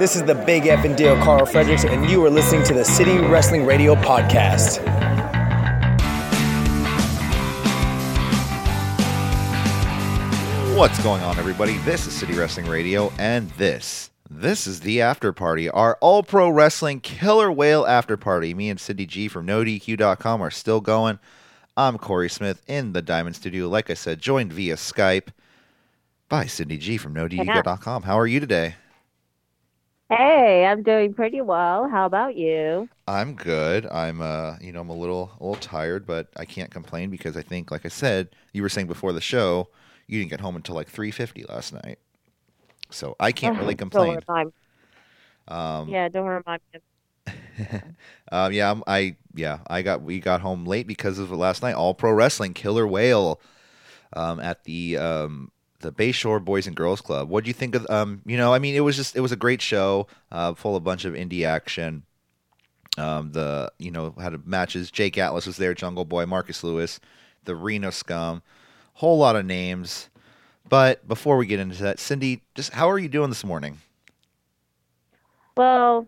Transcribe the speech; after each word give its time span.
This 0.00 0.16
is 0.16 0.22
the 0.22 0.34
Big 0.34 0.66
F 0.66 0.86
and 0.86 0.96
Dale 0.96 1.14
Carl 1.16 1.44
Fredericks, 1.44 1.84
and 1.84 2.08
you 2.08 2.24
are 2.24 2.30
listening 2.30 2.64
to 2.64 2.72
the 2.72 2.86
City 2.86 3.18
Wrestling 3.18 3.66
Radio 3.66 3.94
Podcast. 3.94 4.78
What's 10.74 10.98
going 11.02 11.22
on, 11.22 11.38
everybody? 11.38 11.76
This 11.80 12.06
is 12.06 12.14
City 12.14 12.32
Wrestling 12.32 12.64
Radio, 12.64 13.12
and 13.18 13.50
this, 13.50 14.10
this 14.30 14.66
is 14.66 14.80
the 14.80 15.02
after 15.02 15.34
party, 15.34 15.68
our 15.68 15.98
All 16.00 16.22
Pro 16.22 16.48
Wrestling 16.48 17.00
Killer 17.00 17.52
Whale 17.52 17.84
after 17.84 18.16
party. 18.16 18.54
Me 18.54 18.70
and 18.70 18.80
Cindy 18.80 19.04
G 19.04 19.28
from 19.28 19.46
NoDQ.com 19.46 20.40
are 20.40 20.50
still 20.50 20.80
going. 20.80 21.18
I'm 21.76 21.98
Corey 21.98 22.30
Smith 22.30 22.62
in 22.66 22.94
the 22.94 23.02
Diamond 23.02 23.36
Studio, 23.36 23.68
like 23.68 23.90
I 23.90 23.94
said, 23.94 24.22
joined 24.22 24.50
via 24.50 24.76
Skype 24.76 25.28
by 26.30 26.46
Cindy 26.46 26.78
G 26.78 26.96
from 26.96 27.14
NoDQ.com. 27.14 28.04
How 28.04 28.18
are 28.18 28.26
you 28.26 28.40
today? 28.40 28.76
Hey, 30.10 30.66
I'm 30.66 30.82
doing 30.82 31.14
pretty 31.14 31.40
well. 31.40 31.88
How 31.88 32.04
about 32.06 32.36
you? 32.36 32.90
I'm 33.06 33.34
good. 33.34 33.86
I'm 33.86 34.20
uh, 34.20 34.56
you 34.60 34.72
know, 34.72 34.80
I'm 34.80 34.88
a 34.90 34.94
little 34.96 35.32
a 35.40 35.42
little 35.42 35.56
tired, 35.56 36.06
but 36.06 36.28
I 36.36 36.44
can't 36.44 36.70
complain 36.70 37.10
because 37.10 37.36
I 37.36 37.42
think 37.42 37.70
like 37.70 37.84
I 37.84 37.88
said, 37.88 38.28
you 38.52 38.62
were 38.62 38.68
saying 38.68 38.86
before 38.86 39.12
the 39.12 39.20
show, 39.20 39.68
you 40.06 40.18
didn't 40.20 40.30
get 40.30 40.40
home 40.40 40.56
until 40.56 40.74
like 40.76 40.88
3:50 40.88 41.44
last 41.48 41.72
night. 41.72 41.98
So 42.90 43.16
I 43.20 43.32
can't 43.32 43.56
really 43.56 43.76
complain. 43.76 44.20
Don't 44.26 44.54
Um 45.48 45.86
yeah, 45.86 46.08
don't 46.08 46.26
remind 46.26 46.62
me. 46.74 46.80
um, 48.32 48.52
yeah, 48.52 48.68
I'm- 48.68 48.82
I 48.86 49.16
yeah, 49.34 49.58
I 49.68 49.82
got 49.82 50.02
we 50.02 50.20
got 50.20 50.40
home 50.40 50.64
late 50.64 50.86
because 50.86 51.18
of 51.18 51.30
last 51.30 51.62
night 51.62 51.74
All 51.74 51.94
Pro 51.94 52.12
Wrestling 52.12 52.54
Killer 52.54 52.86
Whale 52.86 53.40
um, 54.14 54.40
at 54.40 54.64
the 54.64 54.98
um, 54.98 55.52
the 55.80 55.92
Bayshore 55.92 56.44
Boys 56.44 56.66
and 56.66 56.76
Girls 56.76 57.00
Club. 57.00 57.28
What 57.28 57.44
do 57.44 57.48
you 57.48 57.54
think 57.54 57.74
of 57.74 57.88
um, 57.90 58.22
you 58.24 58.36
know, 58.36 58.54
I 58.54 58.58
mean 58.58 58.74
it 58.74 58.80
was 58.80 58.96
just 58.96 59.16
it 59.16 59.20
was 59.20 59.32
a 59.32 59.36
great 59.36 59.60
show, 59.60 60.06
uh, 60.30 60.54
full 60.54 60.76
of 60.76 60.82
a 60.82 60.84
bunch 60.84 61.04
of 61.04 61.14
indie 61.14 61.44
action. 61.44 62.04
Um, 62.98 63.32
the 63.32 63.72
you 63.78 63.90
know 63.90 64.14
had 64.20 64.46
matches. 64.46 64.90
Jake 64.90 65.18
Atlas 65.18 65.46
was 65.46 65.56
there, 65.56 65.74
Jungle 65.74 66.04
Boy, 66.04 66.26
Marcus 66.26 66.62
Lewis, 66.62 67.00
the 67.44 67.54
Reno 67.54 67.90
Scum, 67.90 68.42
whole 68.94 69.18
lot 69.18 69.36
of 69.36 69.44
names. 69.44 70.08
But 70.68 71.06
before 71.08 71.36
we 71.36 71.46
get 71.46 71.58
into 71.58 71.82
that, 71.82 71.98
Cindy, 71.98 72.42
just 72.54 72.72
how 72.72 72.88
are 72.88 72.98
you 72.98 73.08
doing 73.08 73.28
this 73.28 73.44
morning? 73.44 73.78
Well, 75.56 76.06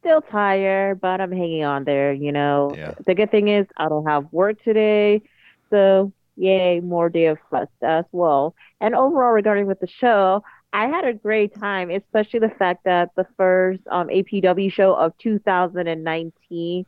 still 0.00 0.20
tired, 0.20 1.00
but 1.00 1.20
I'm 1.20 1.32
hanging 1.32 1.64
on 1.64 1.84
there, 1.84 2.12
you 2.12 2.32
know. 2.32 2.74
Yeah. 2.76 2.94
The 3.06 3.14
good 3.14 3.30
thing 3.30 3.48
is 3.48 3.66
I 3.76 3.88
don't 3.88 4.06
have 4.06 4.26
work 4.32 4.62
today, 4.62 5.22
so 5.70 6.12
yay, 6.42 6.80
more 6.80 7.08
day 7.10 7.26
of 7.26 7.38
rest 7.50 7.72
as 7.82 8.04
well. 8.12 8.54
And 8.80 8.94
overall, 8.94 9.32
regarding 9.32 9.66
with 9.66 9.80
the 9.80 9.88
show, 9.88 10.42
I 10.72 10.86
had 10.88 11.04
a 11.06 11.14
great 11.14 11.54
time, 11.54 11.90
especially 11.90 12.40
the 12.40 12.50
fact 12.58 12.84
that 12.84 13.10
the 13.16 13.26
first 13.36 13.80
um, 13.90 14.10
APW 14.10 14.70
show 14.70 14.94
of 14.94 15.16
2019 15.18 16.86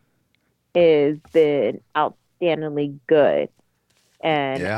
has 0.75 1.19
been 1.33 1.81
outstandingly 1.97 2.99
good. 3.09 3.49
And 4.23 4.73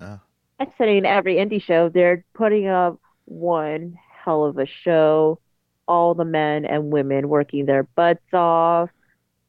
Yeah. 0.00 0.18
I'm 0.58 0.72
saying 0.78 1.06
every 1.06 1.36
indie 1.36 1.62
show, 1.62 1.88
they're 1.88 2.24
putting 2.34 2.68
up 2.68 2.98
one 3.26 3.94
hell 4.24 4.44
of 4.44 4.58
a 4.58 4.66
show. 4.66 5.40
All 5.88 6.14
the 6.14 6.24
men 6.24 6.64
and 6.64 6.92
women 6.92 7.28
working 7.28 7.66
their 7.66 7.84
butts 7.84 8.32
off 8.32 8.90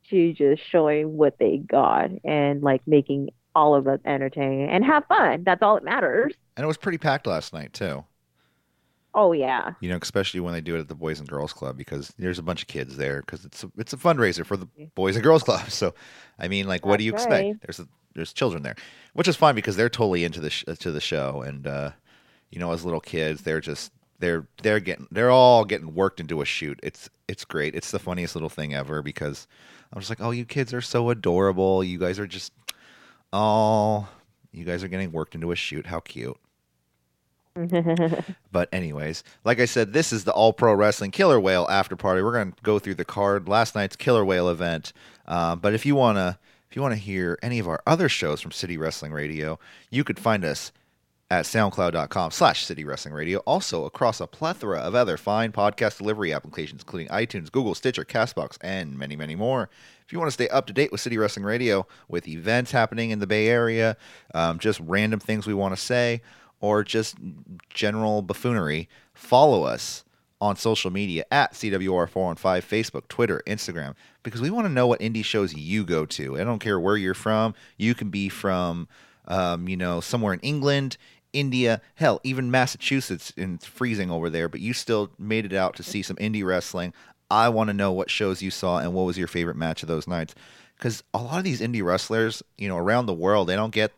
to 0.09 0.33
just 0.33 0.63
showing 0.69 1.16
what 1.17 1.38
they 1.39 1.57
got 1.57 2.09
and 2.23 2.61
like 2.61 2.81
making 2.88 3.29
all 3.56 3.76
of 3.76 3.88
us 3.88 4.00
entertain 4.06 4.70
and 4.70 4.84
have 4.86 5.06
fun. 5.08 5.44
That's 5.44 5.62
all 5.62 5.76
that 5.76 5.84
matters. 5.84 6.34
And 6.58 6.64
it 6.64 6.68
was 6.68 6.78
pretty 6.78 6.98
packed 6.98 7.28
last 7.28 7.54
night 7.54 7.73
too. 7.73 8.04
Oh 9.16 9.32
yeah. 9.32 9.73
You 9.80 9.90
know, 9.90 10.00
especially 10.02 10.40
when 10.40 10.54
they 10.54 10.62
do 10.62 10.76
it 10.76 10.80
at 10.80 10.88
the 10.88 10.96
Boys 10.96 11.20
and 11.20 11.30
Girls 11.30 11.54
Club 11.54 11.78
because 11.78 12.14
there's 12.18 12.40
a 12.40 12.44
bunch 12.44 12.64
of 12.64 12.68
kids 12.68 12.98
there 12.98 13.22
because 13.22 13.46
it's 13.46 13.64
a, 13.64 13.72
it's 13.78 13.94
a 13.94 13.98
fundraiser 13.98 14.46
for 14.46 14.58
the 14.58 14.68
Boys 14.96 15.16
and 15.16 15.24
Girls 15.24 15.44
Club. 15.44 15.62
So, 15.70 15.94
I 16.40 16.48
mean, 16.48 16.68
like, 16.68 16.86
what 16.86 16.98
do 16.98 17.04
you 17.04 17.12
That's 17.12 17.26
expect? 17.26 17.44
right. 17.44 17.56
There's 17.62 17.80
a, 17.80 17.88
there's 18.16 18.34
children 18.34 18.64
there, 18.64 18.76
which 19.13 19.28
is 19.28 19.36
fine 19.36 19.56
because 19.56 19.75
they're 19.75 19.90
totally 19.90 20.24
into 20.24 20.40
the 20.40 20.50
sh- 20.50 20.66
to 20.80 20.92
the 20.92 21.02
show, 21.02 21.42
and 21.42 21.68
uh, 21.68 21.92
you 22.50 22.59
know, 22.59 22.72
as 22.72 22.84
little 22.84 23.00
kids, 23.02 23.42
they're 23.42 23.62
just 23.62 23.92
they're 24.19 24.47
they're 24.62 24.80
getting 24.80 25.08
they're 25.12 25.31
all 25.31 25.66
getting 25.66 25.94
worked 25.94 26.19
into 26.19 26.42
a 26.42 26.46
shoot. 26.46 26.80
It's 26.81 27.09
it's 27.28 27.46
great. 27.46 27.75
It's 27.75 27.92
the 27.92 28.00
funniest 28.00 28.36
little 28.36 28.50
thing 28.50 28.74
ever 28.74 29.02
because 29.02 29.47
I'm 29.92 30.00
just 30.00 30.09
like, 30.09 30.22
oh, 30.22 30.31
you 30.31 30.46
kids 30.46 30.74
are 30.74 30.81
so 30.81 31.09
adorable. 31.09 31.84
You 31.84 32.00
guys 32.00 32.19
are 32.19 32.28
just 32.28 32.52
oh, 33.33 34.07
you 34.53 34.63
guys 34.63 34.83
are 34.83 34.88
getting 34.88 35.11
worked 35.11 35.35
into 35.35 35.51
a 35.51 35.55
shoot. 35.55 35.88
How 35.88 35.99
cute. 35.99 36.38
But 38.51 38.69
anyways, 38.71 39.23
like 39.44 39.59
I 39.59 39.66
said, 39.66 39.94
this 39.94 40.13
is 40.13 40.23
the 40.23 40.31
All 40.31 40.53
Pro 40.53 40.73
Wrestling 40.73 41.11
Killer 41.11 41.39
Whale 41.39 41.67
after 41.69 41.95
party. 41.95 42.21
We're 42.21 42.31
going 42.31 42.51
to 42.51 42.61
go 42.63 42.79
through 42.79 42.95
the 42.95 43.05
card 43.05 43.47
last 43.47 43.75
night's 43.75 43.95
Killer 43.95 44.23
Whale 44.23 44.49
event. 44.49 44.94
Uh, 45.27 45.55
but 45.55 45.73
if 45.73 45.85
you 45.85 45.95
wanna 45.95 46.39
if 46.69 46.75
you 46.75 46.81
wanna 46.81 46.95
hear 46.95 47.38
any 47.41 47.59
of 47.59 47.67
our 47.67 47.81
other 47.85 48.09
shows 48.09 48.41
from 48.41 48.51
City 48.51 48.77
Wrestling 48.77 49.11
Radio, 49.11 49.59
you 49.89 50.03
could 50.03 50.19
find 50.19 50.45
us 50.45 50.71
at 51.33 51.45
soundcloud.com 51.45 52.29
slash 52.29 52.63
city 52.63 52.83
wrestling 52.85 53.11
radio 53.11 53.39
also 53.39 53.85
across 53.85 54.21
a 54.21 54.27
plethora 54.27 54.77
of 54.77 54.94
other 54.94 55.17
fine 55.17 55.51
podcast 55.51 55.97
delivery 55.97 56.31
applications 56.31 56.83
including 56.83 57.07
itunes 57.07 57.51
google 57.51 57.73
stitcher 57.73 58.05
castbox 58.05 58.55
and 58.61 58.95
many 58.99 59.16
many 59.16 59.35
more 59.35 59.67
if 60.05 60.13
you 60.13 60.19
want 60.19 60.27
to 60.27 60.33
stay 60.33 60.47
up 60.49 60.67
to 60.67 60.73
date 60.73 60.91
with 60.91 61.01
city 61.01 61.17
wrestling 61.17 61.44
radio 61.44 61.88
with 62.07 62.27
events 62.27 62.69
happening 62.69 63.09
in 63.09 63.17
the 63.17 63.25
bay 63.25 63.47
area 63.47 63.97
um, 64.35 64.59
just 64.59 64.79
random 64.81 65.19
things 65.19 65.47
we 65.47 65.55
want 65.55 65.75
to 65.75 65.81
say 65.81 66.21
or 66.59 66.83
just 66.83 67.17
general 67.71 68.21
buffoonery 68.21 68.88
follow 69.15 69.63
us 69.63 70.03
on 70.39 70.57
social 70.57 70.91
media 70.91 71.23
at 71.31 71.53
CWR415, 71.53 72.35
Facebook, 72.35 73.07
Twitter, 73.07 73.41
Instagram, 73.47 73.95
because 74.23 74.41
we 74.41 74.50
want 74.50 74.67
to 74.67 74.73
know 74.73 74.85
what 74.85 75.00
indie 75.00 75.23
shows 75.23 75.53
you 75.53 75.85
go 75.85 76.05
to. 76.05 76.38
I 76.38 76.44
don't 76.44 76.59
care 76.59 76.77
where 76.77 76.97
you're 76.97 77.13
from. 77.13 77.55
You 77.77 77.95
can 77.95 78.09
be 78.09 78.27
from, 78.27 78.89
um, 79.25 79.69
you 79.69 79.77
know, 79.77 80.01
somewhere 80.01 80.33
in 80.33 80.41
England, 80.41 80.97
India, 81.33 81.81
hell, 81.95 82.19
even 82.23 82.51
Massachusetts, 82.51 83.33
and 83.38 83.55
it's 83.55 83.66
freezing 83.66 84.11
over 84.11 84.29
there, 84.29 84.47
but 84.47 84.61
you 84.61 84.73
still 84.73 85.11
made 85.19 85.45
it 85.45 85.53
out 85.53 85.75
to 85.77 85.83
see 85.83 86.01
some 86.01 86.16
indie 86.17 86.45
wrestling. 86.45 86.94
I 87.31 87.49
want 87.49 87.69
to 87.69 87.73
know 87.73 87.91
what 87.91 88.09
shows 88.11 88.41
you 88.41 88.51
saw 88.51 88.77
and 88.79 88.94
what 88.94 89.03
was 89.05 89.17
your 89.17 89.27
favorite 89.27 89.57
match 89.57 89.81
of 89.83 89.88
those 89.88 90.07
nights. 90.07 90.35
Because 90.77 91.03
a 91.13 91.19
lot 91.19 91.38
of 91.39 91.44
these 91.44 91.61
indie 91.61 91.83
wrestlers, 91.83 92.44
you 92.57 92.67
know, 92.67 92.77
around 92.77 93.05
the 93.07 93.13
world, 93.13 93.47
they 93.47 93.55
don't 93.55 93.73
get 93.73 93.91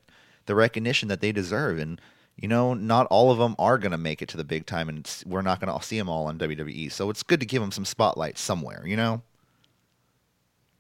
the 0.46 0.56
recognition 0.56 1.10
that 1.10 1.22
they 1.22 1.32
deserve. 1.32 1.80
And 1.80 2.00
you 2.38 2.48
know, 2.50 2.74
not 2.74 3.08
all 3.08 3.32
of 3.32 3.38
them 3.38 3.56
are 3.58 3.78
going 3.78 3.92
to 3.94 3.98
make 3.98 4.22
it 4.22 4.30
to 4.30 4.38
the 4.38 4.44
big 4.44 4.66
time, 4.66 4.90
and 4.90 5.10
we're 5.26 5.42
not 5.42 5.60
going 5.62 5.78
to 5.78 5.86
see 5.86 5.98
them 5.98 6.10
all 6.10 6.28
on 6.28 6.38
WWE. 6.38 6.92
So 6.92 7.10
it's 7.10 7.24
good 7.24 7.40
to 7.40 7.46
give 7.46 7.62
them 7.62 7.72
some 7.72 7.86
spotlight 7.86 8.38
somewhere, 8.38 8.84
you 8.86 8.98
know. 8.98 9.22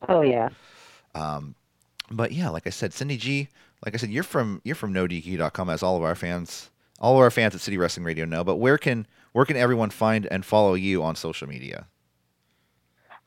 oh 0.07 0.22
yeah. 0.22 0.49
Um, 1.16 1.55
But 2.11 2.31
yeah, 2.33 2.49
like 2.49 2.67
I 2.67 2.72
said, 2.72 2.93
Cindy 2.93 3.17
G, 3.17 3.49
like 3.84 3.94
I 3.94 3.97
said, 3.97 4.09
you're 4.09 4.24
from 4.24 4.62
you're 4.63 4.75
from 4.75 4.94
NoDQ.com, 4.94 5.69
as 5.69 5.84
all 5.84 5.97
of 5.97 6.03
our 6.03 6.16
fans, 6.16 6.69
all 7.00 7.16
of 7.16 7.19
our 7.19 7.31
fans 7.31 7.56
at 7.56 7.62
City 7.62 7.78
Wrestling 7.78 8.06
Radio 8.06 8.25
know. 8.25 8.44
But 8.44 8.58
where 8.58 8.78
can 8.78 9.08
where 9.34 9.46
can 9.46 9.58
everyone 9.58 9.90
find 9.90 10.28
and 10.28 10.46
follow 10.46 10.75
you 10.75 11.03
on 11.03 11.16
social 11.16 11.47
media? 11.47 11.88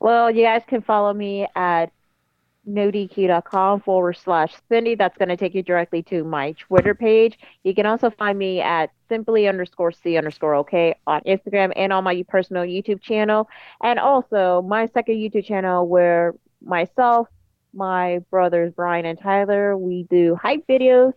Well, 0.01 0.31
you 0.31 0.45
guys 0.45 0.63
can 0.67 0.81
follow 0.81 1.13
me 1.13 1.47
at 1.57 1.93
nodq.com 2.69 3.81
forward 3.81 4.17
slash 4.17 4.55
Cindy. 4.69 4.95
That's 4.95 5.17
going 5.17 5.29
to 5.29 5.37
take 5.37 5.55
you 5.55 5.63
directly 5.63 6.03
to 6.05 6.25
my 6.25 6.53
Twitter 6.53 6.95
page. 6.95 7.39
You 7.65 7.75
can 7.75 7.87
also 7.87 8.11
find 8.11 8.39
me 8.39 8.61
at 8.61 8.91
simply 9.09 9.49
underscore 9.49 9.93
C 9.93 10.17
underscore 10.17 10.55
OK 10.55 10.95
on 11.07 11.21
Instagram 11.23 11.73
and 11.77 11.93
on 11.93 12.05
my 12.05 12.23
personal 12.29 12.65
YouTube 12.65 13.01
channel. 13.01 13.49
And 13.83 13.99
also 13.99 14.63
my 14.63 14.87
second 14.87 15.17
YouTube 15.17 15.45
channel 15.45 15.89
where 15.89 16.35
myself, 16.63 17.29
my 17.73 18.21
brothers 18.31 18.73
Brian 18.75 19.07
and 19.07 19.19
Tyler, 19.21 19.77
we 19.77 20.05
do 20.11 20.35
hype 20.35 20.67
videos 20.67 21.13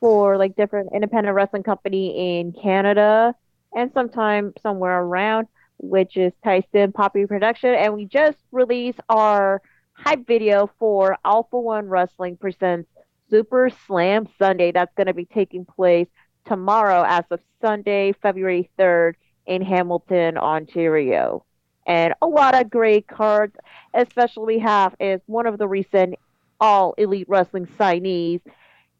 for 0.00 0.36
like 0.36 0.56
different 0.56 0.90
independent 0.94 1.34
wrestling 1.34 1.62
company 1.62 2.38
in 2.38 2.52
Canada 2.52 3.34
and 3.74 3.90
sometime 3.92 4.52
somewhere 4.62 5.00
around, 5.00 5.48
which 5.78 6.16
is 6.16 6.32
Tyson 6.44 6.92
Poppy 6.92 7.26
Production. 7.26 7.74
And 7.74 7.94
we 7.94 8.04
just 8.04 8.38
released 8.50 9.00
our 9.08 9.62
hype 9.92 10.26
video 10.26 10.70
for 10.78 11.16
Alpha 11.24 11.58
One 11.58 11.88
Wrestling 11.88 12.36
presents 12.36 12.88
Super 13.30 13.70
Slam 13.86 14.28
Sunday. 14.38 14.72
That's 14.72 14.94
going 14.94 15.06
to 15.06 15.14
be 15.14 15.24
taking 15.24 15.64
place 15.64 16.08
tomorrow 16.46 17.04
as 17.06 17.24
of 17.30 17.40
Sunday, 17.60 18.12
February 18.20 18.70
3rd 18.78 19.14
in 19.46 19.62
Hamilton, 19.62 20.36
Ontario. 20.36 21.44
And 21.86 22.14
a 22.22 22.26
lot 22.26 22.54
of 22.54 22.70
great 22.70 23.08
cards, 23.08 23.56
especially 23.94 24.56
we 24.56 24.58
have 24.60 24.94
is 25.00 25.20
one 25.26 25.46
of 25.46 25.58
the 25.58 25.66
recent 25.66 26.14
All 26.60 26.94
Elite 26.96 27.28
Wrestling 27.28 27.66
signees, 27.78 28.40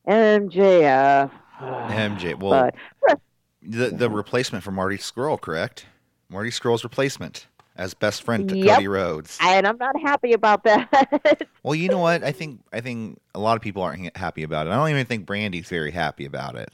MJF. 0.08 1.30
MJ, 1.60 2.34
well, 2.38 2.70
But 3.06 3.20
the 3.62 3.90
the 3.90 4.10
replacement 4.10 4.64
for 4.64 4.72
Marty 4.72 4.98
Scurll, 4.98 5.40
correct? 5.40 5.86
Marty 6.28 6.50
Scurll's 6.50 6.82
replacement 6.82 7.46
as 7.76 7.94
best 7.94 8.22
friend 8.22 8.48
to 8.48 8.56
Yep. 8.56 8.76
Cody 8.76 8.88
Rhodes. 8.88 9.38
and 9.40 9.66
I'm 9.66 9.78
not 9.78 9.98
happy 10.00 10.32
about 10.32 10.64
that. 10.64 11.46
Well, 11.62 11.76
you 11.76 11.88
know 11.88 11.98
what? 11.98 12.24
I 12.24 12.32
think 12.32 12.60
I 12.72 12.80
think 12.80 13.20
a 13.36 13.38
lot 13.38 13.56
of 13.56 13.62
people 13.62 13.82
aren't 13.82 14.16
happy 14.16 14.42
about 14.42 14.66
it. 14.66 14.70
I 14.70 14.76
don't 14.76 14.88
even 14.90 15.06
think 15.06 15.26
Brandy's 15.26 15.68
very 15.68 15.92
happy 15.92 16.24
about 16.24 16.56
it. 16.56 16.72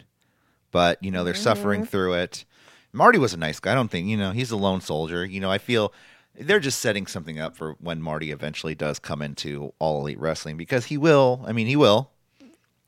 But 0.71 1.03
you 1.05 1.11
know, 1.11 1.25
they're 1.25 1.35
suffering 1.35 1.83
mm-hmm. 1.83 1.91
through 1.91 2.15
it. 2.15 2.47
Marty 2.93 3.19
was 3.19 3.35
a 3.35 3.37
nice 3.37 3.61
guy. 3.61 3.73
I 3.73 3.75
don't 3.75 3.91
think 3.91 4.09
you 4.09 4.17
know 4.17 4.33
he's 4.33 4.51
a 4.51 4.57
lone 4.57 4.81
soldier. 4.81 5.25
You 5.25 5.41
know, 5.41 5.51
I 5.51 5.59
feel 5.59 5.93
they're 6.39 6.61
just 6.61 6.81
setting 6.81 7.07
something 7.07 7.39
up 7.39 7.57
for 7.57 7.73
when 7.81 8.01
Marty 8.01 8.31
eventually 8.31 8.75
does 8.75 8.99
come 8.99 9.23
into 9.23 9.73
All 9.79 10.01
Elite 10.01 10.21
Wrestling 10.21 10.57
because 10.57 10.87
he 10.87 10.97
will. 10.97 11.45
I 11.47 11.53
mean, 11.53 11.67
he 11.67 11.77
will. 11.77 12.11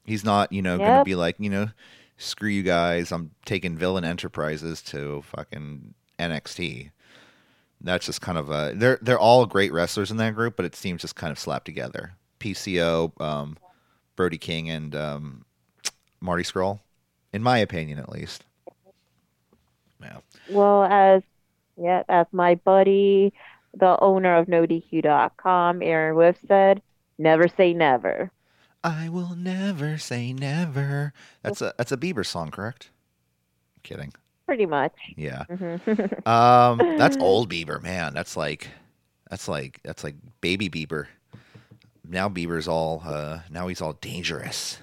He's 0.05 0.25
not, 0.25 0.53
you 0.53 0.63
know, 0.63 0.79
going 0.79 0.99
to 0.99 1.05
be 1.05 1.15
like, 1.15 1.37
you 1.39 1.51
know, 1.51 1.69
screw 2.17 2.49
you 2.49 2.63
guys. 2.63 3.13
I'm 3.13 3.33
taking 3.45 3.77
Villain 3.77 4.05
Enterprises 4.05 4.83
to 4.83 5.23
fucking 5.23 5.95
NXT. 6.19 6.91
That's 7.81 8.07
just 8.07 8.21
kind 8.21 8.39
of 8.39 8.51
a. 8.51 8.73
They're 8.75 8.99
they're 9.01 9.19
all 9.19 9.47
great 9.47 9.73
wrestlers 9.73 10.11
in 10.11 10.17
that 10.19 10.35
group, 10.35 10.57
but 10.57 10.67
it 10.67 10.77
seems 10.77 11.01
just 11.01 11.17
kind 11.17 11.31
of 11.31 11.39
slapped 11.39 11.65
together. 11.65 12.13
PCO, 12.39 13.19
um, 13.21 13.57
Brody 14.17 14.39
King, 14.39 14.69
and 14.69 14.95
um, 14.95 15.45
Marty 16.21 16.43
Scurll, 16.43 16.81
in 17.33 17.43
my 17.43 17.59
opinion, 17.59 17.99
at 17.99 18.11
least. 18.11 18.45
Yeah. 20.03 20.19
Well, 20.51 20.85
as 20.85 21.23
yeah, 21.77 22.03
as 22.09 22.27
my 22.33 22.57
buddy, 22.57 23.33
the 23.75 23.99
owner 24.01 24.37
of 24.37 24.47
NoDQ.com, 24.47 25.83
Aaron 25.83 26.17
Whiff 26.17 26.37
said, 26.47 26.83
never 27.19 27.49
say 27.49 27.73
never. 27.73 28.31
I 28.83 29.09
will 29.09 29.35
never 29.37 29.99
say 29.99 30.33
never. 30.33 31.13
That's 31.43 31.61
a 31.61 31.75
that's 31.77 31.93
a 31.93 31.97
Bieber 31.97 32.25
song, 32.25 32.51
correct? 32.51 32.91
Kidding. 33.83 34.13
Pretty 34.47 34.67
much. 34.67 34.95
Yeah. 35.17 35.45
Mhm. 35.51 36.27
Um, 36.27 36.79
that's 36.99 37.17
old 37.19 37.51
Bieber, 37.51 37.83
man. 37.83 38.15
That's 38.15 38.37
like, 38.37 38.69
that's 39.31 39.49
like 39.49 39.81
that's 39.85 40.03
like 40.03 40.17
baby 40.41 40.69
Bieber. 40.69 41.07
Now 42.09 42.29
Bieber's 42.29 42.67
all 42.67 43.03
uh 43.07 43.41
now 43.51 43.69
he's 43.69 43.81
all 43.81 43.93
dangerous, 43.95 44.79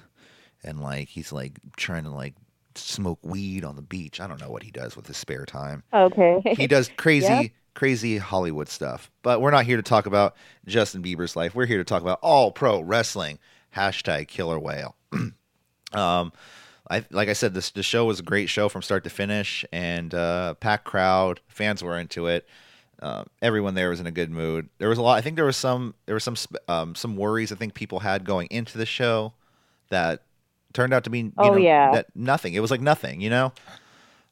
and 0.64 0.80
like 0.80 1.10
he's 1.10 1.32
like 1.32 1.60
trying 1.76 2.04
to 2.06 2.12
like 2.12 2.36
smoke 2.78 3.20
weed 3.24 3.64
on 3.64 3.76
the 3.76 3.82
beach. 3.82 4.20
I 4.20 4.28
don't 4.28 4.40
know 4.40 4.50
what 4.50 4.64
he 4.64 4.72
does 4.72 4.96
with 4.96 5.08
his 5.08 5.18
spare 5.18 5.46
time. 5.46 5.84
okay. 5.94 6.42
He 6.56 6.68
does 6.68 6.90
crazy 6.98 7.54
crazy 7.78 8.18
Hollywood 8.18 8.68
stuff. 8.68 9.12
But 9.22 9.40
we're 9.40 9.52
not 9.52 9.66
here 9.66 9.78
to 9.78 9.84
talk 9.84 10.08
about 10.08 10.36
Justin 10.66 11.04
Bieber's 11.04 11.36
life. 11.36 11.54
We're 11.54 11.68
here 11.68 11.78
to 11.78 11.84
talk 11.84 12.02
about 12.02 12.20
all 12.24 12.52
pro 12.52 12.82
wrestling. 12.82 13.38
Hashtag 13.76 14.28
Killer 14.28 14.58
Whale. 14.58 14.96
um, 15.94 16.34
I 16.90 17.06
like 17.12 17.30
I 17.30 17.34
said, 17.34 17.54
this 17.54 17.70
the 17.70 17.84
show 17.84 18.06
was 18.06 18.20
a 18.20 18.24
great 18.24 18.50
show 18.50 18.68
from 18.68 18.82
start 18.82 19.04
to 19.04 19.10
finish, 19.10 19.64
and 19.72 20.14
uh, 20.14 20.56
packed 20.56 20.86
crowd, 20.86 21.40
fans 21.48 21.84
were 21.84 22.00
into 22.00 22.28
it. 22.28 22.48
Uh, 23.00 23.26
everyone 23.44 23.76
there 23.76 23.90
was 23.90 24.00
in 24.00 24.08
a 24.08 24.12
good 24.12 24.32
mood. 24.32 24.70
There 24.80 24.90
was 24.90 24.98
a 24.98 25.04
lot. 25.04 25.18
I 25.18 25.22
think 25.22 25.36
there 25.36 25.46
was 25.46 25.58
some 25.58 25.94
there 26.08 26.16
was 26.16 26.24
some 26.24 26.36
um, 26.68 26.96
some 26.96 27.16
worries 27.16 27.52
I 27.52 27.56
think 27.56 27.76
people 27.76 28.00
had 28.00 28.26
going 28.26 28.48
into 28.50 28.78
the 28.78 28.86
show 28.86 29.34
that 29.90 30.24
turned 30.78 30.94
out 30.94 31.04
to 31.06 31.10
be 31.10 31.20
you 31.20 31.34
Oh, 31.38 31.50
know, 31.52 31.58
yeah. 31.58 31.92
that 31.92 32.06
nothing. 32.16 32.54
It 32.54 32.60
was 32.62 32.72
like 32.72 32.82
nothing, 32.82 33.20
you 33.20 33.30
know. 33.32 33.52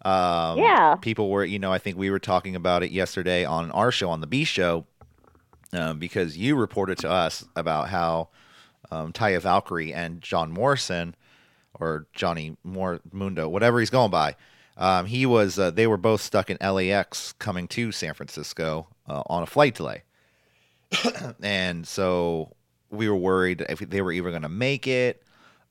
Um, 0.04 0.60
Yeah. 0.60 0.96
people 1.02 1.30
were 1.32 1.44
you 1.44 1.58
know 1.60 1.74
I 1.74 1.80
think 1.80 1.98
we 1.98 2.10
were 2.12 2.20
talking 2.20 2.56
about 2.56 2.84
it 2.84 2.92
yesterday 2.92 3.44
on 3.44 3.72
our 3.72 3.92
show 3.92 4.10
on 4.12 4.22
the 4.22 4.28
B 4.28 4.44
show 4.44 4.86
um, 5.74 5.98
because 6.00 6.38
you 6.38 6.56
reported 6.56 6.98
to 7.00 7.10
us 7.10 7.44
about 7.56 7.90
how 7.90 8.30
um, 8.92 9.12
Taya 9.12 9.42
Valkyrie 9.42 9.92
and 9.94 10.22
John 10.22 10.52
Morrison 10.52 11.16
or 11.80 12.06
Johnny 12.14 12.56
Moore 12.64 13.02
Mundo, 13.12 13.50
whatever 13.50 13.80
he's 13.80 13.90
going 13.90 14.12
by. 14.12 14.36
Um, 14.78 15.08
he 15.08 15.26
was. 15.26 15.58
Uh, 15.58 15.72
they 15.72 15.88
were 15.88 15.98
both 15.98 16.22
stuck 16.22 16.50
in 16.52 16.58
LAX 16.62 17.34
coming 17.40 17.68
to 17.70 17.92
San 17.92 18.14
Francisco 18.14 18.88
uh, 19.08 19.24
on 19.26 19.42
a 19.42 19.46
flight 19.46 19.74
delay, 19.74 20.04
and 21.42 21.88
so 21.88 22.52
we 22.92 23.10
were 23.10 23.16
worried 23.16 23.66
if 23.70 23.80
they 23.80 24.02
were 24.02 24.12
even 24.12 24.32
going 24.32 24.42
to 24.44 24.50
make 24.50 24.86
it. 24.86 25.24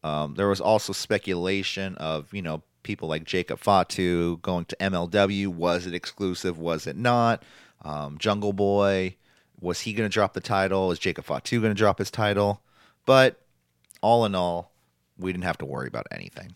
Um, 0.04 0.34
there 0.34 0.48
was 0.48 0.60
also 0.60 0.92
speculation 0.92 1.96
of 1.96 2.32
you 2.32 2.42
know 2.42 2.62
people 2.84 3.08
like 3.08 3.24
Jacob 3.24 3.58
Fatu 3.58 4.38
going 4.42 4.66
to 4.66 4.76
MLW. 4.76 5.48
Was 5.48 5.86
it 5.86 5.94
exclusive? 5.94 6.58
Was 6.58 6.86
it 6.86 6.96
not? 6.96 7.42
Um, 7.82 8.18
Jungle 8.18 8.52
Boy 8.52 9.16
was 9.64 9.80
he 9.80 9.92
going 9.92 10.08
to 10.08 10.12
drop 10.12 10.34
the 10.34 10.40
title? 10.40 10.92
Is 10.92 10.98
Jacob 10.98 11.24
Fatu 11.24 11.60
going 11.60 11.74
to 11.74 11.78
drop 11.78 11.98
his 11.98 12.10
title? 12.10 12.60
But 13.06 13.40
all 14.02 14.24
in 14.24 14.34
all, 14.34 14.72
we 15.18 15.32
didn't 15.32 15.44
have 15.44 15.58
to 15.58 15.64
worry 15.64 15.88
about 15.88 16.06
anything 16.10 16.54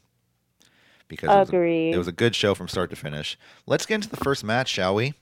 because 1.08 1.28
it 1.28 1.32
was, 1.40 1.48
a, 1.48 1.94
it 1.94 1.98
was 1.98 2.08
a 2.08 2.12
good 2.12 2.34
show 2.34 2.54
from 2.54 2.68
start 2.68 2.90
to 2.90 2.96
finish. 2.96 3.38
Let's 3.66 3.86
get 3.86 3.96
into 3.96 4.10
the 4.10 4.18
first 4.18 4.44
match, 4.44 4.68
shall 4.68 4.94
we? 4.94 5.14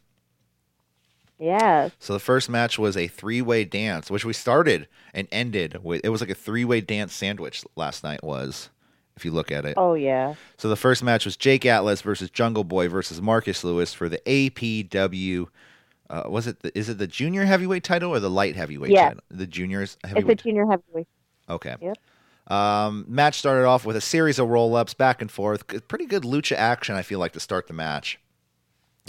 Yes. 1.38 1.92
So 1.98 2.12
the 2.12 2.18
first 2.20 2.48
match 2.48 2.78
was 2.78 2.96
a 2.96 3.06
three-way 3.08 3.64
dance, 3.64 4.10
which 4.10 4.24
we 4.24 4.32
started 4.32 4.88
and 5.14 5.28
ended 5.32 5.82
with. 5.84 6.00
It 6.04 6.08
was 6.10 6.20
like 6.20 6.30
a 6.30 6.34
three-way 6.34 6.80
dance 6.80 7.12
sandwich. 7.14 7.64
Last 7.76 8.02
night 8.04 8.22
was, 8.24 8.70
if 9.16 9.24
you 9.24 9.30
look 9.30 9.50
at 9.52 9.64
it. 9.64 9.74
Oh 9.76 9.94
yeah. 9.94 10.34
So 10.56 10.68
the 10.68 10.76
first 10.76 11.02
match 11.02 11.24
was 11.24 11.36
Jake 11.36 11.64
Atlas 11.66 12.02
versus 12.02 12.30
Jungle 12.30 12.64
Boy 12.64 12.88
versus 12.88 13.20
Marcus 13.22 13.64
Lewis 13.64 13.92
for 13.94 14.08
the 14.08 14.18
APW. 14.26 15.46
Uh, 16.08 16.22
was 16.28 16.46
it? 16.46 16.60
The, 16.60 16.76
is 16.78 16.88
it 16.88 16.98
the 16.98 17.06
junior 17.06 17.44
heavyweight 17.44 17.82
title 17.82 18.10
or 18.10 18.20
the 18.20 18.30
light 18.30 18.54
heavyweight 18.56 18.92
Yes. 18.92 19.08
title? 19.08 19.22
The 19.30 19.46
juniors 19.46 19.96
It's 20.04 20.28
a 20.28 20.34
junior 20.36 20.66
heavyweight. 20.66 21.08
okay. 21.48 21.76
Yep. 21.80 21.96
Um, 22.52 23.04
match 23.08 23.38
started 23.40 23.66
off 23.66 23.84
with 23.84 23.96
a 23.96 24.00
series 24.00 24.38
of 24.38 24.48
roll-ups 24.48 24.94
back 24.94 25.20
and 25.20 25.28
forth. 25.28 25.66
Pretty 25.88 26.06
good 26.06 26.22
lucha 26.22 26.54
action, 26.54 26.94
I 26.94 27.02
feel 27.02 27.18
like, 27.18 27.32
to 27.32 27.40
start 27.40 27.66
the 27.66 27.74
match. 27.74 28.20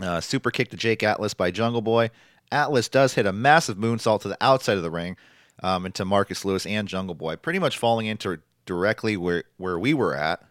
Uh, 0.01 0.21
super 0.21 0.51
kick 0.51 0.69
to 0.69 0.77
Jake 0.77 1.03
Atlas 1.03 1.33
by 1.33 1.51
Jungle 1.51 1.81
Boy. 1.81 2.11
Atlas 2.51 2.87
does 2.87 3.13
hit 3.13 3.25
a 3.25 3.33
massive 3.33 3.77
moonsault 3.77 4.21
to 4.21 4.27
the 4.27 4.37
outside 4.41 4.77
of 4.77 4.83
the 4.83 4.91
ring 4.91 5.17
um, 5.63 5.85
into 5.85 6.05
Marcus 6.05 6.45
Lewis 6.45 6.65
and 6.65 6.87
Jungle 6.87 7.15
Boy, 7.15 7.35
pretty 7.35 7.59
much 7.59 7.77
falling 7.77 8.07
into 8.07 8.39
directly 8.65 9.17
where 9.17 9.43
where 9.57 9.79
we 9.79 9.93
were 9.93 10.15
at. 10.15 10.43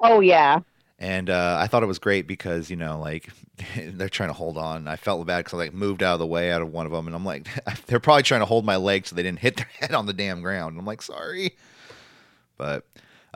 Oh 0.00 0.20
yeah. 0.20 0.60
And 0.98 1.28
uh, 1.28 1.58
I 1.60 1.66
thought 1.66 1.82
it 1.82 1.86
was 1.86 1.98
great 1.98 2.26
because 2.26 2.70
you 2.70 2.76
know, 2.76 2.98
like 2.98 3.30
they're 3.76 4.08
trying 4.08 4.30
to 4.30 4.34
hold 4.34 4.56
on. 4.56 4.88
I 4.88 4.96
felt 4.96 5.26
bad 5.26 5.38
because 5.38 5.54
I 5.54 5.64
like 5.64 5.74
moved 5.74 6.02
out 6.02 6.14
of 6.14 6.20
the 6.20 6.26
way 6.26 6.52
out 6.52 6.62
of 6.62 6.72
one 6.72 6.86
of 6.86 6.92
them, 6.92 7.06
and 7.06 7.16
I'm 7.16 7.24
like, 7.24 7.48
they're 7.86 8.00
probably 8.00 8.22
trying 8.22 8.40
to 8.40 8.46
hold 8.46 8.64
my 8.64 8.76
leg 8.76 9.06
so 9.06 9.16
they 9.16 9.22
didn't 9.22 9.40
hit 9.40 9.56
their 9.56 9.68
head 9.80 9.92
on 9.92 10.06
the 10.06 10.12
damn 10.12 10.40
ground. 10.40 10.72
And 10.72 10.80
I'm 10.80 10.86
like, 10.86 11.02
sorry, 11.02 11.56
but 12.56 12.84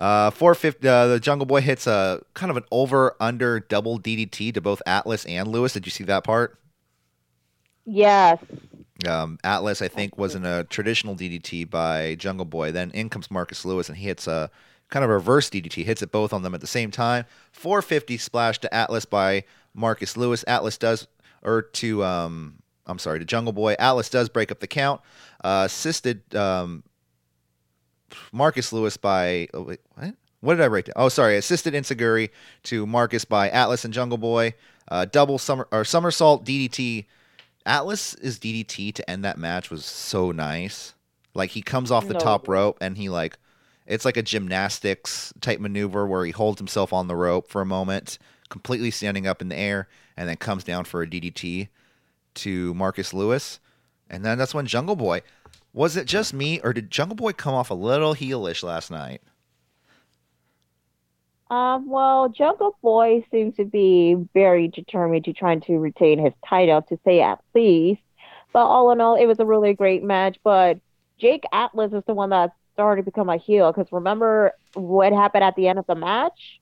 uh, 0.00 0.30
450. 0.30 0.88
Uh, 0.88 1.06
the 1.06 1.20
Jungle 1.20 1.46
Boy 1.46 1.60
hits 1.60 1.86
a 1.86 2.22
kind 2.34 2.50
of 2.50 2.56
an 2.56 2.64
over 2.70 3.16
under 3.20 3.60
double 3.60 4.00
DDT 4.00 4.54
to 4.54 4.60
both 4.60 4.82
Atlas 4.86 5.24
and 5.26 5.48
Lewis. 5.48 5.74
Did 5.74 5.86
you 5.86 5.90
see 5.90 6.04
that 6.04 6.24
part? 6.24 6.58
Yes. 7.84 8.38
Um, 9.06 9.38
Atlas, 9.44 9.82
I 9.82 9.88
think, 9.88 10.18
was 10.18 10.34
in 10.34 10.44
a 10.44 10.64
traditional 10.64 11.16
DDT 11.16 11.68
by 11.68 12.14
Jungle 12.16 12.44
Boy. 12.44 12.72
Then 12.72 12.90
in 12.92 13.08
comes 13.08 13.30
Marcus 13.30 13.64
Lewis, 13.64 13.88
and 13.88 13.98
he 13.98 14.04
hits 14.06 14.26
a 14.26 14.50
kind 14.88 15.04
of 15.04 15.10
a 15.10 15.14
reverse 15.14 15.48
DDT, 15.48 15.84
hits 15.84 16.02
it 16.02 16.10
both 16.10 16.32
on 16.32 16.42
them 16.42 16.54
at 16.54 16.60
the 16.60 16.66
same 16.66 16.90
time. 16.90 17.24
450 17.52 18.18
splash 18.18 18.58
to 18.60 18.74
Atlas 18.74 19.04
by 19.04 19.44
Marcus 19.74 20.16
Lewis. 20.16 20.44
Atlas 20.46 20.76
does, 20.76 21.06
or 21.42 21.62
to, 21.62 22.04
um, 22.04 22.56
I'm 22.86 22.98
sorry, 22.98 23.18
to 23.18 23.24
Jungle 23.24 23.52
Boy. 23.52 23.74
Atlas 23.78 24.10
does 24.10 24.28
break 24.28 24.50
up 24.50 24.60
the 24.60 24.66
count. 24.66 25.00
Uh, 25.42 25.62
assisted 25.66 26.34
um, 26.34 26.82
Marcus 28.32 28.72
Lewis 28.72 28.96
by, 28.96 29.48
oh, 29.54 29.62
wait, 29.62 29.80
what? 29.94 30.14
What 30.40 30.54
did 30.54 30.64
I 30.64 30.68
write 30.68 30.86
down? 30.86 30.94
Oh, 30.96 31.10
sorry. 31.10 31.36
Assisted 31.36 31.74
Enzuigiri 31.74 32.30
to 32.64 32.86
Marcus 32.86 33.26
by 33.26 33.50
Atlas 33.50 33.84
and 33.84 33.92
Jungle 33.92 34.16
Boy. 34.16 34.54
Uh, 34.88 35.04
double 35.04 35.36
summer 35.38 35.68
or 35.70 35.84
somersault 35.84 36.44
DDT 36.44 37.04
Atlas 37.66 38.14
is 38.14 38.38
DDT 38.38 38.94
to 38.94 39.08
end 39.10 39.24
that 39.24 39.38
match 39.38 39.70
was 39.70 39.84
so 39.84 40.30
nice. 40.32 40.94
Like 41.34 41.50
he 41.50 41.62
comes 41.62 41.90
off 41.90 42.08
the 42.08 42.14
No. 42.14 42.20
top 42.20 42.48
rope 42.48 42.78
and 42.80 42.96
he 42.96 43.08
like 43.08 43.36
it's 43.86 44.04
like 44.04 44.16
a 44.16 44.22
gymnastics 44.22 45.32
type 45.40 45.60
maneuver 45.60 46.06
where 46.06 46.24
he 46.24 46.30
holds 46.32 46.58
himself 46.58 46.92
on 46.92 47.06
the 47.06 47.16
rope 47.16 47.48
for 47.48 47.60
a 47.60 47.66
moment, 47.66 48.18
completely 48.48 48.90
standing 48.90 49.26
up 49.26 49.42
in 49.42 49.48
the 49.48 49.58
air, 49.58 49.88
and 50.16 50.28
then 50.28 50.36
comes 50.36 50.64
down 50.64 50.84
for 50.84 51.02
a 51.02 51.06
DDT 51.06 51.68
to 52.34 52.72
Marcus 52.74 53.12
Lewis. 53.12 53.60
And 54.08 54.24
then 54.24 54.38
that's 54.38 54.54
when 54.54 54.66
Jungle 54.66 54.96
Boy 54.96 55.22
was 55.72 55.96
it 55.96 56.06
just 56.06 56.32
me 56.34 56.60
or 56.60 56.72
did 56.72 56.90
Jungle 56.90 57.16
Boy 57.16 57.32
come 57.32 57.54
off 57.54 57.70
a 57.70 57.74
little 57.74 58.14
heelish 58.14 58.62
last 58.62 58.90
night? 58.90 59.22
Um, 61.50 61.88
well, 61.88 62.28
Jungle 62.28 62.76
Boy 62.80 63.24
seems 63.30 63.56
to 63.56 63.64
be 63.64 64.14
very 64.34 64.68
determined 64.68 65.24
to 65.24 65.32
trying 65.32 65.60
to 65.62 65.78
retain 65.78 66.18
his 66.24 66.32
title, 66.48 66.82
to 66.82 66.98
say 67.04 67.20
at 67.20 67.40
least. 67.54 68.02
But 68.52 68.66
all 68.66 68.92
in 68.92 69.00
all, 69.00 69.16
it 69.16 69.26
was 69.26 69.40
a 69.40 69.46
really 69.46 69.74
great 69.74 70.02
match. 70.02 70.38
But 70.44 70.78
Jake 71.18 71.44
Atlas 71.52 71.92
is 71.92 72.04
the 72.06 72.14
one 72.14 72.30
that 72.30 72.52
started 72.74 73.02
to 73.02 73.10
become 73.10 73.28
a 73.28 73.36
heel 73.36 73.72
because 73.72 73.90
remember 73.92 74.52
what 74.74 75.12
happened 75.12 75.44
at 75.44 75.56
the 75.56 75.66
end 75.68 75.78
of 75.78 75.86
the 75.86 75.94
match 75.96 76.60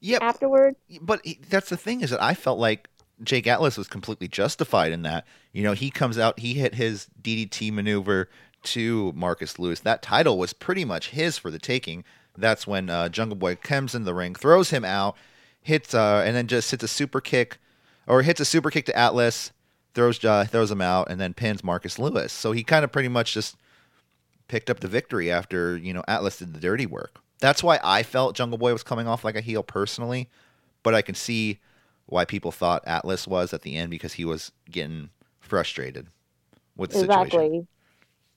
Yeah, 0.00 0.18
afterwards? 0.20 0.76
but 1.00 1.24
that's 1.48 1.68
the 1.70 1.76
thing 1.76 2.00
is 2.00 2.10
that 2.10 2.22
I 2.22 2.34
felt 2.34 2.58
like 2.58 2.88
Jake 3.22 3.46
Atlas 3.46 3.76
was 3.76 3.88
completely 3.88 4.28
justified 4.28 4.92
in 4.92 5.02
that. 5.02 5.26
You 5.52 5.62
know, 5.62 5.72
he 5.72 5.90
comes 5.90 6.18
out, 6.18 6.38
he 6.40 6.54
hit 6.54 6.74
his 6.74 7.08
DDT 7.22 7.72
maneuver 7.72 8.28
to 8.62 9.12
Marcus 9.14 9.58
Lewis. 9.58 9.80
That 9.80 10.02
title 10.02 10.38
was 10.38 10.52
pretty 10.52 10.84
much 10.84 11.10
his 11.10 11.38
for 11.38 11.50
the 11.50 11.58
taking. 11.58 12.04
That's 12.36 12.66
when 12.66 12.88
uh, 12.88 13.08
Jungle 13.08 13.36
Boy 13.36 13.56
comes 13.56 13.94
in 13.94 14.04
the 14.04 14.14
ring, 14.14 14.34
throws 14.34 14.70
him 14.70 14.84
out, 14.84 15.16
hits, 15.62 15.94
uh, 15.94 16.22
and 16.24 16.34
then 16.34 16.46
just 16.46 16.70
hits 16.70 16.84
a 16.84 16.88
super 16.88 17.20
kick, 17.20 17.58
or 18.06 18.22
hits 18.22 18.40
a 18.40 18.44
super 18.44 18.70
kick 18.70 18.86
to 18.86 18.96
Atlas, 18.96 19.52
throws 19.94 20.24
uh, 20.24 20.44
throws 20.44 20.70
him 20.70 20.80
out, 20.80 21.10
and 21.10 21.20
then 21.20 21.34
pins 21.34 21.64
Marcus 21.64 21.98
Lewis. 21.98 22.32
So 22.32 22.52
he 22.52 22.62
kind 22.62 22.84
of 22.84 22.92
pretty 22.92 23.08
much 23.08 23.34
just 23.34 23.56
picked 24.48 24.70
up 24.70 24.80
the 24.80 24.88
victory 24.88 25.30
after 25.30 25.76
you 25.76 25.92
know 25.92 26.04
Atlas 26.08 26.38
did 26.38 26.54
the 26.54 26.60
dirty 26.60 26.86
work. 26.86 27.20
That's 27.40 27.62
why 27.62 27.80
I 27.82 28.02
felt 28.02 28.36
Jungle 28.36 28.58
Boy 28.58 28.72
was 28.72 28.82
coming 28.82 29.06
off 29.06 29.24
like 29.24 29.36
a 29.36 29.40
heel 29.40 29.62
personally, 29.62 30.28
but 30.82 30.94
I 30.94 31.02
can 31.02 31.14
see 31.14 31.58
why 32.10 32.24
people 32.24 32.52
thought 32.52 32.86
Atlas 32.86 33.26
was 33.26 33.54
at 33.54 33.62
the 33.62 33.76
end 33.76 33.90
because 33.90 34.14
he 34.14 34.24
was 34.24 34.52
getting 34.70 35.10
frustrated 35.38 36.08
with 36.76 36.90
the 36.90 37.00
exactly. 37.00 37.30
situation. 37.30 37.68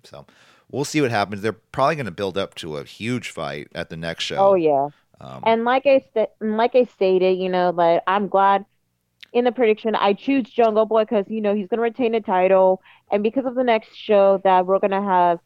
So 0.03 0.25
we'll 0.71 0.85
see 0.85 1.01
what 1.01 1.11
happens. 1.11 1.41
They're 1.41 1.53
probably 1.53 1.95
going 1.95 2.05
to 2.05 2.11
build 2.11 2.37
up 2.37 2.55
to 2.55 2.77
a 2.77 2.83
huge 2.83 3.29
fight 3.29 3.67
at 3.73 3.89
the 3.89 3.97
next 3.97 4.23
show. 4.23 4.37
Oh 4.37 4.55
yeah. 4.55 4.89
Um, 5.19 5.43
And 5.45 5.63
like 5.63 5.85
I 5.85 6.03
sta- 6.11 6.31
like 6.41 6.75
I 6.75 6.83
stated, 6.85 7.37
you 7.37 7.49
know, 7.49 7.71
like 7.71 8.01
I'm 8.07 8.27
glad 8.27 8.65
in 9.31 9.45
the 9.45 9.51
prediction 9.51 9.95
I 9.95 10.13
choose 10.13 10.49
Jungle 10.49 10.85
Boy 10.85 11.03
because 11.03 11.25
you 11.27 11.41
know 11.41 11.55
he's 11.55 11.67
gonna 11.67 11.81
retain 11.81 12.11
the 12.11 12.21
title, 12.21 12.81
and 13.11 13.23
because 13.23 13.45
of 13.45 13.55
the 13.55 13.63
next 13.63 13.95
show 13.95 14.41
that 14.43 14.65
we're 14.65 14.79
gonna 14.79 15.03
have 15.03 15.39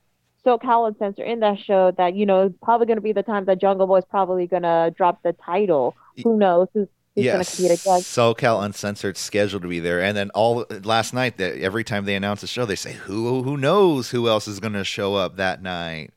SoCal 0.45 0.87
Uncensored 0.87 1.27
in 1.27 1.39
that 1.41 1.59
show, 1.59 1.91
that 1.91 2.15
you 2.15 2.25
know 2.25 2.53
probably 2.63 2.87
gonna 2.87 3.01
be 3.01 3.13
the 3.13 3.23
time 3.23 3.45
that 3.45 3.59
Jungle 3.59 3.87
Boy 3.87 3.97
is 3.97 4.05
probably 4.05 4.47
gonna 4.47 4.91
drop 4.97 5.21
the 5.23 5.33
title. 5.33 5.95
Who 6.23 6.37
knows 6.37 6.67
who's, 6.73 6.87
gonna 7.25 7.45
Yes, 7.45 7.45
compete 7.45 7.71
against? 7.71 8.07
SoCal 8.15 8.63
Uncensored 8.63 9.17
scheduled 9.17 9.63
to 9.63 9.67
be 9.67 9.79
there, 9.79 10.01
and 10.01 10.15
then 10.15 10.29
all 10.31 10.65
last 10.83 11.13
night, 11.13 11.37
that 11.37 11.57
every 11.59 11.83
time 11.83 12.05
they 12.05 12.15
announce 12.15 12.43
a 12.43 12.47
show, 12.47 12.65
they 12.65 12.75
say 12.75 12.93
who 12.93 13.43
who 13.43 13.57
knows 13.57 14.11
who 14.11 14.27
else 14.29 14.47
is 14.47 14.59
going 14.59 14.73
to 14.73 14.83
show 14.83 15.15
up 15.15 15.35
that 15.37 15.61
night. 15.63 16.11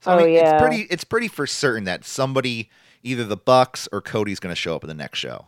So 0.00 0.12
I 0.12 0.14
Oh, 0.14 0.16
mean, 0.16 0.30
yeah. 0.30 0.40
it's 0.40 0.52
pretty 0.52 0.82
it's 0.90 1.04
pretty 1.04 1.28
for 1.28 1.46
certain 1.46 1.84
that 1.84 2.04
somebody, 2.04 2.70
either 3.02 3.24
the 3.24 3.36
Bucks 3.36 3.88
or 3.92 4.00
Cody's 4.02 4.40
going 4.40 4.52
to 4.54 4.60
show 4.60 4.74
up 4.76 4.84
in 4.84 4.88
the 4.88 4.94
next 4.94 5.18
show. 5.20 5.46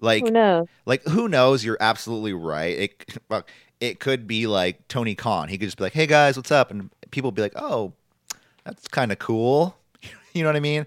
Like 0.00 0.24
Who 0.24 0.30
knows? 0.30 0.68
like 0.86 1.02
who 1.04 1.28
knows? 1.28 1.64
You're 1.64 1.76
absolutely 1.80 2.32
right. 2.32 2.78
It 2.78 3.18
well, 3.28 3.44
it 3.80 4.00
could 4.00 4.26
be 4.26 4.46
like 4.46 4.86
Tony 4.88 5.14
Khan. 5.14 5.48
He 5.48 5.58
could 5.58 5.66
just 5.66 5.76
be 5.78 5.84
like, 5.84 5.92
"Hey 5.92 6.06
guys, 6.06 6.36
what's 6.36 6.52
up?" 6.52 6.70
and 6.70 6.90
people 7.10 7.28
would 7.28 7.34
be 7.34 7.42
like, 7.42 7.54
"Oh, 7.56 7.92
that's 8.64 8.88
kind 8.88 9.12
of 9.12 9.18
cool." 9.18 9.76
you 10.32 10.42
know 10.42 10.48
what 10.48 10.56
I 10.56 10.60
mean? 10.60 10.86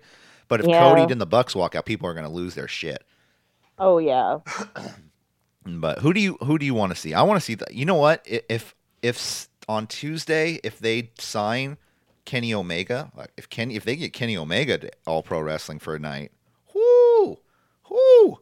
But 0.52 0.60
if 0.60 0.68
Yeah. 0.68 0.82
Cody 0.82 1.10
and 1.10 1.22
the 1.22 1.26
Bucks 1.26 1.56
walk 1.56 1.76
out, 1.76 1.86
people 1.86 2.10
are 2.10 2.14
going 2.14 2.26
to 2.26 2.30
lose 2.32 2.56
their 2.56 2.68
shit. 2.68 3.06
Oh 3.80 4.00
yeah. 4.00 4.40
But 5.66 6.00
who 6.00 6.12
do 6.12 6.20
you 6.20 6.38
who 6.42 6.58
do 6.58 6.66
you 6.66 6.74
want 6.74 6.92
to 6.92 6.96
see? 7.00 7.14
I 7.14 7.22
want 7.22 7.40
to 7.40 7.46
see 7.46 7.54
the, 7.56 7.68
You 7.72 7.86
know 7.86 7.96
what? 7.96 8.26
If 8.26 8.74
if 9.04 9.48
on 9.70 9.86
Tuesday 9.88 10.60
if 10.64 10.80
they 10.80 11.12
sign 11.20 11.78
Kenny 12.26 12.52
Omega, 12.54 13.12
like 13.16 13.32
if 13.38 13.48
Kenny 13.48 13.76
if 13.76 13.86
they 13.86 13.96
get 13.96 14.12
Kenny 14.12 14.36
Omega 14.36 14.80
to 14.80 14.92
All 15.06 15.22
Pro 15.22 15.40
Wrestling 15.40 15.78
for 15.78 15.94
a 15.94 16.00
night, 16.00 16.32
whoo, 16.74 17.38
whoo! 17.90 18.40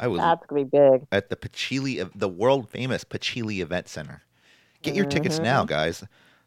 I 0.00 0.08
was 0.08 0.18
That's 0.20 0.44
gonna 0.46 0.64
be 0.64 0.68
big. 0.68 1.06
at 1.12 1.30
the 1.30 1.36
Pacelli, 1.36 2.10
the 2.12 2.28
world 2.28 2.68
famous 2.68 3.04
Pacelli 3.04 3.60
Event 3.60 3.86
Center. 3.88 4.22
Get 4.82 4.96
your 4.96 5.06
tickets 5.06 5.38
now, 5.38 5.64
guys. 5.64 6.02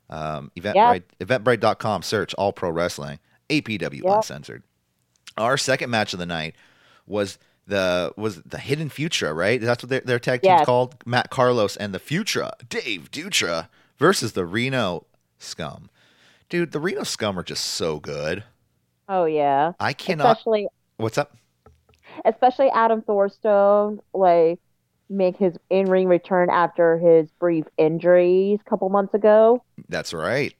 Um, 0.09 0.51
Eventbrite, 0.57 1.03
Eventbrite.com. 1.21 2.01
Search 2.01 2.33
All 2.33 2.51
Pro 2.51 2.69
Wrestling, 2.69 3.19
APW 3.49 4.03
Yep. 4.03 4.13
Uncensored. 4.17 4.63
Our 5.37 5.57
second 5.57 5.89
match 5.89 6.13
of 6.13 6.19
the 6.19 6.25
night 6.25 6.55
was 7.07 7.37
the 7.67 8.13
was 8.15 8.41
the 8.43 8.57
Hidden 8.59 8.89
Future, 8.89 9.33
right? 9.33 9.59
That's 9.59 9.83
what 9.83 9.89
their, 9.89 9.99
their 10.01 10.19
tag 10.19 10.41
team's 10.41 10.59
Yes. 10.59 10.65
called. 10.65 10.95
Matt 11.05 11.29
Carlos 11.29 11.75
and 11.77 11.93
the 11.93 11.99
Futura, 11.99 12.51
Dave 12.69 13.09
Dutra 13.11 13.67
versus 13.97 14.33
the 14.33 14.45
Reno 14.45 15.05
Scum. 15.39 15.89
Dude, 16.49 16.71
the 16.71 16.79
Reno 16.79 17.03
Scum 17.03 17.37
are 17.39 17.43
just 17.43 17.65
so 17.65 17.99
good. 17.99 18.43
Oh 19.09 19.25
yeah. 19.25 19.73
I 19.79 19.93
cannot. 19.93 20.37
Especially 20.37 20.67
What's 20.97 21.17
up? 21.17 21.35
especially 22.23 22.69
Adam 22.69 23.01
Thornstowe, 23.01 23.99
like 24.13 24.59
make 25.09 25.35
his 25.37 25.57
in-ring 25.69 26.07
return 26.07 26.49
after 26.49 26.97
his 26.97 27.29
brief 27.39 27.65
injuries 27.77 28.59
a 28.65 28.69
couple 28.69 28.87
months 28.89 29.13
ago. 29.13 29.63
That's 29.89 30.13
right. 30.13 30.55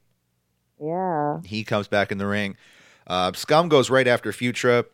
Yeah. 0.83 1.39
He 1.45 1.63
comes 1.63 1.87
back 1.87 2.11
in 2.11 2.17
the 2.17 2.27
ring. 2.27 2.57
Uh, 3.07 3.31
Scum 3.33 3.69
goes 3.69 3.89
right 3.89 4.07
after 4.07 4.31
Futura, 4.31 4.85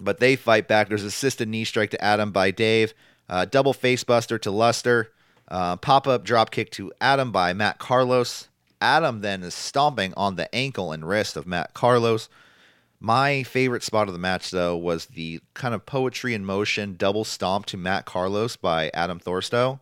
but 0.00 0.20
they 0.20 0.36
fight 0.36 0.68
back. 0.68 0.88
There's 0.88 1.04
assisted 1.04 1.48
knee 1.48 1.64
strike 1.64 1.90
to 1.90 2.04
Adam 2.04 2.32
by 2.32 2.50
Dave, 2.50 2.94
uh, 3.28 3.44
double 3.44 3.74
facebuster 3.74 4.40
to 4.42 4.50
Luster, 4.50 5.12
uh, 5.48 5.76
pop 5.76 6.06
up 6.06 6.24
drop 6.24 6.50
kick 6.50 6.70
to 6.72 6.92
Adam 7.00 7.32
by 7.32 7.52
Matt 7.52 7.78
Carlos. 7.78 8.48
Adam 8.80 9.20
then 9.20 9.42
is 9.42 9.54
stomping 9.54 10.14
on 10.16 10.36
the 10.36 10.52
ankle 10.54 10.92
and 10.92 11.06
wrist 11.06 11.36
of 11.36 11.46
Matt 11.46 11.74
Carlos. 11.74 12.28
My 13.00 13.44
favorite 13.44 13.84
spot 13.84 14.08
of 14.08 14.12
the 14.12 14.18
match, 14.18 14.50
though, 14.50 14.76
was 14.76 15.06
the 15.06 15.40
kind 15.54 15.74
of 15.74 15.86
poetry 15.86 16.34
in 16.34 16.44
motion 16.44 16.96
double 16.96 17.24
stomp 17.24 17.66
to 17.66 17.76
Matt 17.76 18.06
Carlos 18.06 18.56
by 18.56 18.90
Adam 18.92 19.20
Thornstowe. 19.20 19.80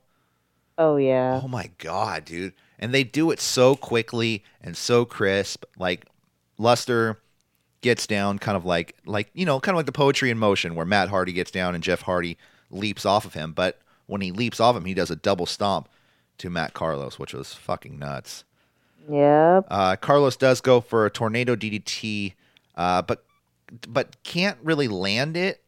Oh 0.76 0.96
yeah. 0.96 1.40
Oh 1.42 1.48
my 1.48 1.70
god, 1.78 2.26
dude! 2.26 2.52
And 2.78 2.92
they 2.92 3.04
do 3.04 3.30
it 3.30 3.40
so 3.40 3.75
quickly 3.75 4.44
and 4.60 4.76
so 4.76 5.06
crisp. 5.06 5.64
Like 5.78 6.06
Luster 6.58 7.18
gets 7.86 8.06
down, 8.06 8.38
kind 8.40 8.56
of 8.56 8.64
like 8.64 8.96
like 9.06 9.30
you 9.32 9.46
know, 9.46 9.60
kind 9.60 9.74
of 9.74 9.76
like 9.76 9.86
the 9.86 9.92
poetry 9.92 10.30
in 10.30 10.38
motion, 10.38 10.74
where 10.74 10.84
Matt 10.84 11.08
Hardy 11.08 11.32
gets 11.32 11.52
down 11.52 11.74
and 11.74 11.84
Jeff 11.84 12.02
Hardy 12.02 12.36
leaps 12.70 13.06
off 13.06 13.24
of 13.24 13.34
him. 13.34 13.52
But 13.52 13.78
when 14.06 14.20
he 14.20 14.32
leaps 14.32 14.58
off 14.58 14.76
him, 14.76 14.84
he 14.84 14.94
does 14.94 15.10
a 15.10 15.16
double 15.16 15.46
stomp 15.46 15.88
to 16.38 16.50
Matt 16.50 16.74
Carlos, 16.74 17.18
which 17.18 17.32
was 17.32 17.54
fucking 17.54 17.98
nuts. 17.98 18.44
Yep. 19.08 19.66
Uh, 19.70 19.96
Carlos 19.96 20.36
does 20.36 20.60
go 20.60 20.80
for 20.80 21.06
a 21.06 21.10
tornado 21.10 21.54
DDT, 21.54 22.34
uh, 22.74 23.02
but 23.02 23.24
but 23.88 24.22
can't 24.24 24.58
really 24.62 24.88
land 24.88 25.36
it. 25.36 25.62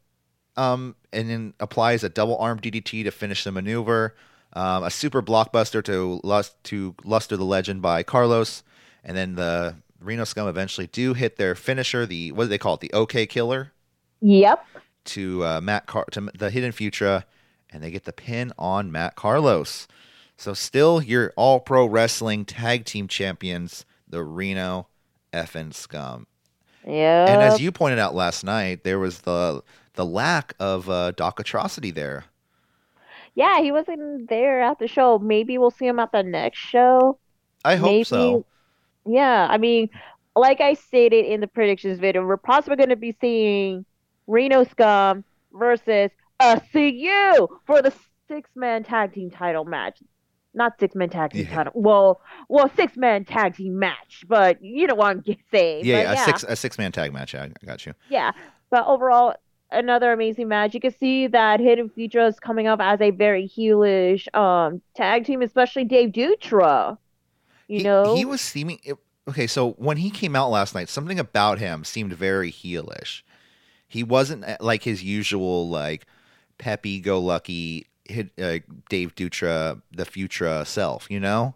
Um, 0.57 0.97
and 1.13 1.31
then 1.31 1.55
applies 1.61 2.03
a 2.03 2.09
double 2.09 2.37
arm 2.37 2.59
DDT 2.59 3.05
to 3.05 3.13
finish 3.13 3.45
the 3.45 3.53
maneuver. 3.53 4.17
Um, 4.55 4.83
a 4.83 4.91
super 4.91 5.23
blockbuster 5.23 5.85
to 5.85 6.21
lust 6.25 6.57
to 6.65 6.97
luster 7.05 7.37
the 7.37 7.45
legend 7.45 7.81
by 7.81 8.03
Carlos, 8.03 8.65
and 9.05 9.17
then 9.17 9.37
the 9.37 9.77
Reno 10.01 10.25
Scum 10.25 10.47
eventually 10.49 10.87
do 10.87 11.15
hit 11.15 11.37
their 11.37 11.55
finisher. 11.55 12.07
The 12.07 12.33
what 12.33 12.45
do 12.45 12.49
they 12.49 12.59
call 12.59 12.75
it? 12.75 12.81
The 12.81 12.93
OK 12.93 13.27
Killer 13.27 13.73
Yep. 14.21 14.65
to 15.07 15.45
uh, 15.45 15.61
Matt 15.61 15.87
Car- 15.87 16.07
to 16.13 16.31
the 16.37 16.51
Hidden 16.51 16.73
Futura, 16.73 17.25
and 17.71 17.83
they 17.83 17.91
get 17.91 18.05
the 18.05 18.13
pin 18.13 18.53
on 18.59 18.93
Matt 18.93 19.15
Carlos. 19.17 19.89
So 20.37 20.55
still 20.55 21.03
your 21.03 21.33
All 21.37 21.59
Pro 21.61 21.85
Wrestling 21.87 22.45
Tag 22.45 22.85
Team 22.85 23.09
Champions, 23.09 23.85
the 24.09 24.23
Reno 24.23 24.87
effing 25.33 25.75
Scum. 25.75 26.27
Yep. 26.87 27.29
And 27.29 27.43
as 27.43 27.61
you 27.61 27.73
pointed 27.73 27.99
out 27.99 28.15
last 28.15 28.45
night, 28.45 28.85
there 28.85 28.99
was 28.99 29.21
the 29.23 29.63
the 29.95 30.05
lack 30.07 30.55
of 30.61 30.89
uh, 30.89 31.11
Doc 31.11 31.41
Atrocity 31.41 31.91
there. 31.91 32.25
yeah, 33.35 33.61
he 33.61 33.73
wasn't 33.73 34.29
there 34.29 34.63
at 34.63 34.79
the 34.79 34.87
show. 34.87 35.19
Maybe 35.19 35.59
we'll 35.59 35.71
see 35.73 35.87
him 35.87 35.99
at 35.99 36.13
the 36.13 36.23
next 36.23 36.59
show. 36.59 37.19
I 37.65 37.75
hope 37.77 37.91
Maybe- 37.91 38.05
so. 38.05 38.45
Yeah, 39.07 39.47
I 39.51 39.59
mean, 39.59 39.89
like 40.37 40.61
I 40.61 40.75
stated 40.75 41.25
in 41.27 41.41
the 41.41 41.47
predictions 41.47 41.99
video, 41.99 42.25
we're 42.27 42.37
possibly 42.37 42.77
going 42.77 42.91
to 42.91 42.97
be 42.97 43.17
seeing 43.21 43.85
Reno 44.27 44.65
Scum 44.65 45.25
versus 45.53 46.11
a 46.41 46.61
CU 46.73 47.49
for 47.67 47.83
the 47.83 47.93
six-man 48.29 48.85
tag 48.85 49.15
team 49.15 49.31
title 49.31 49.65
match. 49.65 49.99
Not 50.55 50.79
six-man 50.81 51.11
tag 51.11 51.33
team 51.33 51.47
Yeah. 51.49 51.55
title. 51.55 51.73
Well, 51.75 52.21
well, 52.49 52.71
six-man 52.77 53.25
tag 53.25 53.57
team 53.57 53.79
match, 53.79 54.25
but 54.29 54.63
you 54.63 54.87
know 54.87 54.95
what 54.95 55.09
I'm 55.17 55.25
saying. 55.51 55.85
Yeah, 55.87 56.03
yeah, 56.03 56.13
a 56.13 56.17
six 56.25 56.45
a 56.45 56.57
six 56.57 56.79
man 56.79 56.93
tag 56.93 57.13
match. 57.13 57.35
I, 57.35 57.45
I 57.45 57.67
got 57.67 57.87
you. 57.87 57.95
yeah. 58.09 58.33
But 58.71 58.87
overall, 58.87 59.35
another 59.71 60.13
amazing 60.13 60.49
match. 60.49 60.75
You 60.75 60.81
can 60.81 60.95
see 60.99 61.27
that 61.29 61.59
Hidden 61.61 61.89
Future 61.91 62.27
is 62.27 62.39
coming 62.39 62.67
up 62.67 62.81
as 62.81 63.01
a 63.01 63.11
very 63.11 63.49
heelish 63.49 64.33
um 64.37 64.83
tag 64.95 65.25
team, 65.25 65.41
especially 65.43 65.85
Dave 65.85 66.11
Dutra. 66.11 66.99
You 67.69 67.79
he, 67.79 67.85
know, 67.85 68.17
he 68.17 68.25
was 68.25 68.41
seeming 68.41 68.81
it, 68.83 68.97
okay. 69.29 69.47
So 69.47 69.73
when 69.73 69.99
he 69.99 70.11
came 70.11 70.35
out 70.35 70.51
last 70.51 70.75
night, 70.75 70.89
something 70.89 71.19
about 71.19 71.59
him 71.59 71.85
seemed 71.85 72.13
very 72.13 72.51
heelish. 72.51 73.23
He 73.87 74.03
wasn't 74.03 74.45
uh, 74.45 74.57
like 74.61 74.83
his 74.83 75.03
usual 75.05 75.69
like 75.69 76.07
peppy 76.59 77.01
go 77.01 77.21
lucky 77.21 77.87
uh, 78.11 78.59
Dave 78.89 79.15
Dutra 79.15 79.81
the 79.93 80.05
Futura 80.05 80.67
self. 80.67 81.11
You 81.11 81.21
know, 81.21 81.55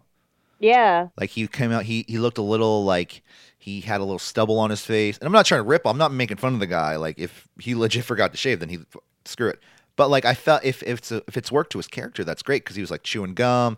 yeah. 0.59 1.07
like 1.17 1.31
he 1.31 1.47
came 1.47 1.71
out. 1.71 1.83
He 1.83 2.05
he 2.07 2.19
looked 2.19 2.37
a 2.37 2.43
little 2.43 2.85
like 2.85 3.21
he 3.57 3.81
had 3.81 4.01
a 4.01 4.03
little 4.03 4.19
stubble 4.19 4.59
on 4.59 4.69
his 4.69 4.85
face. 4.85 5.17
And 5.17 5.25
I'm 5.25 5.31
not 5.31 5.45
trying 5.45 5.59
to 5.59 5.67
rip. 5.67 5.87
I'm 5.87 5.97
not 5.97 6.11
making 6.11 6.37
fun 6.37 6.53
of 6.53 6.59
the 6.59 6.67
guy. 6.67 6.97
Like 6.97 7.17
if 7.17 7.47
he 7.59 7.75
legit 7.75 8.05
forgot 8.05 8.31
to 8.31 8.37
shave, 8.37 8.59
then 8.59 8.69
he 8.69 8.79
screw 9.25 9.49
it. 9.49 9.59
But 9.95 10.09
like 10.09 10.25
I 10.25 10.33
felt 10.33 10.63
if 10.63 10.83
if 10.83 10.99
it's 10.99 11.11
a, 11.11 11.23
if 11.27 11.37
it's 11.37 11.51
worked 11.51 11.71
to 11.71 11.79
his 11.79 11.87
character, 11.87 12.23
that's 12.23 12.43
great 12.43 12.63
because 12.63 12.75
he 12.75 12.81
was 12.81 12.91
like 12.91 13.03
chewing 13.03 13.33
gum, 13.33 13.77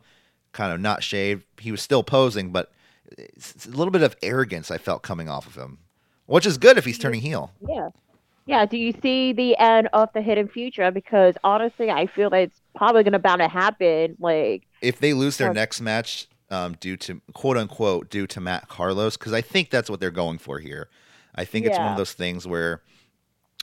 kind 0.56 0.74
of 0.74 0.80
not 0.80 1.04
shaved. 1.04 1.44
He 1.60 1.70
was 1.72 1.82
still 1.82 2.02
posing, 2.02 2.52
but 2.52 2.72
it's, 3.18 3.66
a 3.68 3.70
little 3.70 3.92
bit 3.92 4.02
of 4.02 4.16
arrogance 4.24 4.72
I 4.72 4.78
felt 4.78 5.04
coming 5.04 5.30
off 5.30 5.46
of 5.46 5.56
him, 5.56 5.80
which 6.26 6.46
is 6.46 6.58
good 6.58 6.78
if 6.78 6.86
he's 6.86 6.98
turning 6.98 7.22
heel. 7.22 7.52
Yeah. 7.68 7.90
Yeah. 8.48 8.66
Do 8.66 8.78
you 8.78 8.94
see 9.02 9.34
the 9.34 9.58
end 9.58 9.90
of 9.94 10.10
the 10.14 10.22
Hidden 10.22 10.48
Future? 10.48 10.90
Because 10.92 11.36
honestly, 11.44 11.90
I 11.92 12.08
feel 12.08 12.30
that 12.30 12.38
it's 12.38 12.62
probably 12.76 13.04
going 13.04 13.14
to 13.14 13.20
bound 13.20 13.42
to 13.42 13.48
happen. 13.48 14.16
Like, 14.20 14.64
If 14.82 15.00
they 15.00 15.14
lose 15.14 15.38
their 15.38 15.48
Sure. 15.50 15.54
next 15.54 15.82
match 15.82 16.28
um, 16.50 16.78
due 16.80 16.96
to 16.98 17.22
quote 17.34 17.58
unquote 17.58 18.10
due 18.10 18.28
to 18.28 18.40
Matt 18.40 18.68
Carlos, 18.70 19.18
because 19.18 19.34
I 19.34 19.42
think 19.42 19.70
that's 19.72 19.90
what 19.90 20.00
they're 20.00 20.10
going 20.12 20.38
for 20.38 20.60
here. 20.60 20.90
I 21.36 21.44
think 21.44 21.66
it's 21.66 21.78
one 21.78 21.92
of 21.92 21.98
those 21.98 22.14
things 22.14 22.48
where 22.48 22.82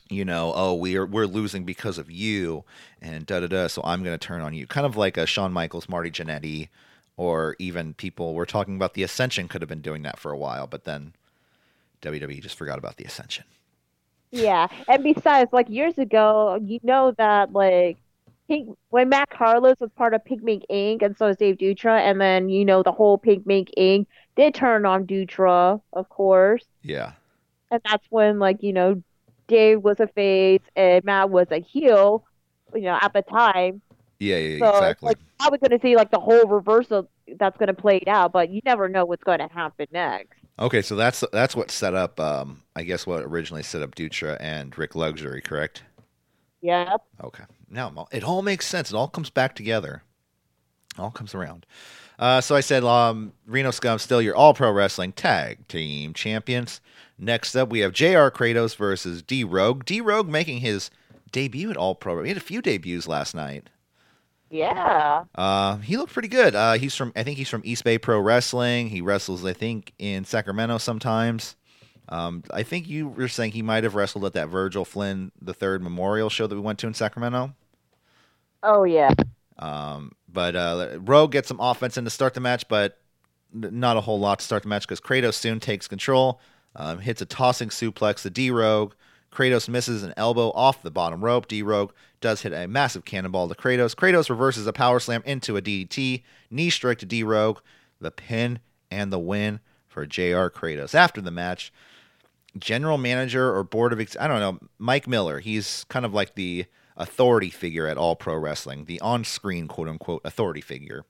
you 0.09 0.25
know, 0.25 0.53
oh, 0.55 0.75
we're 0.75 1.07
we're 1.07 1.27
losing 1.27 1.65
because 1.65 1.99
of 1.99 2.11
you, 2.11 2.65
and 3.01 3.25
da 3.27 3.41
da 3.41 3.47
da. 3.47 3.67
So 3.67 3.83
I'm 3.85 4.03
going 4.03 4.19
to 4.19 4.27
turn 4.27 4.41
on 4.41 4.55
you, 4.55 4.67
kind 4.67 4.87
of 4.87 4.97
like 4.97 5.17
a 5.17 5.27
Shawn 5.27 5.53
Michaels, 5.53 5.89
Marty 5.89 6.11
Jannetty, 6.11 6.69
or 7.17 7.57
even 7.59 7.95
people 7.95 8.35
we're 8.35 8.45
talking 8.45 8.77
about. 8.77 8.95
The 8.95 9.03
Ascension 9.03 9.49
could 9.49 9.63
have 9.63 9.69
been 9.69 9.81
doing 9.81 10.03
that 10.03 10.19
for 10.19 10.31
a 10.33 10.37
while, 10.39 10.67
but 10.67 10.85
then 10.85 11.13
WWE 12.03 12.43
just 12.43 12.57
forgot 12.59 12.79
about 12.79 12.97
the 12.97 13.05
Ascension. 13.05 13.45
Yeah, 14.31 14.69
and 14.89 15.05
besides, 15.05 15.53
like 15.53 15.69
years 15.69 15.99
ago, 15.99 16.59
you 16.63 16.81
know 16.83 17.13
that 17.19 17.53
like 17.53 17.99
Pink 18.49 18.77
when 18.91 19.09
Matt 19.11 19.29
Carlos 19.31 19.77
was 19.79 19.91
part 19.97 20.15
of 20.15 20.25
Pink 20.25 20.43
Mink 20.43 20.65
Inc. 20.71 21.03
and 21.03 21.17
so 21.17 21.29
is 21.29 21.37
Dave 21.37 21.59
Dutra, 21.59 22.01
and 22.01 22.21
then 22.21 22.49
you 22.49 22.65
know 22.65 22.83
the 22.83 22.93
whole 22.93 23.19
Pink 23.19 23.47
Mink 23.47 23.71
Inc. 23.79 24.07
did 24.37 24.55
turn 24.55 24.85
on 24.87 25.07
Dutra, 25.07 25.81
of 25.93 26.09
course, 26.09 26.65
Yeah. 26.83 27.13
and 27.71 27.81
that's 27.85 28.07
when 28.11 28.39
like 28.39 28.63
you 28.63 28.73
know 28.73 29.03
Dave 29.53 29.83
was 29.83 29.97
a 30.01 30.07
face 30.09 30.63
and 30.77 31.05
Matt 31.05 31.31
was 31.31 31.47
a 31.51 31.61
heel, 31.61 32.25
you 32.75 32.83
know 32.83 32.99
at 33.01 33.13
the 33.13 33.23
time. 33.23 33.83
Yeah, 34.19 34.37
yeah, 34.37 34.59
So 34.61 34.69
it's 34.69 34.79
exactly. 34.79 35.07
like 35.09 35.19
probably 35.39 35.59
going 35.59 35.79
to 35.79 35.85
see 35.85 35.97
like 35.97 36.11
the 36.11 36.21
whole 36.21 36.47
reversal 36.47 37.09
that's 37.39 37.57
going 37.59 37.67
to 37.69 37.75
play 37.75 37.97
it 37.97 38.09
out, 38.09 38.33
but 38.33 38.51
you 38.51 38.61
never 38.65 38.89
know 38.89 39.05
what's 39.05 39.25
going 39.25 39.41
to 39.41 39.49
happen 39.49 39.87
next. 39.93 40.39
Okay, 40.59 40.81
so 40.81 40.95
that's 40.97 41.25
that's 41.33 41.57
what 41.57 41.71
set 41.71 41.95
up 41.95 42.21
um 42.21 42.63
I 42.77 42.83
guess 42.85 43.07
what 43.07 43.23
originally 43.25 43.63
set 43.63 43.83
up 43.83 43.95
Dutra 43.95 44.37
and 44.41 44.77
Rick 44.79 44.95
Luxury, 44.95 45.41
correct? 45.41 45.83
Yep. 46.63 47.03
Okay. 47.25 47.45
Now 47.69 48.07
it 48.13 48.23
all 48.23 48.43
makes 48.43 48.67
sense. 48.67 48.91
It 48.91 48.97
all 48.97 49.09
comes 49.09 49.31
back 49.31 49.55
together. 49.55 50.03
It 50.95 51.01
all 51.01 51.11
comes 51.11 51.35
around. 51.35 51.67
Uh, 52.19 52.41
so 52.41 52.55
I 52.55 52.61
said, 52.61 52.85
um, 52.85 53.33
Reno 53.47 53.71
Scum 53.71 53.99
still 53.99 54.23
your 54.23 54.37
All 54.37 54.55
Pro 54.55 54.71
Wrestling 54.71 55.13
Tag 55.13 55.67
Team 55.69 56.15
Champions. 56.15 56.81
Next 57.19 57.55
up, 57.57 57.69
we 57.69 57.81
have 57.81 57.93
Jr. 57.93 58.31
Kratos 58.31 58.77
versus 58.77 59.23
D 59.23 59.45
Rogue. 59.45 59.85
D 59.85 60.01
Rogue 60.01 60.29
making 60.29 60.61
his 60.61 60.91
debut 61.31 61.71
at 61.71 61.77
All 61.77 61.95
Pro. 61.95 62.23
He 62.23 62.29
had 62.29 62.37
a 62.37 62.41
few 62.41 62.63
debuts 62.63 63.09
last 63.09 63.35
night. 63.35 63.69
Yeah. 64.51 65.25
Uh, 65.35 65.79
he 65.79 65.97
looked 65.97 66.13
pretty 66.13 66.29
good. 66.29 66.55
Uh, 66.55 66.75
he's 66.75 66.95
from, 66.95 67.13
I 67.17 67.23
think 67.23 67.39
he's 67.39 67.49
from 67.49 67.63
East 67.65 67.85
Bay 67.85 67.97
Pro 67.97 68.21
Wrestling. 68.21 68.91
He 68.91 69.01
wrestles, 69.01 69.45
I 69.47 69.55
think, 69.55 69.95
in 69.99 70.25
Sacramento 70.25 70.79
sometimes. 70.79 71.57
Um, 72.11 72.43
I 72.53 72.63
think 72.63 72.87
you 72.87 73.09
were 73.09 73.29
saying 73.29 73.53
he 73.53 73.63
might 73.63 73.85
have 73.85 73.95
wrestled 73.95 74.27
at 74.27 74.35
that 74.35 74.49
Virgil 74.49 74.85
Flynn 74.85 75.33
the 75.41 75.55
Third 75.55 75.83
Memorial 75.83 76.29
show 76.29 76.47
that 76.47 76.55
we 76.55 76.61
went 76.61 76.79
to 76.81 76.87
in 76.87 76.93
Sacramento. 76.93 77.55
Oh 78.63 78.85
yeah. 78.85 79.15
Um, 79.59 80.13
but 80.33 80.57
uh, 80.57 80.99
Rogue 81.01 81.33
gets 81.33 81.49
some 81.49 81.61
offense 81.61 81.97
in 81.97 82.05
to 82.05 82.11
start 82.11 82.35
the 82.35 82.41
match, 82.41 82.67
but 82.69 82.99
not 83.53 83.97
a 83.97 84.01
whole 84.01 84.19
lot 84.19 84.39
to 84.39 84.45
start 84.45 84.63
the 84.63 84.69
match 84.69 84.87
because 84.87 85.01
Kratos 85.01 85.35
soon 85.35 85.61
takes 85.61 85.87
control, 85.87 86.41
um, 86.75 86.99
hits 86.99 87.21
a 87.21 87.27
tossing 87.27 87.69
suplex 87.69 88.23
to 88.23 88.31
D 88.31 88.51
Rogue. 88.51 88.95
Kratos 89.31 89.69
misses 89.69 90.03
an 90.03 90.13
elbow 90.17 90.51
off 90.51 90.83
the 90.83 90.91
bottom 90.91 91.25
rope. 91.25 91.49
D 91.49 91.63
Rogue 91.63 91.93
does 92.21 92.43
hit 92.43 92.53
a 92.53 92.67
massive 92.67 93.05
cannonball 93.05 93.49
to 93.49 93.55
Kratos. 93.55 93.95
Kratos 93.95 94.29
reverses 94.29 94.67
a 94.67 94.73
power 94.73 95.01
slam 95.01 95.23
into 95.25 95.57
a 95.57 95.63
DDT, 95.63 96.23
knee 96.51 96.71
strike 96.71 96.99
to 96.99 97.07
D 97.07 97.23
Rogue, 97.23 97.59
the 98.01 98.11
pin 98.11 98.61
and 98.91 99.13
the 99.13 99.19
win 99.19 99.61
for 99.89 100.07
JR 100.07 100.49
Kratos. 100.49 100.95
After 100.95 101.21
the 101.21 101.31
match, 101.31 101.73
general 102.59 102.99
manager 102.99 103.55
or 103.55 103.65
board 103.65 103.93
of 103.93 104.17
I 104.21 104.27
don't 104.27 104.41
know 104.41 104.69
Mike 104.79 105.09
Miller. 105.09 105.41
He's 105.41 105.85
kind 105.89 106.05
of 106.05 106.13
like 106.13 106.35
the 106.35 106.67
authority 106.97 107.51
figure 107.51 107.87
at 107.87 107.97
All 107.97 108.17
Pro 108.17 108.37
Wrestling, 108.37 108.85
the 108.85 109.01
on-screen 109.01 109.69
quote 109.69 109.89
unquote 109.89 110.23
authority 110.25 110.61
figure. 110.61 111.05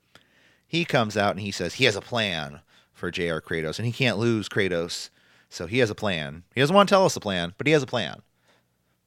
He 0.66 0.84
comes 0.84 1.16
out 1.16 1.32
and 1.32 1.40
he 1.40 1.50
says 1.50 1.74
he 1.74 1.84
has 1.84 1.96
a 1.96 2.00
plan 2.00 2.60
for 2.94 3.10
JR 3.10 3.38
Kratos 3.38 3.78
and 3.78 3.86
he 3.86 3.92
can't 3.92 4.18
lose 4.18 4.48
Kratos. 4.48 5.10
So 5.48 5.66
he 5.66 5.78
has 5.78 5.90
a 5.90 5.94
plan. 5.94 6.44
He 6.54 6.60
doesn't 6.60 6.74
want 6.74 6.88
to 6.88 6.92
tell 6.94 7.04
us 7.04 7.14
the 7.14 7.20
plan, 7.20 7.52
but 7.58 7.66
he 7.66 7.72
has 7.74 7.82
a 7.82 7.86
plan. 7.86 8.22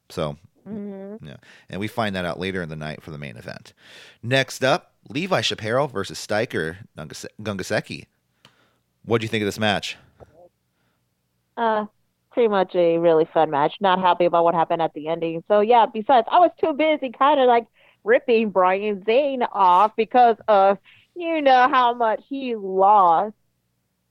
So 0.10 0.38
hmm 0.68 1.16
yeah, 1.22 1.38
and 1.70 1.80
we 1.80 1.88
find 1.88 2.16
that 2.16 2.26
out 2.26 2.40
later 2.40 2.62
in 2.62 2.70
the 2.70 2.76
night 2.76 3.02
for 3.02 3.12
the 3.12 3.18
main 3.18 3.38
event. 3.38 3.74
Next 4.22 4.64
up, 4.64 4.92
Levi 5.10 5.42
Shapiro 5.42 5.88
versus 5.88 6.20
Steiker 6.20 6.78
Gungase- 6.98 7.26
Gungaseki. 7.42 8.06
What 9.04 9.22
do 9.22 9.26
you 9.26 9.30
think 9.30 9.42
of 9.44 9.48
this 9.48 9.60
match? 9.60 9.98
Uh, 11.58 11.86
pretty 12.36 12.50
much 12.50 12.76
a 12.76 12.98
really 12.98 13.28
fun 13.34 13.50
match. 13.50 13.74
Not 13.80 14.00
happy 14.00 14.26
about 14.26 14.44
what 14.44 14.54
happened 14.54 14.82
at 14.82 14.94
the 14.94 15.08
ending. 15.08 15.44
So 15.48 15.62
yeah, 15.62 15.86
besides, 15.92 16.28
I 16.30 16.38
was 16.38 16.52
too 16.60 16.74
busy 16.74 17.12
kind 17.18 17.40
of 17.40 17.48
like 17.48 17.66
ripping 18.04 18.52
Brian 18.52 19.04
Zane 19.06 19.42
off 19.54 19.94
because 19.96 20.36
of 20.48 20.78
you 21.16 21.42
know 21.42 21.68
how 21.72 21.94
much 21.94 22.22
he 22.28 22.56
lost 22.56 23.34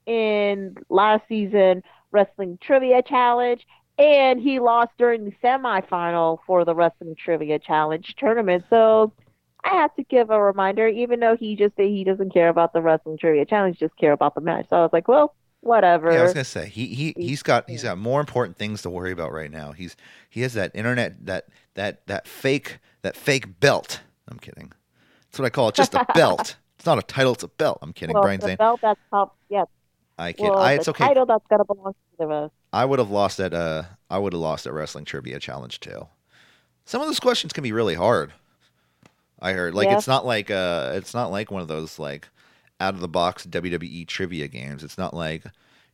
in 0.07 0.75
last 0.89 1.23
season 1.29 1.83
wrestling 2.11 2.57
trivia 2.61 3.03
challenge 3.03 3.65
and 3.99 4.41
he 4.41 4.59
lost 4.59 4.91
during 4.97 5.25
the 5.25 5.33
semifinal 5.43 6.39
for 6.47 6.65
the 6.65 6.73
wrestling 6.73 7.15
trivia 7.15 7.59
challenge 7.59 8.15
tournament. 8.17 8.65
So 8.71 9.13
I 9.63 9.69
had 9.69 9.95
to 9.97 10.03
give 10.03 10.31
a 10.31 10.41
reminder, 10.41 10.87
even 10.87 11.19
though 11.19 11.35
he 11.35 11.55
just 11.55 11.75
said 11.75 11.85
he 11.85 12.03
doesn't 12.03 12.33
care 12.33 12.49
about 12.49 12.73
the 12.73 12.81
wrestling 12.81 13.19
trivia 13.19 13.45
challenge, 13.45 13.77
just 13.77 13.95
care 13.97 14.13
about 14.13 14.33
the 14.33 14.41
match. 14.41 14.65
So 14.69 14.77
I 14.77 14.81
was 14.81 14.93
like, 14.93 15.07
well, 15.07 15.35
whatever. 15.65 16.11
Yeah, 16.11 16.19
I 16.19 16.23
was 16.23 16.33
gonna 16.33 16.43
say 16.45 16.69
he 16.69 16.87
he 16.87 17.13
he's 17.17 17.43
got 17.43 17.69
he's 17.69 17.83
got 17.83 17.97
more 17.97 18.19
important 18.19 18.57
things 18.57 18.81
to 18.83 18.89
worry 18.89 19.11
about 19.11 19.31
right 19.33 19.51
now. 19.51 19.71
He's 19.73 19.95
he 20.29 20.41
has 20.41 20.53
that 20.53 20.71
internet 20.73 21.25
that 21.25 21.47
that 21.73 22.05
that 22.07 22.27
fake 22.27 22.77
that 23.01 23.17
fake 23.17 23.59
belt. 23.59 24.01
I'm 24.27 24.39
kidding. 24.39 24.71
That's 25.25 25.39
what 25.39 25.45
I 25.45 25.49
call 25.49 25.69
it. 25.69 25.75
Just 25.75 25.93
a 25.95 26.05
belt. 26.15 26.55
It's 26.77 26.85
not 26.85 26.97
a 26.97 27.01
title. 27.01 27.33
It's 27.33 27.43
a 27.43 27.47
belt. 27.47 27.79
I'm 27.81 27.93
kidding, 27.93 28.13
well, 28.13 28.23
Brian 28.23 28.39
the 28.39 28.47
Zane. 28.47 28.55
belt 28.57 28.79
that's 28.81 28.99
top, 29.09 29.35
yeah. 29.49 29.65
I 30.17 30.31
kid. 30.31 30.43
Well, 30.43 30.57
I, 30.57 30.75
the 30.75 30.79
it's 30.79 30.87
okay. 30.89 31.05
title 31.07 31.25
that's 31.25 31.45
gonna 31.49 31.65
belong 31.65 31.93
to 31.93 32.17
the 32.19 32.27
rest. 32.27 32.53
I 32.71 32.85
would 32.85 32.99
have 32.99 33.09
lost 33.11 33.39
at 33.39 33.53
uh 33.53 33.83
I 34.09 34.17
would 34.19 34.33
have 34.33 34.41
lost 34.41 34.65
at 34.67 34.73
wrestling 34.73 35.05
trivia 35.05 35.39
challenge 35.39 35.79
too. 35.79 36.07
Some 36.85 37.01
of 37.01 37.07
those 37.07 37.19
questions 37.19 37.51
can 37.53 37.63
be 37.63 37.71
really 37.71 37.95
hard. 37.95 38.33
I 39.39 39.53
heard 39.53 39.73
like 39.75 39.87
Yeah. 39.87 39.97
it's 39.97 40.07
not 40.07 40.25
like 40.25 40.49
uh 40.51 40.91
it's 40.95 41.13
not 41.13 41.31
like 41.31 41.51
one 41.51 41.61
of 41.61 41.67
those 41.67 41.99
like 41.99 42.27
out 42.79 42.93
of 42.93 42.99
the 42.99 43.07
box 43.07 43.45
WWE 43.45 44.07
trivia 44.07 44.47
games. 44.47 44.83
It's 44.83 44.97
not 44.97 45.13
like 45.13 45.43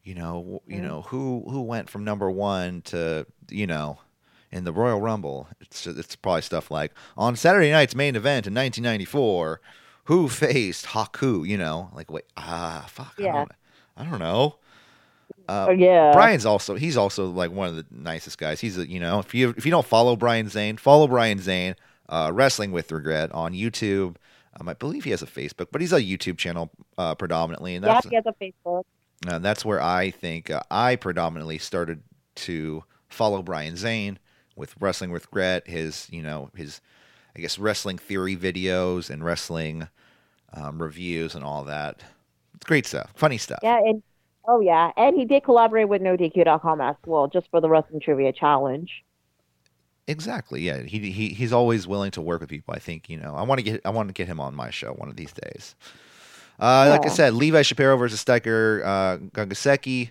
you 0.03 0.15
know 0.15 0.61
you 0.67 0.81
know 0.81 1.01
who 1.03 1.43
who 1.49 1.61
went 1.61 1.89
from 1.89 2.03
number 2.03 2.29
one 2.29 2.81
to 2.83 3.25
you 3.49 3.67
know 3.67 3.99
in 4.51 4.63
the 4.63 4.73
Royal 4.73 4.99
Rumble. 4.99 5.47
It's 5.61 5.85
it's 5.87 6.15
probably 6.15 6.41
stuff 6.41 6.71
like 6.71 6.91
on 7.17 7.35
Saturday 7.35 7.71
night's 7.71 7.95
main 7.95 8.15
event 8.15 8.47
in 8.47 8.53
1994. 8.53 9.61
Who 10.05 10.27
faced 10.27 10.87
Haku? 10.87 11.47
You 11.47 11.57
know, 11.57 11.89
like 11.93 12.11
wait, 12.11 12.25
ah, 12.35 12.85
fuck, 12.89 13.13
I 13.19 13.23
Yeah. 13.23 13.31
don't, 13.33 13.51
I 13.97 14.03
don't 14.05 14.19
know. 14.19 14.55
Uh, 15.47 15.67
oh 15.69 15.71
yeah. 15.71 16.11
Brian's 16.11 16.45
also 16.45 16.75
he's 16.75 16.97
also 16.97 17.27
like 17.29 17.51
one 17.51 17.67
of 17.69 17.75
the 17.75 17.85
nicest 17.91 18.37
guys. 18.37 18.59
He's 18.59 18.77
a, 18.77 18.87
you 18.89 18.99
know 18.99 19.19
if 19.19 19.33
you 19.33 19.53
if 19.57 19.65
you 19.65 19.71
don't 19.71 19.85
follow 19.85 20.15
Brian 20.15 20.49
Zane, 20.49 20.77
follow 20.77 21.07
Brian 21.07 21.39
Zane, 21.39 21.75
uh, 22.09 22.31
Wrestling 22.33 22.71
with 22.71 22.91
Regret 22.91 23.31
on 23.31 23.53
YouTube. 23.53 24.15
Um, 24.59 24.67
I 24.67 24.73
believe 24.73 25.03
he 25.03 25.11
has 25.11 25.21
a 25.21 25.27
Facebook, 25.27 25.67
but 25.71 25.81
he's 25.81 25.93
a 25.93 26.01
YouTube 26.01 26.37
channel 26.37 26.71
uh, 26.97 27.15
predominantly, 27.15 27.75
and 27.75 27.83
that's 27.85 28.05
yeah, 28.05 28.09
he 28.09 28.15
has 28.15 28.25
a 28.25 28.33
Facebook. 28.43 28.83
uh, 29.27 29.39
that's 29.39 29.63
where 29.63 29.81
I 29.81 30.11
think 30.11 30.49
uh, 30.49 30.61
I 30.69 30.95
predominantly 30.97 31.57
started 31.57 32.03
to 32.35 32.83
follow 33.07 33.41
Brian 33.41 33.77
Zane 33.77 34.19
with 34.55 34.75
Wrestling 34.79 35.11
with 35.11 35.25
Regret, 35.27 35.67
His 35.67 36.07
you 36.11 36.21
know 36.21 36.49
his 36.55 36.81
I 37.35 37.39
guess 37.39 37.57
wrestling 37.57 37.97
theory 37.97 38.35
videos 38.35 39.09
and 39.09 39.23
wrestling 39.23 39.87
um, 40.53 40.81
reviews 40.81 41.33
and 41.35 41.43
all 41.43 41.63
that. 41.65 42.03
It's 42.55 42.65
great 42.65 42.85
stuff, 42.85 43.11
funny 43.15 43.37
stuff. 43.37 43.59
Yeah, 43.63 43.77
and 43.77 44.03
oh 44.47 44.59
yeah, 44.59 44.91
and 44.97 45.15
he 45.15 45.25
did 45.25 45.43
collaborate 45.43 45.87
with 45.87 46.01
NoDQ.com 46.01 46.81
as 46.81 46.95
well, 47.05 47.27
just 47.27 47.49
for 47.49 47.61
the 47.61 47.69
wrestling 47.69 48.01
trivia 48.01 48.33
challenge. 48.33 49.03
Exactly. 50.07 50.61
Yeah. 50.61 50.81
He, 50.83 51.11
he 51.11 51.29
he's 51.29 51.53
always 51.53 51.87
willing 51.87 52.11
to 52.11 52.21
work 52.21 52.41
with 52.41 52.49
people. 52.49 52.73
I 52.73 52.79
think 52.79 53.09
you 53.09 53.17
know. 53.17 53.35
I 53.35 53.43
want 53.43 53.59
to 53.59 53.63
get 53.63 53.81
I 53.85 53.89
want 53.91 54.09
to 54.09 54.13
get 54.13 54.27
him 54.27 54.39
on 54.39 54.55
my 54.55 54.69
show 54.69 54.91
one 54.93 55.09
of 55.09 55.15
these 55.15 55.31
days. 55.31 55.75
Uh, 56.59 56.87
Like 56.89 57.05
I 57.05 57.09
said, 57.09 57.33
Levi 57.33 57.61
Shapiro 57.61 57.97
versus 57.97 58.23
Steiker 58.23 58.83
uh, 58.85 59.17
Gungaseki. 59.17 60.09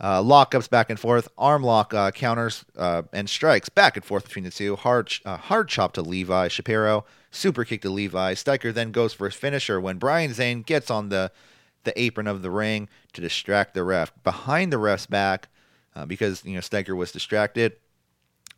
Uh, 0.00 0.22
lockups 0.22 0.70
back 0.70 0.90
and 0.90 1.00
forth, 1.00 1.26
arm 1.36 1.60
lock 1.64 1.92
uh, 1.92 2.12
counters 2.12 2.64
uh, 2.76 3.02
and 3.12 3.28
strikes 3.28 3.68
back 3.68 3.96
and 3.96 4.04
forth 4.04 4.22
between 4.22 4.44
the 4.44 4.50
two. 4.50 4.76
Hard 4.76 5.12
uh, 5.24 5.36
hard 5.36 5.68
chop 5.68 5.92
to 5.94 6.02
Levi 6.02 6.46
Shapiro, 6.46 7.04
super 7.32 7.64
kick 7.64 7.82
to 7.82 7.90
Levi. 7.90 8.34
Steiker 8.34 8.72
then 8.72 8.92
goes 8.92 9.12
for 9.12 9.24
his 9.24 9.34
finisher 9.34 9.80
when 9.80 9.98
Brian 9.98 10.32
Zane 10.32 10.62
gets 10.62 10.88
on 10.88 11.08
the 11.08 11.32
the 11.82 12.00
apron 12.00 12.28
of 12.28 12.42
the 12.42 12.50
ring 12.50 12.88
to 13.12 13.20
distract 13.20 13.74
the 13.74 13.82
ref. 13.82 14.12
Behind 14.22 14.72
the 14.72 14.78
ref's 14.78 15.06
back, 15.06 15.48
uh, 15.96 16.06
because 16.06 16.44
you 16.44 16.54
know 16.54 16.60
Steiker 16.60 16.96
was 16.96 17.10
distracted. 17.10 17.72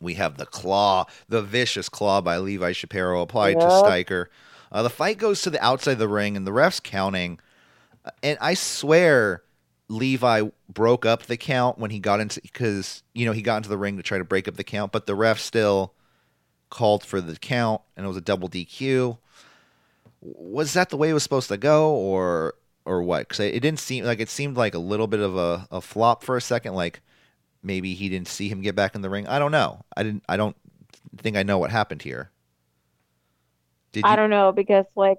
We 0.01 0.15
have 0.15 0.37
the 0.37 0.45
claw, 0.45 1.05
the 1.29 1.41
vicious 1.41 1.87
claw 1.89 2.21
by 2.21 2.37
Levi 2.37 2.71
Shapiro 2.73 3.21
applied 3.21 3.53
to 3.59 3.65
Yep. 3.65 3.69
Steiker. 3.71 4.25
Uh, 4.71 4.83
the 4.83 4.89
fight 4.89 5.17
goes 5.17 5.41
to 5.43 5.49
the 5.49 5.63
outside 5.63 5.93
of 5.93 5.99
the 5.99 6.07
ring, 6.07 6.35
and 6.35 6.47
the 6.47 6.53
ref's 6.53 6.79
counting. 6.79 7.39
Uh, 8.03 8.11
And 8.23 8.37
I 8.41 8.53
swear, 8.55 9.43
Levi 9.89 10.43
broke 10.69 11.05
up 11.05 11.23
the 11.23 11.37
count 11.37 11.77
when 11.77 11.91
he 11.91 11.99
got 11.99 12.19
into 12.19 12.41
because 12.41 13.03
you 13.13 13.25
know 13.25 13.31
he 13.33 13.41
got 13.41 13.57
into 13.57 13.69
the 13.69 13.77
ring 13.77 13.97
to 13.97 14.03
try 14.03 14.17
to 14.17 14.23
break 14.23 14.47
up 14.47 14.55
the 14.55 14.63
count, 14.63 14.91
but 14.91 15.05
the 15.05 15.15
ref 15.15 15.39
still 15.39 15.93
called 16.69 17.03
for 17.03 17.19
the 17.21 17.35
count, 17.35 17.81
and 17.97 18.05
it 18.05 18.07
was 18.07 18.17
a 18.17 18.21
double 18.21 18.47
DQ. 18.47 19.17
Was 20.21 20.73
that 20.73 20.89
the 20.89 20.97
way 20.97 21.09
it 21.09 21.13
was 21.13 21.23
supposed 21.23 21.49
to 21.49 21.57
go, 21.57 21.91
or 21.93 22.53
or 22.85 23.03
what? 23.03 23.27
Because 23.27 23.39
it 23.41 23.59
didn't 23.59 23.79
seem 23.79 24.05
like 24.05 24.19
it 24.19 24.29
seemed 24.29 24.55
like 24.55 24.73
a 24.73 24.79
little 24.79 25.07
bit 25.07 25.19
of 25.19 25.35
a, 25.35 25.67
a 25.71 25.81
flop 25.81 26.23
for 26.23 26.37
a 26.37 26.41
second, 26.41 26.73
like 26.73 27.01
maybe 27.63 27.93
he 27.93 28.09
didn't 28.09 28.27
see 28.27 28.49
him 28.49 28.61
get 28.61 28.75
back 28.75 28.95
in 28.95 29.01
the 29.01 29.09
ring. 29.09 29.27
I 29.27 29.39
don't 29.39 29.51
know. 29.51 29.83
I 29.95 30.03
didn't. 30.03 30.23
I 30.27 30.37
don't 30.37 30.55
think 31.17 31.37
I 31.37 31.43
know 31.43 31.57
what 31.57 31.71
happened 31.71 32.01
here. 32.01 32.31
Did 33.91 34.05
I 34.05 34.11
you? 34.11 34.15
don't 34.17 34.29
know 34.29 34.51
because 34.51 34.85
like, 34.95 35.17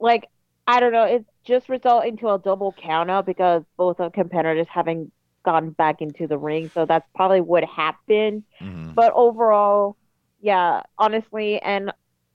like 0.00 0.28
I 0.66 0.80
don't 0.80 0.92
know, 0.92 1.04
it 1.04 1.24
just 1.44 1.68
resulted 1.68 2.10
into 2.10 2.28
a 2.28 2.38
double 2.38 2.72
count 2.72 3.10
out 3.10 3.26
because 3.26 3.62
both 3.76 4.00
of 4.00 4.12
competitors 4.12 4.66
having 4.68 5.10
gone 5.44 5.70
back 5.70 6.02
into 6.02 6.26
the 6.26 6.36
ring. 6.36 6.70
So 6.74 6.86
that's 6.86 7.06
probably 7.14 7.40
what 7.40 7.64
happened. 7.64 8.42
Mhm. 8.60 8.94
But 8.94 9.12
overall, 9.14 9.96
yeah, 10.40 10.82
honestly, 10.98 11.60
and 11.62 11.92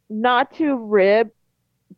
not 0.09 0.55
to 0.55 0.75
rib 0.75 1.31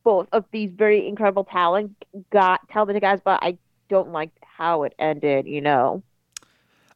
both 0.04 0.28
of 0.32 0.46
these 0.52 0.72
very 0.72 1.08
incredible 1.08 1.44
talent 1.44 1.96
got 2.32 2.68
talented 2.70 3.02
guys, 3.02 3.20
but 3.24 3.40
I 3.44 3.58
don't 3.90 4.12
like 4.12 4.32
how 4.42 4.84
it 4.84 4.94
ended. 4.98 5.46
You 5.48 5.62
know. 5.62 6.04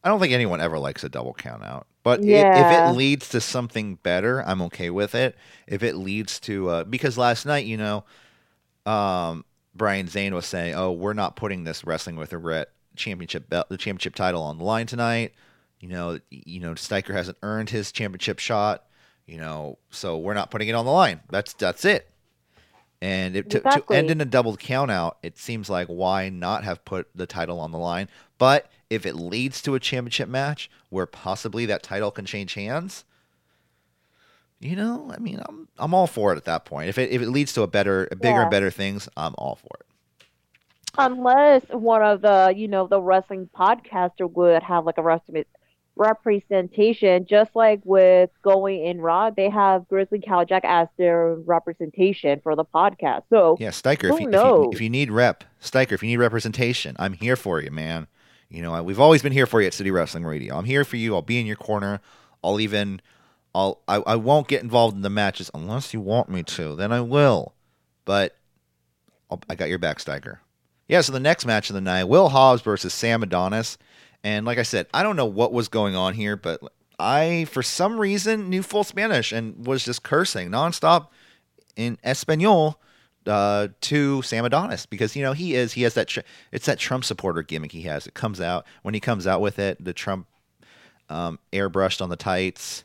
I 0.04 0.10
don't 0.10 0.20
think 0.20 0.34
anyone 0.34 0.62
ever 0.62 0.80
likes 0.80 1.04
a 1.04 1.10
double 1.10 1.34
count 1.34 1.64
out. 1.64 1.88
But 2.04 2.22
i- 2.22 2.24
if 2.54 2.72
it 2.72 2.86
leads 2.86 3.30
to 3.30 3.42
something 3.42 3.96
better, 3.96 4.42
I'm 4.46 4.62
okay 4.64 4.90
with 4.90 5.14
it. 5.16 5.36
If 5.68 5.84
it 5.84 5.96
leads 5.96 6.40
to 6.42 6.70
uh, 6.70 6.84
because 6.86 7.18
last 7.18 7.46
night, 7.46 7.66
you 7.66 7.78
know, 7.78 8.04
um, 8.86 9.44
Brian 9.76 10.08
Zane 10.08 10.34
was 10.34 10.46
saying, 10.46 10.76
"Oh, 10.76 10.92
we're 10.92 11.14
not 11.14 11.36
putting 11.36 11.64
this 11.64 11.84
wrestling 11.86 12.16
with 12.16 12.34
a 12.34 12.38
Ret 12.38 12.70
championship 12.96 13.50
belt, 13.50 13.70
the 13.70 13.78
championship 13.78 14.16
title 14.16 14.42
on 14.42 14.58
the 14.58 14.64
line 14.64 14.88
tonight." 14.88 15.34
You 15.80 15.90
know, 15.90 16.20
you 16.32 16.60
know, 16.60 16.74
Steiker 16.74 17.14
hasn't 17.14 17.38
earned 17.44 17.70
his 17.70 17.92
championship 17.92 18.40
shot. 18.40 18.84
You 19.28 19.38
know, 19.38 19.78
so 19.90 20.18
we're 20.18 20.34
not 20.34 20.50
putting 20.52 20.70
it 20.70 20.74
on 20.74 20.86
the 20.86 20.92
line. 20.92 21.20
That's 21.30 21.54
that's 21.54 21.84
it. 21.84 22.10
And 23.02 23.36
it, 23.36 23.50
to, 23.52 23.60
to 23.60 23.94
end 23.94 24.10
in 24.10 24.22
a 24.22 24.26
double 24.26 24.56
count 24.58 24.90
out, 24.90 25.18
it 25.22 25.38
seems 25.38 25.70
like 25.70 25.88
why 25.88 26.30
not 26.30 26.64
have 26.64 26.84
put 26.86 27.08
the 27.14 27.28
title 27.28 27.60
on 27.60 27.72
the 27.72 27.78
line? 27.78 28.08
But 28.40 28.72
if 28.90 29.06
it 29.06 29.16
leads 29.16 29.62
to 29.64 29.76
a 29.76 29.80
championship 29.80 30.30
match 30.30 30.70
where 30.90 31.06
possibly 31.06 31.66
that 31.66 31.84
title 31.84 32.12
can 32.12 32.26
change 32.26 32.54
hands, 32.54 33.04
you 34.60 34.76
know, 34.76 35.12
I 35.14 35.20
mean, 35.20 35.42
I'm 35.48 35.68
I'm 35.78 35.94
all 35.94 36.08
for 36.08 36.34
it 36.34 36.38
at 36.38 36.46
that 36.46 36.66
point. 36.66 36.90
If 36.90 36.98
it 36.98 37.12
if 37.12 37.22
it 37.22 37.30
leads 37.30 37.54
to 37.54 37.62
a 37.64 37.68
better, 37.68 38.08
bigger 38.20 38.38
Yeah. 38.38 38.42
and 38.44 38.52
better 38.52 38.72
things, 38.72 39.08
I'm 39.18 39.36
all 39.38 39.56
for 39.56 39.78
it. 39.80 39.86
Unless 40.98 41.64
one 41.70 42.02
of 42.02 42.22
the, 42.22 42.54
you 42.56 42.68
know, 42.68 42.88
the 42.88 43.00
wrestling 43.00 43.50
podcaster 43.56 44.32
would 44.32 44.64
have 44.64 44.86
like 44.86 44.98
a 44.98 45.04
wrestling 45.04 45.44
representation, 45.96 47.26
just 47.30 47.56
like 47.56 47.82
with 47.84 48.30
Going 48.42 48.84
in 48.86 49.00
Raw, 49.00 49.30
they 49.30 49.50
have 49.50 49.88
Grizzly 49.88 50.20
Kal 50.20 50.46
Jak 50.46 50.64
as 50.66 50.88
their 50.98 51.36
representation 51.36 52.40
for 52.42 52.56
the 52.56 52.66
podcast. 52.66 53.24
So 53.30 53.58
Yeah, 53.60 53.70
Steiker, 53.70 54.12
if 54.14 54.20
you, 54.20 54.28
if 54.30 54.34
you 54.34 54.70
if 54.74 54.82
you 54.82 54.90
need 54.90 55.12
rep, 55.12 55.44
Steiker, 55.62 55.92
if 55.94 56.02
you 56.02 56.10
need 56.10 56.18
representation, 56.18 56.96
I'm 56.98 57.14
here 57.14 57.36
for 57.36 57.62
you, 57.62 57.70
man. 57.72 58.08
You 58.50 58.62
know, 58.62 58.82
we've 58.82 59.00
always 59.00 59.22
been 59.22 59.34
here 59.34 59.46
for 59.46 59.62
you 59.62 59.68
at 59.68 59.74
City 59.74 59.92
Wrestling 59.92 60.24
Radio. 60.24 60.58
I'm 60.58 60.66
here 60.66 60.86
for 60.86 60.96
you. 60.96 61.16
I'll 61.16 61.22
be 61.22 61.40
in 61.40 61.46
your 61.46 61.58
corner. 61.58 62.00
I'll 62.44 62.60
even 62.60 63.02
I'll 63.54 63.82
I, 63.88 63.96
I 63.98 64.16
won't 64.16 64.48
get 64.48 64.64
involved 64.64 64.96
in 64.96 65.02
the 65.02 65.10
matches 65.10 65.52
unless 65.54 65.94
you 65.94 66.00
want 66.00 66.30
me 66.30 66.44
to. 66.44 66.76
Then 66.76 66.92
I 66.92 67.02
will. 67.02 67.54
But 68.06 68.38
I'll, 69.30 69.42
I 69.50 69.56
got 69.56 69.70
your 69.70 69.80
back, 69.80 69.98
Steiker. 69.98 70.38
Yeah, 70.88 71.02
so 71.02 71.12
the 71.12 71.20
next 71.20 71.46
match 71.46 71.70
of 71.70 71.74
the 71.74 71.82
night, 71.82 72.06
Will 72.06 72.30
Hobbs 72.30 72.62
versus 72.62 72.94
Sam 72.94 73.22
Adonis. 73.22 73.78
And 74.24 74.46
like 74.46 74.58
I 74.58 74.64
said, 74.64 74.88
I 74.94 75.04
don't 75.04 75.18
know 75.18 75.26
what 75.26 75.52
was 75.52 75.68
going 75.68 75.96
on 75.96 76.14
here, 76.14 76.38
but 76.38 76.62
I, 76.98 77.46
for 77.52 77.62
some 77.62 78.00
reason, 78.00 78.50
knew 78.50 78.64
full 78.64 78.84
Spanish 78.84 79.32
and 79.32 79.68
was 79.68 79.84
just 79.84 80.04
cursing 80.04 80.50
nonstop 80.50 81.08
in 81.76 81.98
Espanol 82.04 82.80
uh, 83.28 83.70
to 83.82 84.22
Sam 84.22 84.46
Adonis 84.46 84.86
because 84.86 85.16
you 85.16 85.24
know 85.24 85.34
he 85.34 85.56
is 85.56 85.74
he 85.74 85.84
has 85.84 85.94
that 85.96 86.08
tr- 86.08 86.22
it's 86.52 86.66
that 86.66 86.80
Trump 86.80 87.04
supporter 87.04 87.44
gimmick 87.44 87.72
he 87.72 87.84
has. 87.84 88.08
It 88.08 88.14
comes 88.14 88.42
out 88.42 88.66
when 88.84 88.94
he 88.94 89.00
comes 89.00 89.28
out 89.28 89.42
with 89.42 89.60
it, 89.60 89.84
the 89.84 89.94
Trump 89.94 90.28
um, 91.10 91.40
airbrushed 91.54 92.02
on 92.02 92.10
the 92.10 92.16
tights. 92.16 92.84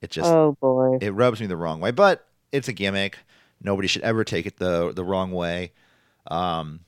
It 0.00 0.10
just 0.10 0.30
Oh 0.30 0.56
boy. 0.60 0.98
it 1.00 1.10
rubs 1.10 1.40
me 1.40 1.46
the 1.46 1.56
wrong 1.56 1.80
way, 1.80 1.90
but 1.90 2.26
it's 2.52 2.68
a 2.68 2.72
gimmick. 2.72 3.18
Nobody 3.62 3.88
should 3.88 4.02
ever 4.02 4.24
take 4.24 4.46
it 4.46 4.58
the 4.58 4.92
the 4.92 5.04
wrong 5.04 5.30
way. 5.32 5.72
Um, 6.26 6.80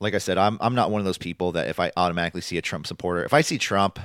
like 0.00 0.14
I 0.14 0.18
said, 0.18 0.38
I'm 0.38 0.58
I'm 0.60 0.74
not 0.74 0.90
one 0.90 1.00
of 1.00 1.04
those 1.04 1.18
people 1.18 1.52
that 1.52 1.68
if 1.68 1.78
I 1.78 1.92
automatically 1.96 2.40
see 2.40 2.58
a 2.58 2.62
Trump 2.62 2.86
supporter, 2.86 3.24
if 3.24 3.34
I 3.34 3.40
see 3.42 3.58
Trump 3.58 3.98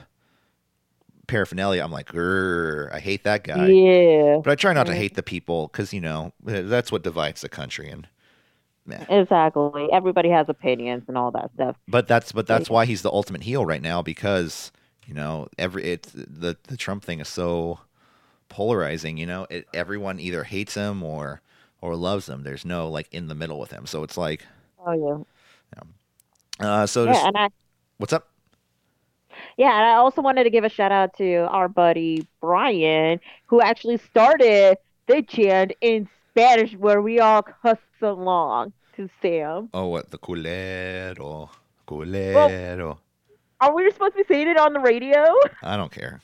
paraphernalia, 1.28 1.84
I'm 1.84 1.92
like, 1.92 2.14
I 2.16 3.00
hate 3.00 3.24
that 3.24 3.44
guy. 3.44 3.68
Yeah. 3.68 4.38
But 4.44 4.52
I 4.52 4.56
try 4.56 4.74
not 4.74 4.88
to 4.88 4.96
hate 4.96 5.16
the 5.16 5.24
people 5.24 5.68
because 5.68 5.94
you 5.94 6.02
know 6.02 6.34
that's 6.44 6.92
what 6.92 7.04
divides 7.04 7.42
the 7.42 7.50
country. 7.50 7.90
And 7.90 8.08
Exactly. 9.10 9.90
Everybody 9.92 10.30
has 10.30 10.48
opinions 10.50 11.04
and 11.08 11.18
all 11.18 11.32
that 11.32 11.52
stuff. 11.54 11.76
but 11.88 12.08
that's 12.08 12.32
but 12.32 12.48
that's 12.48 12.70
why 12.70 12.86
he's 12.86 13.02
the 13.02 13.12
ultimate 13.12 13.44
heel 13.44 13.66
right 13.66 13.82
now 13.82 14.02
because 14.02 14.72
you 15.06 15.14
know 15.14 15.48
every 15.58 15.84
it's 15.84 16.12
the 16.14 16.58
the 16.64 16.78
Trump 16.78 17.04
thing 17.04 17.20
is 17.20 17.28
so 17.28 17.80
polarizing. 18.50 19.18
You 19.18 19.26
know, 19.26 19.48
it, 19.50 19.68
everyone 19.74 20.20
either 20.20 20.44
hates 20.46 20.76
him 20.76 21.04
or 21.04 21.42
or 21.82 21.96
loves 21.96 22.30
him. 22.30 22.44
There's 22.44 22.66
no 22.66 22.90
like 22.90 23.08
in 23.12 23.28
the 23.28 23.36
middle 23.36 23.60
with 23.60 23.72
him. 23.72 23.86
So 23.86 24.04
it's 24.04 24.18
like, 24.18 24.46
Oh 24.86 24.94
yeah. 24.94 25.84
uh, 26.60 26.86
so 26.88 27.06
just, 27.06 27.22
Yeah, 27.22 27.28
and 27.28 27.38
I 27.38 27.50
what's 27.98 28.14
up? 28.14 28.30
Yeah, 29.58 29.76
and 29.76 29.86
I 29.86 29.94
also 29.96 30.22
wanted 30.22 30.44
to 30.46 30.50
give 30.50 30.64
a 30.64 30.70
shout 30.70 30.92
out 30.92 31.18
to 31.18 31.48
our 31.50 31.68
buddy 31.68 32.26
Brian, 32.42 33.20
who 33.48 33.62
actually 33.62 33.98
started 33.98 34.78
the 35.08 35.22
chant 35.24 35.74
in 35.82 36.08
Spanish 36.32 36.74
where 36.76 37.02
we 37.02 37.20
all 37.20 37.42
cuss 37.42 37.78
along 38.02 38.74
to 38.96 39.10
Sam. 39.22 39.70
Oh, 39.74 39.88
what 39.88 40.12
the 40.12 40.18
culero, 40.18 41.50
culero. 41.88 42.98
Are 43.60 43.74
we 43.74 43.90
supposed 43.92 44.14
to 44.16 44.24
be 44.24 44.28
saying 44.28 44.48
it 44.48 44.58
on 44.58 44.74
the 44.74 44.80
radio? 44.80 45.26
I 45.64 45.78
don't 45.78 45.92
care. 45.92 46.22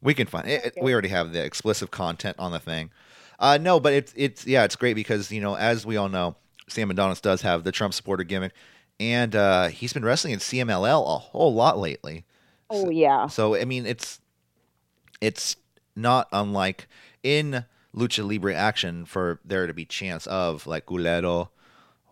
We 0.00 0.14
can 0.14 0.26
find 0.26 0.48
it. 0.48 0.66
it- 0.76 0.82
We 0.82 0.92
already 0.92 1.08
have 1.08 1.32
the 1.32 1.44
explicit 1.44 1.90
content 1.92 2.36
on 2.38 2.50
the 2.50 2.58
thing. 2.58 2.90
Uh, 3.38 3.58
no, 3.60 3.78
but 3.80 3.92
it's 3.92 4.12
it's 4.16 4.46
yeah, 4.46 4.64
it's 4.64 4.76
great 4.76 4.94
because 4.94 5.30
you 5.30 5.40
know, 5.40 5.54
as 5.54 5.84
we 5.86 5.96
all 5.96 6.08
know, 6.08 6.36
Sam 6.68 6.90
Adonis 6.90 7.20
does 7.20 7.42
have 7.42 7.64
the 7.64 7.72
Trump 7.72 7.92
supporter 7.94 8.22
gimmick, 8.24 8.52
and 9.00 9.34
uh, 9.36 9.68
he's 9.68 9.92
been 9.92 10.04
wrestling 10.04 10.32
in 10.32 10.38
CMLL 10.38 11.02
a 11.04 11.18
whole 11.18 11.52
lot 11.54 11.78
lately. 11.78 12.24
Oh 12.72 12.90
yeah. 12.90 13.26
So 13.26 13.54
I 13.54 13.64
mean, 13.64 13.86
it's 13.86 14.20
it's 15.20 15.56
not 15.94 16.28
unlike 16.32 16.88
in 17.22 17.64
lucha 17.94 18.26
libre 18.28 18.54
action 18.54 19.04
for 19.04 19.38
there 19.44 19.66
to 19.66 19.74
be 19.74 19.84
chants 19.84 20.26
of 20.26 20.66
like 20.66 20.86
culero 20.86 21.48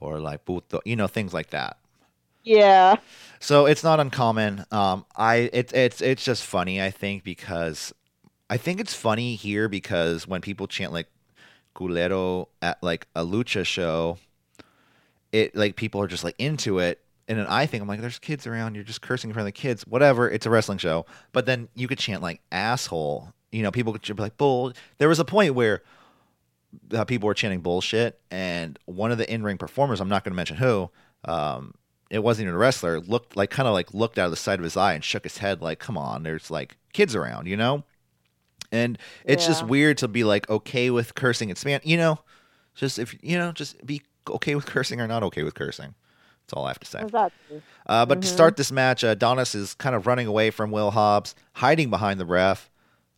or 0.00 0.20
like 0.20 0.44
puto, 0.44 0.80
you 0.84 0.96
know, 0.96 1.06
things 1.06 1.32
like 1.32 1.50
that. 1.50 1.78
Yeah. 2.42 2.96
So 3.38 3.66
it's 3.66 3.82
not 3.82 4.00
uncommon. 4.00 4.66
Um, 4.70 5.06
I 5.16 5.50
it's 5.52 5.72
it's 5.72 6.00
it's 6.00 6.24
just 6.24 6.44
funny. 6.44 6.80
I 6.80 6.90
think 6.90 7.24
because 7.24 7.92
I 8.50 8.56
think 8.56 8.80
it's 8.80 8.94
funny 8.94 9.34
here 9.36 9.68
because 9.68 10.26
when 10.26 10.40
people 10.40 10.66
chant 10.66 10.92
like 10.92 11.08
culero 11.74 12.48
at 12.60 12.82
like 12.82 13.06
a 13.14 13.24
lucha 13.24 13.64
show, 13.64 14.18
it 15.32 15.56
like 15.56 15.76
people 15.76 16.02
are 16.02 16.08
just 16.08 16.24
like 16.24 16.36
into 16.38 16.78
it. 16.78 17.00
And 17.30 17.38
then 17.38 17.46
I 17.46 17.64
think 17.64 17.80
I'm 17.80 17.86
like, 17.86 18.00
there's 18.00 18.18
kids 18.18 18.44
around. 18.44 18.74
You're 18.74 18.82
just 18.82 19.02
cursing 19.02 19.30
in 19.30 19.34
front 19.34 19.44
of 19.44 19.54
the 19.54 19.60
kids. 19.60 19.86
Whatever. 19.86 20.28
It's 20.28 20.46
a 20.46 20.50
wrestling 20.50 20.78
show. 20.78 21.06
But 21.30 21.46
then 21.46 21.68
you 21.76 21.86
could 21.86 21.98
chant 22.00 22.22
like 22.22 22.40
asshole. 22.50 23.32
You 23.52 23.62
know, 23.62 23.70
people 23.70 23.92
could 23.92 24.02
be 24.02 24.20
like 24.20 24.36
bull. 24.36 24.72
There 24.98 25.08
was 25.08 25.20
a 25.20 25.24
point 25.24 25.54
where 25.54 25.84
uh, 26.92 27.04
people 27.04 27.28
were 27.28 27.34
chanting 27.34 27.60
bullshit, 27.60 28.20
and 28.32 28.76
one 28.86 29.12
of 29.12 29.18
the 29.18 29.32
in-ring 29.32 29.58
performers, 29.58 30.00
I'm 30.00 30.08
not 30.08 30.24
going 30.24 30.32
to 30.32 30.36
mention 30.36 30.56
who, 30.56 30.90
um, 31.24 31.74
it 32.10 32.18
wasn't 32.18 32.46
even 32.46 32.54
a 32.54 32.58
wrestler, 32.58 32.98
looked 32.98 33.36
like 33.36 33.50
kind 33.50 33.68
of 33.68 33.74
like 33.74 33.94
looked 33.94 34.18
out 34.18 34.24
of 34.24 34.32
the 34.32 34.36
side 34.36 34.58
of 34.58 34.64
his 34.64 34.76
eye 34.76 34.94
and 34.94 35.04
shook 35.04 35.22
his 35.22 35.38
head 35.38 35.62
like, 35.62 35.78
"Come 35.78 35.96
on, 35.96 36.24
there's 36.24 36.50
like 36.50 36.76
kids 36.92 37.14
around," 37.14 37.46
you 37.46 37.56
know. 37.56 37.84
And 38.72 38.98
it's 39.24 39.46
just 39.46 39.64
weird 39.66 39.98
to 39.98 40.08
be 40.08 40.24
like 40.24 40.50
okay 40.50 40.90
with 40.90 41.14
cursing 41.14 41.48
in 41.48 41.54
Spanish, 41.54 41.86
you 41.86 41.96
know. 41.96 42.18
Just 42.74 42.98
if 42.98 43.14
you 43.22 43.38
know, 43.38 43.52
just 43.52 43.86
be 43.86 44.02
okay 44.28 44.56
with 44.56 44.66
cursing 44.66 45.00
or 45.00 45.06
not 45.06 45.22
okay 45.22 45.44
with 45.44 45.54
cursing. 45.54 45.94
That's 46.50 46.58
all 46.58 46.64
I 46.64 46.70
have 46.70 46.80
to 46.80 46.86
say. 46.86 47.00
Exactly. 47.02 47.62
Uh, 47.86 48.04
but 48.06 48.20
to 48.22 48.26
Mhm. 48.26 48.32
start 48.32 48.56
this 48.56 48.72
match, 48.72 49.04
uh, 49.04 49.08
Adonis 49.08 49.54
is 49.54 49.74
kind 49.74 49.94
of 49.94 50.06
running 50.08 50.26
away 50.26 50.50
from 50.50 50.72
Will 50.72 50.90
Hobbs, 50.90 51.36
hiding 51.54 51.90
behind 51.90 52.18
the 52.18 52.26
ref. 52.26 52.68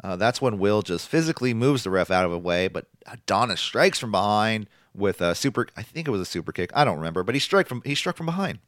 Uh, 0.04 0.16
that's 0.16 0.42
when 0.42 0.58
Will 0.58 0.82
just 0.82 1.08
physically 1.08 1.54
moves 1.54 1.82
the 1.84 1.88
ref 1.90 2.10
out 2.10 2.26
of 2.26 2.30
the 2.30 2.38
way, 2.38 2.68
but 2.68 2.86
Adonis 3.06 3.60
strikes 3.60 3.98
from 3.98 4.10
behind 4.10 4.66
with 4.94 5.22
a 5.22 5.34
super. 5.34 5.66
I 5.78 5.82
think 5.82 6.06
it 6.08 6.10
was 6.10 6.20
a 6.20 6.26
super 6.26 6.52
kick. 6.52 6.70
I 6.74 6.84
don't 6.84 6.98
remember, 6.98 7.22
but 7.22 7.34
he 7.34 7.38
struck 7.38 7.66
from 7.68 7.80
he 7.86 7.94
struck 7.94 8.16
from 8.18 8.26
behind. 8.26 8.58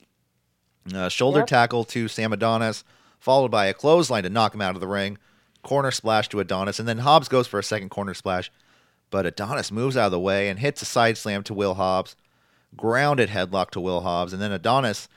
Uh, 0.95 1.11
shoulder 1.11 1.41
Yep. 1.41 1.47
tackle 1.49 1.85
to 1.85 2.09
Sam 2.09 2.33
Adonis, 2.33 2.85
followed 3.19 3.51
by 3.51 3.67
a 3.67 3.75
clothesline 3.75 4.23
to 4.23 4.31
knock 4.31 4.55
him 4.55 4.63
out 4.63 4.75
of 4.75 4.81
the 4.81 4.89
ring. 4.89 5.19
Corner 5.63 5.91
splash 5.91 6.29
to 6.31 6.41
Adonis, 6.41 6.79
and 6.79 6.89
then 6.89 6.99
Hobbs 6.99 7.29
goes 7.29 7.47
for 7.47 7.59
a 7.59 7.65
second 7.65 7.91
corner 7.91 8.15
splash, 8.15 8.51
but 9.11 9.27
Adonis 9.27 9.71
moves 9.71 9.97
out 9.97 10.07
of 10.07 10.13
the 10.13 10.21
way 10.21 10.49
and 10.49 10.59
hits 10.59 10.81
a 10.81 10.87
side 10.87 11.19
slam 11.19 11.43
to 11.45 11.53
Will 11.55 11.75
Hobbs. 11.75 12.17
Grounded 12.77 13.31
headlock 13.31 13.71
to 13.71 13.81
Will 13.81 14.01
Hobbs, 14.01 14.33
and 14.33 14.43
then 14.43 14.53
Adonis 14.53 15.09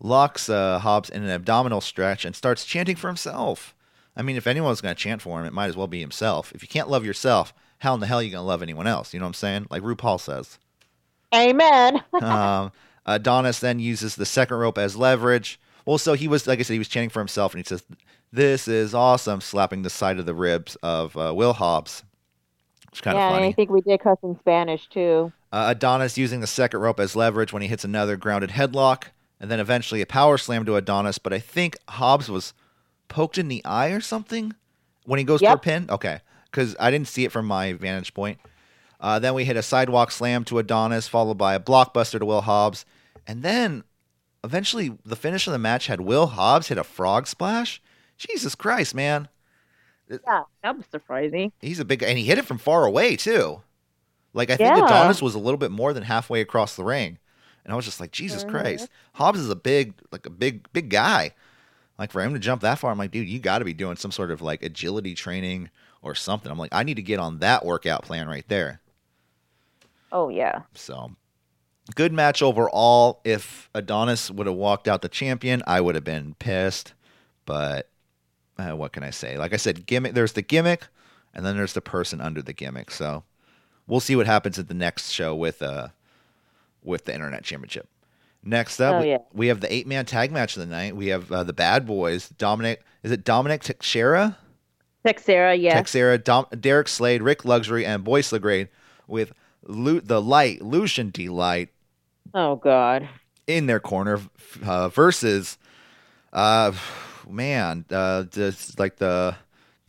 locks 0.00 0.48
uh, 0.48 0.78
Hobbs 0.78 1.10
in 1.10 1.22
an 1.22 1.30
abdominal 1.30 1.80
stretch 1.80 2.24
and 2.24 2.34
starts 2.34 2.64
chanting 2.64 2.96
for 2.96 3.08
himself. 3.08 3.74
I 4.16 4.22
mean, 4.22 4.36
if 4.36 4.46
anyone's 4.46 4.80
going 4.80 4.94
to 4.94 5.00
chant 5.00 5.22
for 5.22 5.40
him, 5.40 5.46
it 5.46 5.52
might 5.52 5.68
as 5.68 5.76
well 5.76 5.86
be 5.86 6.00
himself. 6.00 6.52
If 6.54 6.62
you 6.62 6.68
can't 6.68 6.88
love 6.88 7.04
yourself, 7.04 7.54
how 7.78 7.94
in 7.94 8.00
the 8.00 8.06
hell 8.06 8.18
are 8.18 8.22
you 8.22 8.30
going 8.30 8.42
to 8.42 8.46
love 8.46 8.62
anyone 8.62 8.86
else? 8.86 9.14
You 9.14 9.20
know 9.20 9.24
what 9.24 9.30
I'm 9.30 9.34
saying? 9.34 9.66
Like 9.70 9.82
RuPaul 9.82 10.20
says. 10.20 10.58
Amen. 11.34 12.02
um, 12.22 12.72
Adonis 13.06 13.60
then 13.60 13.78
uses 13.78 14.16
the 14.16 14.26
second 14.26 14.56
rope 14.56 14.78
as 14.78 14.96
leverage. 14.96 15.60
Well, 15.86 15.98
so 15.98 16.14
he 16.14 16.28
was, 16.28 16.46
like 16.46 16.58
I 16.58 16.62
said, 16.62 16.74
he 16.74 16.78
was 16.78 16.88
chanting 16.88 17.10
for 17.10 17.20
himself, 17.20 17.54
and 17.54 17.64
he 17.64 17.68
says, 17.68 17.82
"This 18.32 18.68
is 18.68 18.94
awesome," 18.94 19.40
slapping 19.40 19.82
the 19.82 19.90
side 19.90 20.18
of 20.18 20.26
the 20.26 20.34
ribs 20.34 20.76
of 20.82 21.16
uh, 21.16 21.32
Will 21.34 21.54
Hobbs. 21.54 22.04
It's 22.88 23.00
kind 23.00 23.16
yeah, 23.16 23.28
of 23.28 23.34
funny. 23.34 23.48
I 23.48 23.52
think 23.52 23.70
we 23.70 23.80
did 23.80 24.00
cuss 24.00 24.18
in 24.22 24.38
Spanish 24.40 24.88
too. 24.88 25.32
Uh, 25.52 25.66
Adonis 25.70 26.16
using 26.16 26.40
the 26.40 26.46
second 26.46 26.80
rope 26.80 27.00
as 27.00 27.16
leverage 27.16 27.52
when 27.52 27.62
he 27.62 27.68
hits 27.68 27.84
another 27.84 28.16
grounded 28.16 28.50
headlock. 28.50 29.04
and 29.40 29.50
then 29.50 29.58
eventually 29.58 30.02
a 30.02 30.06
power 30.06 30.36
slam 30.36 30.64
to 30.66 30.76
Adonis. 30.76 31.18
But 31.18 31.32
I 31.32 31.38
think 31.38 31.76
Hobbs 31.88 32.28
was 32.28 32.52
poked 33.08 33.38
in 33.38 33.48
the 33.48 33.64
eye 33.64 33.88
or 33.88 34.00
something 34.00 34.54
when 35.06 35.18
he 35.18 35.24
goes 35.24 35.40
for 35.40 35.46
a 35.46 35.58
pin. 35.58 35.86
Okay, 35.88 36.20
because 36.44 36.76
I 36.78 36.90
didn't 36.90 37.08
see 37.08 37.24
it 37.24 37.32
from 37.32 37.46
my 37.46 37.72
vantage 37.72 38.12
point. 38.14 38.38
Uh, 39.00 39.18
then 39.18 39.32
we 39.32 39.44
hit 39.44 39.56
a 39.56 39.62
sidewalk 39.62 40.10
slam 40.10 40.44
to 40.44 40.58
Adonis, 40.58 41.08
followed 41.08 41.38
by 41.38 41.54
a 41.54 41.60
blockbuster 41.60 42.18
to 42.18 42.26
Will 42.26 42.42
Hobbs, 42.42 42.84
and 43.26 43.42
then 43.42 43.82
eventually 44.44 44.98
the 45.06 45.16
finish 45.16 45.46
of 45.46 45.54
the 45.54 45.58
match 45.58 45.86
had 45.86 46.02
Will 46.02 46.26
Hobbs 46.26 46.68
hit 46.68 46.76
a 46.76 46.84
frog 46.84 47.26
splash. 47.26 47.80
Jesus 48.18 48.54
Christ, 48.54 48.94
man! 48.94 49.28
Yeah, 50.10 50.42
that 50.62 50.76
was 50.76 50.84
surprising. 50.90 51.50
He's 51.60 51.80
a 51.80 51.84
big, 51.86 52.02
and 52.02 52.18
he 52.18 52.24
hit 52.26 52.36
it 52.36 52.44
from 52.44 52.58
far 52.58 52.84
away 52.84 53.16
too. 53.16 53.62
Like 54.32 54.50
I 54.50 54.56
think 54.56 54.76
Yeah. 54.76 54.84
Adonis 54.84 55.20
was 55.22 55.34
a 55.34 55.38
little 55.38 55.58
bit 55.58 55.70
more 55.70 55.92
than 55.92 56.02
halfway 56.04 56.40
across 56.40 56.76
the 56.76 56.84
ring, 56.84 57.18
and 57.64 57.72
I 57.72 57.76
was 57.76 57.84
just 57.84 58.00
like, 58.00 58.12
Jesus 58.12 58.44
Mhm. 58.44 58.50
Christ, 58.50 58.88
Hobbs 59.14 59.40
is 59.40 59.50
a 59.50 59.56
big, 59.56 59.94
like 60.12 60.26
a 60.26 60.30
big, 60.30 60.70
big 60.72 60.88
guy. 60.90 61.32
Like 61.98 62.12
for 62.12 62.22
him 62.22 62.32
to 62.32 62.38
jump 62.38 62.62
that 62.62 62.78
far, 62.78 62.90
I'm 62.90 62.98
like, 62.98 63.10
dude, 63.10 63.28
you 63.28 63.38
got 63.40 63.58
to 63.58 63.64
be 63.64 63.74
doing 63.74 63.96
some 63.96 64.10
sort 64.12 64.30
of 64.30 64.40
like 64.40 64.62
agility 64.62 65.14
training 65.14 65.68
or 66.00 66.14
something. 66.14 66.50
I'm 66.50 66.58
like, 66.58 66.72
I 66.74 66.82
need 66.82 66.94
to 66.94 67.02
get 67.02 67.18
on 67.20 67.40
that 67.40 67.64
workout 67.64 68.02
plan 68.02 68.26
right 68.28 68.48
there. 68.48 68.80
Oh 70.12 70.28
yeah. 70.28 70.62
So, 70.74 71.12
good 71.94 72.12
match 72.12 72.42
overall. 72.42 73.20
If 73.24 73.68
Adonis 73.74 74.30
would 74.30 74.46
have 74.46 74.56
walked 74.56 74.88
out 74.88 75.02
the 75.02 75.08
champion, 75.08 75.62
I 75.66 75.80
would 75.80 75.94
have 75.94 76.04
been 76.04 76.34
pissed. 76.38 76.94
But 77.46 77.88
uh, 78.58 78.76
what 78.76 78.92
can 78.92 79.02
I 79.02 79.10
say? 79.10 79.36
Like 79.38 79.52
I 79.52 79.56
said, 79.56 79.86
gimmick. 79.86 80.14
There's 80.14 80.32
the 80.32 80.42
gimmick, 80.42 80.86
and 81.34 81.44
then 81.44 81.56
there's 81.56 81.74
the 81.74 81.80
person 81.80 82.20
under 82.20 82.42
the 82.42 82.52
gimmick. 82.52 82.90
So, 82.90 83.24
we'll 83.90 84.00
see 84.00 84.16
what 84.16 84.26
happens 84.26 84.58
at 84.58 84.68
the 84.68 84.74
next 84.74 85.10
show 85.10 85.34
with 85.34 85.60
uh 85.62 85.88
with 86.82 87.04
the 87.04 87.12
Internet 87.14 87.44
Championship. 87.44 87.88
Next 88.42 88.80
up, 88.80 88.94
Oh, 88.94 89.00
we, 89.02 89.08
yeah. 89.10 89.18
we 89.34 89.48
have 89.48 89.60
the 89.60 89.70
eight 89.72 89.86
man 89.86 90.06
tag 90.06 90.32
match 90.32 90.56
of 90.56 90.60
the 90.60 90.66
night. 90.74 90.96
We 90.96 91.08
have 91.08 91.30
uh, 91.30 91.44
the 91.44 91.52
Bad 91.52 91.84
Boys. 91.86 92.30
Dominic, 92.30 92.82
is 93.02 93.12
it 93.12 93.22
Dominic 93.22 93.62
Teixeira? 93.62 94.38
Texera, 95.04 95.60
yeah. 95.60 95.78
Texera, 95.78 96.22
Dom- 96.22 96.46
Derek 96.58 96.88
Slade, 96.88 97.20
Rick 97.22 97.44
Luxury, 97.44 97.84
and 97.84 98.02
Boyce 98.02 98.32
Legrade 98.32 98.68
with 99.06 99.32
Lu- 99.64 100.00
the 100.00 100.22
Light, 100.22 100.62
Lucian 100.62 101.10
Delight 101.10 101.68
oh 102.34 102.56
God. 102.56 103.08
in 103.46 103.66
their 103.66 103.80
corner 103.80 104.20
uh, 104.64 104.88
versus, 104.88 105.58
uh, 106.32 106.72
man, 107.28 107.84
uh, 107.90 108.24
just 108.24 108.78
like 108.78 108.96
the 108.96 109.36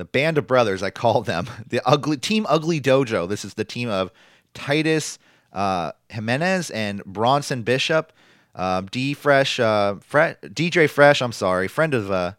the 0.01 0.05
band 0.05 0.39
of 0.39 0.47
brothers, 0.47 0.81
I 0.81 0.89
call 0.89 1.21
them 1.21 1.47
the 1.67 1.79
ugly 1.85 2.17
team, 2.17 2.47
Ugly 2.49 2.81
Dojo. 2.81 3.29
This 3.29 3.45
is 3.45 3.53
the 3.53 3.63
team 3.63 3.87
of 3.87 4.11
Titus 4.55 5.19
uh, 5.53 5.91
Jimenez 6.09 6.71
and 6.71 7.03
Bronson 7.05 7.61
Bishop, 7.61 8.11
um, 8.55 8.87
D 8.87 9.13
Fresh, 9.13 9.59
uh, 9.59 9.97
Fre- 10.01 10.39
DJ 10.41 10.89
Fresh. 10.89 11.21
I'm 11.21 11.31
sorry, 11.31 11.67
friend 11.67 11.93
of 11.93 12.09
uh, 12.09 12.33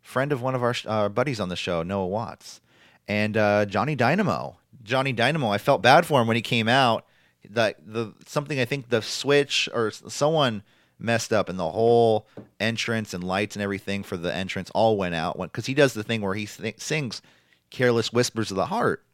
friend 0.00 0.30
of 0.30 0.42
one 0.42 0.54
of 0.54 0.62
our 0.62 0.76
uh, 0.86 1.08
buddies 1.08 1.40
on 1.40 1.48
the 1.48 1.56
show, 1.56 1.82
Noah 1.82 2.06
Watts, 2.06 2.60
and 3.08 3.36
uh, 3.36 3.66
Johnny 3.66 3.96
Dynamo. 3.96 4.56
Johnny 4.84 5.12
Dynamo. 5.12 5.50
I 5.50 5.58
felt 5.58 5.82
bad 5.82 6.06
for 6.06 6.20
him 6.20 6.28
when 6.28 6.36
he 6.36 6.42
came 6.42 6.68
out. 6.68 7.04
That 7.50 7.76
the 7.84 8.14
something 8.26 8.60
I 8.60 8.64
think 8.64 8.90
the 8.90 9.02
switch 9.02 9.68
or 9.74 9.90
someone 9.90 10.62
messed 10.98 11.32
up 11.32 11.48
and 11.48 11.58
the 11.58 11.70
whole 11.70 12.26
entrance 12.60 13.14
and 13.14 13.22
lights 13.24 13.56
and 13.56 13.62
everything 13.62 14.02
for 14.02 14.16
the 14.16 14.34
entrance 14.34 14.70
all 14.74 14.96
went 14.96 15.14
out 15.14 15.38
because 15.40 15.66
he 15.66 15.74
does 15.74 15.94
the 15.94 16.02
thing 16.02 16.20
where 16.20 16.34
he 16.34 16.46
th- 16.46 16.80
sings 16.80 17.22
"Careless 17.70 18.12
Whispers 18.12 18.50
of 18.50 18.56
the 18.56 18.66
Heart," 18.66 19.04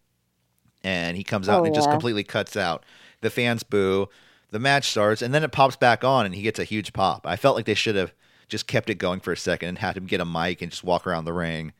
and 0.82 1.16
he 1.16 1.24
comes 1.24 1.48
out 1.48 1.58
Oh, 1.58 1.64
and 1.64 1.66
it 1.66 1.74
just 1.74 1.90
completely 1.90 2.24
cuts 2.24 2.56
out. 2.56 2.84
The 3.20 3.30
fans 3.30 3.62
boo. 3.62 4.08
The 4.50 4.58
match 4.58 4.90
starts 4.90 5.22
and 5.22 5.34
then 5.34 5.42
it 5.42 5.52
pops 5.52 5.76
back 5.76 6.04
on 6.04 6.26
and 6.26 6.34
he 6.34 6.42
gets 6.42 6.58
a 6.60 6.64
huge 6.64 6.92
pop. 6.92 7.26
I 7.26 7.36
felt 7.36 7.56
like 7.56 7.64
they 7.66 7.74
should 7.74 7.96
have 7.96 8.12
just 8.48 8.66
kept 8.66 8.88
it 8.90 8.96
going 8.96 9.20
for 9.20 9.32
a 9.32 9.36
second 9.36 9.70
and 9.70 9.78
had 9.78 9.96
him 9.96 10.06
get 10.06 10.20
a 10.20 10.24
mic 10.24 10.62
and 10.62 10.70
just 10.70 10.84
walk 10.84 11.06
around 11.06 11.24
the 11.24 11.32
ring 11.32 11.72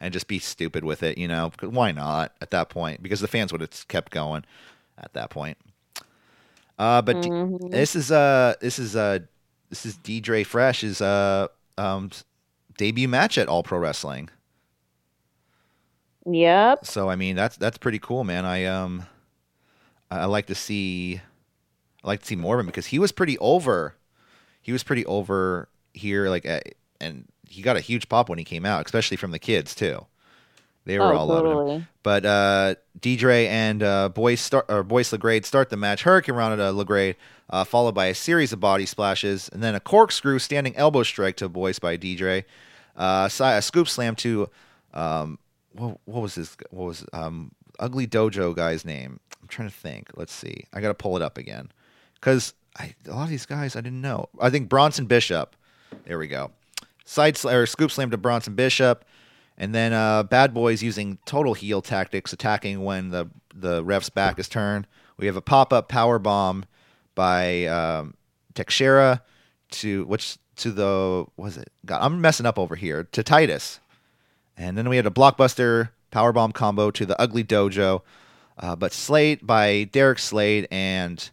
and 0.00 0.12
just 0.12 0.28
be 0.28 0.38
stupid 0.38 0.82
with 0.84 1.02
it, 1.02 1.18
you 1.18 1.28
know? 1.28 1.52
Why 1.60 1.92
not 1.92 2.32
at 2.40 2.50
that 2.50 2.70
point? 2.70 3.02
Because 3.02 3.20
the 3.20 3.28
fans 3.28 3.52
would 3.52 3.60
have 3.60 3.88
kept 3.88 4.12
going 4.12 4.44
at 4.98 5.12
that 5.12 5.30
point. 5.30 5.58
Uh, 6.78 7.02
but 7.02 7.28
Mhm. 7.34 7.68
this 7.70 7.94
is 7.94 8.10
uh 8.10 8.54
this 8.60 8.78
is 8.78 8.96
uh 8.96 9.18
this 9.72 9.86
is 9.86 9.96
D. 9.96 10.20
Dre 10.20 10.44
Fresh's 10.44 11.00
uh 11.00 11.48
um 11.78 12.10
debut 12.76 13.08
match 13.08 13.38
at 13.38 13.48
All 13.48 13.62
Pro 13.62 13.78
Wrestling. 13.78 14.28
Yep. 16.26 16.84
So 16.84 17.08
I 17.08 17.16
mean 17.16 17.36
that's 17.36 17.56
that's 17.56 17.78
pretty 17.78 17.98
cool, 17.98 18.22
man. 18.22 18.44
I 18.44 18.66
um 18.66 19.06
I 20.10 20.26
like 20.26 20.44
to 20.48 20.54
see 20.54 21.22
I 22.04 22.06
like 22.06 22.20
to 22.20 22.26
see 22.26 22.36
more 22.36 22.56
of 22.56 22.60
him 22.60 22.66
because 22.66 22.88
he 22.88 22.98
was 22.98 23.12
pretty 23.12 23.38
over. 23.38 23.96
He 24.60 24.72
was 24.72 24.82
pretty 24.82 25.06
over 25.06 25.70
here, 25.94 26.28
like 26.28 26.44
uh, 26.44 26.60
and 27.00 27.26
he 27.48 27.62
got 27.62 27.78
a 27.78 27.80
huge 27.80 28.10
pop 28.10 28.28
when 28.28 28.38
he 28.38 28.44
came 28.44 28.66
out, 28.66 28.84
especially 28.84 29.16
from 29.16 29.30
the 29.30 29.38
kids 29.38 29.74
too. 29.74 30.04
They 30.84 30.98
were 30.98 31.12
oh, 31.12 31.16
all 31.16 31.26
loving 31.26 31.50
him. 31.50 31.56
totally. 31.56 31.86
But 32.02 32.26
uh, 32.26 32.74
Dre 33.00 33.46
and 33.46 33.82
uh, 33.82 34.08
Boyce 34.08 34.40
start 34.40 34.66
or 34.68 34.82
Boyce 34.82 35.12
Legrade 35.12 35.46
start 35.46 35.70
the 35.70 35.76
match. 35.76 36.02
Hurricane 36.02 36.34
to 36.34 36.72
Legrade, 36.72 37.16
uh, 37.50 37.64
followed 37.64 37.94
by 37.94 38.06
a 38.06 38.14
series 38.14 38.52
of 38.52 38.60
body 38.60 38.86
splashes, 38.86 39.48
and 39.52 39.62
then 39.62 39.74
a 39.74 39.80
corkscrew 39.80 40.38
standing 40.38 40.76
elbow 40.76 41.02
strike 41.02 41.36
to 41.36 41.48
Boyce 41.48 41.78
by 41.78 41.96
Dre. 41.96 42.44
Uh, 42.96 43.28
a 43.40 43.62
scoop 43.62 43.88
slam 43.88 44.16
to 44.16 44.50
um, 44.92 45.38
what, 45.72 45.98
what 46.04 46.22
was 46.22 46.34
this? 46.34 46.56
What 46.70 46.86
was 46.86 47.06
um, 47.12 47.52
Ugly 47.78 48.08
Dojo 48.08 48.54
guy's 48.54 48.84
name? 48.84 49.20
I'm 49.40 49.48
trying 49.48 49.68
to 49.68 49.74
think. 49.74 50.10
Let's 50.16 50.32
see. 50.32 50.64
I 50.72 50.80
got 50.80 50.88
to 50.88 50.94
pull 50.94 51.16
it 51.16 51.22
up 51.22 51.38
again 51.38 51.70
because 52.14 52.54
a 52.78 52.92
lot 53.06 53.24
of 53.24 53.30
these 53.30 53.46
guys 53.46 53.76
I 53.76 53.80
didn't 53.80 54.00
know. 54.00 54.28
I 54.40 54.50
think 54.50 54.68
Bronson 54.68 55.06
Bishop. 55.06 55.56
There 56.06 56.18
we 56.18 56.28
go. 56.28 56.50
Side 57.04 57.36
sl- 57.36 57.50
or 57.50 57.66
scoop 57.66 57.90
slam 57.90 58.10
to 58.10 58.16
Bronson 58.16 58.54
Bishop. 58.54 59.04
And 59.62 59.72
then 59.72 59.92
uh, 59.92 60.24
Bad 60.24 60.52
Boys 60.52 60.82
using 60.82 61.18
total 61.24 61.54
heel 61.54 61.82
tactics, 61.82 62.32
attacking 62.32 62.82
when 62.82 63.10
the 63.10 63.30
the 63.54 63.84
ref's 63.84 64.10
back 64.10 64.40
is 64.40 64.48
turned. 64.48 64.88
We 65.18 65.26
have 65.26 65.36
a 65.36 65.40
pop 65.40 65.72
up 65.72 65.88
power 65.88 66.18
bomb 66.18 66.64
by 67.14 67.66
um, 67.66 68.14
to 68.56 70.04
which 70.04 70.38
to 70.56 70.72
the 70.72 71.26
was 71.36 71.58
it? 71.58 71.70
God, 71.86 72.00
I'm 72.02 72.20
messing 72.20 72.44
up 72.44 72.58
over 72.58 72.74
here 72.74 73.04
to 73.04 73.22
Titus, 73.22 73.78
and 74.56 74.76
then 74.76 74.88
we 74.88 74.96
had 74.96 75.06
a 75.06 75.10
blockbuster 75.10 75.90
power 76.10 76.32
bomb 76.32 76.50
combo 76.50 76.90
to 76.90 77.06
the 77.06 77.20
Ugly 77.20 77.44
Dojo, 77.44 78.02
uh, 78.58 78.74
but 78.74 78.92
Slade 78.92 79.46
by 79.46 79.84
Derek 79.84 80.18
Slade 80.18 80.66
and 80.72 81.30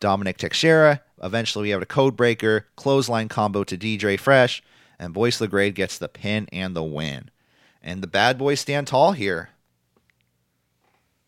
Dominic 0.00 0.36
Teixeira. 0.36 1.00
Eventually, 1.22 1.62
we 1.62 1.70
have 1.70 1.80
a 1.80 1.86
code 1.86 2.14
breaker 2.14 2.66
clothesline 2.76 3.30
combo 3.30 3.64
to 3.64 3.78
DJ 3.78 4.20
Fresh, 4.20 4.62
and 4.98 5.14
Boyce 5.14 5.40
Legrade 5.40 5.74
gets 5.74 5.96
the 5.96 6.08
pin 6.08 6.46
and 6.52 6.76
the 6.76 6.84
win. 6.84 7.30
And 7.82 8.02
the 8.02 8.06
bad 8.06 8.36
boys 8.38 8.60
stand 8.60 8.86
tall 8.86 9.12
here. 9.12 9.50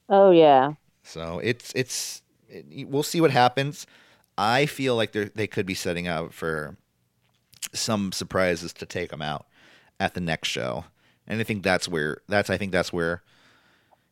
Oh 0.08 0.30
yeah. 0.30 0.74
So 1.02 1.40
it's 1.42 1.72
it's 1.74 2.22
it, 2.48 2.88
we'll 2.88 3.02
see 3.02 3.20
what 3.20 3.30
happens. 3.30 3.86
I 4.36 4.66
feel 4.66 4.96
like 4.96 5.12
they 5.12 5.24
they 5.34 5.46
could 5.46 5.66
be 5.66 5.74
setting 5.74 6.08
up 6.08 6.32
for 6.32 6.76
some 7.72 8.12
surprises 8.12 8.72
to 8.74 8.86
take 8.86 9.10
them 9.10 9.22
out 9.22 9.46
at 9.98 10.14
the 10.14 10.20
next 10.20 10.48
show, 10.48 10.84
and 11.26 11.40
I 11.40 11.44
think 11.44 11.62
that's 11.62 11.88
where 11.88 12.18
that's 12.28 12.50
I 12.50 12.56
think 12.58 12.72
that's 12.72 12.92
where 12.92 13.22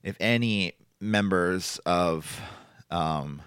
if 0.03 0.17
any 0.21 0.73
members 1.01 1.79
of 1.85 2.41
um 2.91 3.43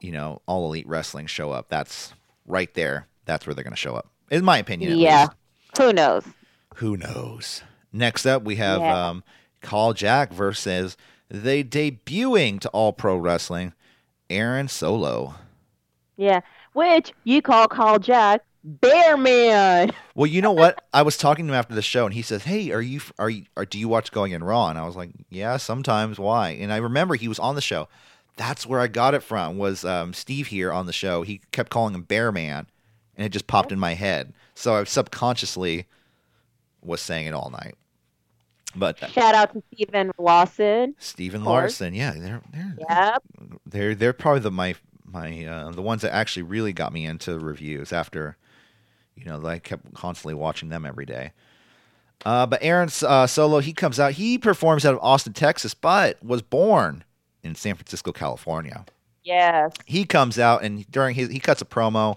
you 0.00 0.10
know 0.12 0.42
all 0.46 0.66
elite 0.66 0.88
wrestling 0.88 1.26
show 1.26 1.50
up, 1.52 1.68
that's 1.68 2.12
right 2.46 2.72
there. 2.74 3.06
That's 3.26 3.46
where 3.46 3.54
they're 3.54 3.64
going 3.64 3.72
to 3.72 3.76
show 3.76 3.94
up. 3.94 4.10
In 4.30 4.44
my 4.44 4.58
opinion, 4.58 4.92
at 4.92 4.98
Yeah. 4.98 5.20
least. 5.22 5.32
Who 5.78 5.92
knows? 5.92 6.24
Who 6.76 6.96
knows? 6.96 7.62
Next 7.94 8.26
up, 8.26 8.42
we 8.42 8.56
have 8.56 8.80
Yeah. 8.80 9.08
um, 9.08 9.24
Kal 9.62 9.92
Jak 9.94 10.32
versus 10.32 10.96
the 11.30 11.62
debuting 11.64 12.60
to 12.60 12.68
All 12.70 12.92
Pro 12.92 13.16
Wrestling, 13.16 13.72
Aaron 14.28 14.66
Solo. 14.68 15.36
Yeah. 16.16 16.40
Which 16.72 17.12
you 17.22 17.40
call 17.40 17.68
Kal 17.68 17.98
Jak 18.00 18.42
Bear 18.64 19.16
Man. 19.16 19.92
Well, 20.16 20.26
you 20.28 20.40
know 20.42 20.52
what? 20.52 20.80
I 20.92 21.02
was 21.02 21.16
talking 21.16 21.46
to 21.46 21.52
him 21.52 21.58
after 21.58 21.74
the 21.74 21.82
show, 21.82 22.04
and 22.04 22.14
he 22.14 22.22
says, 22.22 22.44
"Hey, 22.44 22.70
are 22.70 22.80
you 22.80 23.00
are 23.18 23.28
you 23.28 23.46
or 23.56 23.64
do 23.64 23.80
you 23.80 23.88
watch 23.88 24.12
Going 24.12 24.30
in 24.30 24.44
Raw?" 24.44 24.68
And 24.68 24.78
I 24.78 24.86
was 24.86 24.94
like, 24.94 25.10
"Yeah, 25.28 25.56
sometimes. 25.56 26.20
Why?" 26.20 26.50
And 26.50 26.72
I 26.72 26.76
remember 26.76 27.16
he 27.16 27.26
was 27.26 27.40
on 27.40 27.56
the 27.56 27.60
show. 27.60 27.88
That's 28.36 28.64
where 28.64 28.78
I 28.78 28.86
got 28.86 29.14
it 29.14 29.24
from. 29.24 29.58
Was 29.58 29.84
um, 29.84 30.12
Steve 30.14 30.46
here 30.48 30.72
on 30.72 30.86
the 30.86 30.92
show? 30.92 31.22
He 31.22 31.40
kept 31.50 31.70
calling 31.70 31.94
him 31.96 32.02
Bear 32.02 32.30
Man, 32.30 32.68
and 33.16 33.26
it 33.26 33.30
just 33.30 33.48
popped 33.48 33.72
in 33.72 33.78
my 33.80 33.94
head. 33.94 34.32
So 34.54 34.76
I 34.76 34.84
subconsciously 34.84 35.86
was 36.80 37.00
saying 37.00 37.26
it 37.26 37.34
all 37.34 37.50
night. 37.50 37.74
But 38.76 39.02
uh, 39.02 39.08
Shout 39.08 39.34
out 39.34 39.52
to 39.52 39.62
Stephen 39.72 40.10
Lawson. 40.18 40.94
Stephen. 40.98 41.44
Larson, 41.44 41.94
yeah, 41.94 42.12
they're 42.16 42.42
they're 42.52 42.76
Yep. 42.90 43.22
they're 43.66 43.94
they're 43.94 44.12
probably 44.12 44.40
the 44.40 44.50
my 44.50 44.74
my 45.04 45.44
uh, 45.44 45.70
the 45.70 45.82
ones 45.82 46.02
that 46.02 46.12
actually 46.12 46.42
really 46.42 46.72
got 46.72 46.92
me 46.92 47.06
into 47.06 47.38
reviews 47.38 47.92
after 47.92 48.36
you 49.14 49.24
know 49.24 49.44
I 49.46 49.58
kept 49.58 49.94
constantly 49.94 50.34
watching 50.34 50.68
them 50.70 50.84
every 50.84 51.06
day. 51.06 51.32
Uh, 52.24 52.46
but 52.46 52.58
Aaron 52.62 52.88
uh, 53.02 53.26
Solo, 53.26 53.58
he 53.60 53.72
comes 53.72 54.00
out. 54.00 54.12
He 54.12 54.38
performs 54.38 54.84
out 54.86 54.94
of 54.94 55.00
Austin, 55.02 55.34
Texas, 55.34 55.74
but 55.74 56.22
was 56.24 56.40
born 56.42 57.04
in 57.42 57.54
San 57.54 57.74
Francisco, 57.74 58.12
California. 58.12 58.86
Yes. 59.22 59.72
He 59.86 60.04
comes 60.04 60.38
out 60.38 60.62
and 60.62 60.90
during 60.90 61.14
his 61.14 61.30
he 61.30 61.38
cuts 61.38 61.62
a 61.62 61.64
promo 61.64 62.16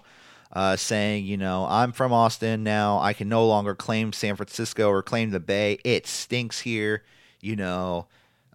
uh, 0.52 0.76
saying, 0.76 1.24
you 1.24 1.36
know, 1.36 1.66
I'm 1.68 1.92
from 1.92 2.12
Austin 2.12 2.62
now. 2.62 2.98
I 2.98 3.12
can 3.12 3.28
no 3.28 3.46
longer 3.46 3.74
claim 3.74 4.12
San 4.12 4.36
Francisco 4.36 4.88
or 4.88 5.02
claim 5.02 5.30
the 5.30 5.40
Bay. 5.40 5.78
It 5.84 6.06
stinks 6.06 6.60
here. 6.60 7.04
You 7.40 7.56
know, 7.56 8.06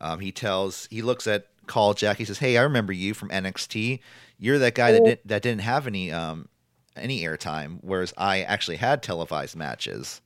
um, 0.02 0.20
he 0.20 0.32
tells, 0.32 0.88
he 0.90 1.02
looks 1.02 1.28
at 1.28 1.48
Kal 1.68 1.94
Jak. 1.94 2.18
He 2.18 2.26
says, 2.26 2.40
"Hey, 2.40 2.58
I 2.58 2.64
remember 2.64 2.94
you 2.94 3.14
from 3.14 3.30
NXT. 3.30 4.00
You're 4.38 4.60
that 4.60 4.76
guy 4.76 4.92
that 4.92 5.04
didn't, 5.04 5.28
that 5.28 5.42
didn't 5.42 5.62
have 5.62 5.88
any 5.88 6.12
um, 6.12 6.48
any 6.96 7.22
airtime, 7.22 7.80
whereas 7.82 8.14
I 8.18 8.42
actually 8.42 8.78
had 8.78 9.02
televised 9.02 9.56
matches." 9.56 10.22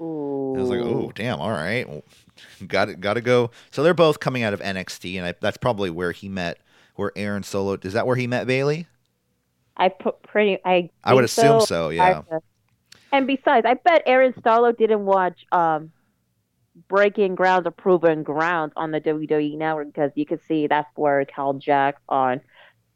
Ooh. 0.00 0.54
I 0.56 0.60
was 0.60 0.70
like, 0.70 0.80
"Oh, 0.80 1.12
damn! 1.14 1.40
All 1.40 1.50
right, 1.50 1.88
well, 1.88 2.04
got 2.66 2.88
it, 2.88 3.00
got 3.00 3.14
to 3.14 3.20
go." 3.20 3.50
So 3.70 3.82
they're 3.82 3.94
both 3.94 4.20
coming 4.20 4.42
out 4.42 4.54
of 4.54 4.60
NXT, 4.60 5.16
and 5.16 5.26
I, 5.26 5.34
that's 5.40 5.56
probably 5.56 5.90
where 5.90 6.12
he 6.12 6.28
met, 6.28 6.58
where 6.94 7.12
Aaron 7.16 7.42
Solo. 7.42 7.78
Is 7.82 7.94
that 7.94 8.06
where 8.06 8.16
he 8.16 8.26
met 8.26 8.46
Bailey? 8.46 8.86
I 9.78 9.88
put 9.88 10.22
pretty. 10.22 10.58
I. 10.64 10.90
I 11.04 11.14
would 11.14 11.24
assume 11.24 11.60
so. 11.60 11.90
Yeah. 11.90 12.22
And 13.12 13.26
besides, 13.26 13.64
I 13.66 13.74
bet 13.74 14.02
Aaron 14.06 14.34
Starlo 14.34 14.76
didn't 14.76 15.04
watch 15.06 15.46
um, 15.50 15.92
Breaking 16.88 17.34
Grounds 17.34 17.66
or 17.66 17.70
Proven 17.70 18.22
Grounds 18.22 18.72
on 18.76 18.90
the 18.90 19.00
WWE 19.00 19.56
Network 19.56 19.86
because 19.86 20.10
you 20.14 20.26
could 20.26 20.40
see 20.46 20.66
that's 20.66 20.88
where 20.94 21.24
Kal 21.24 21.54
Jak 21.54 21.96
on. 22.08 22.40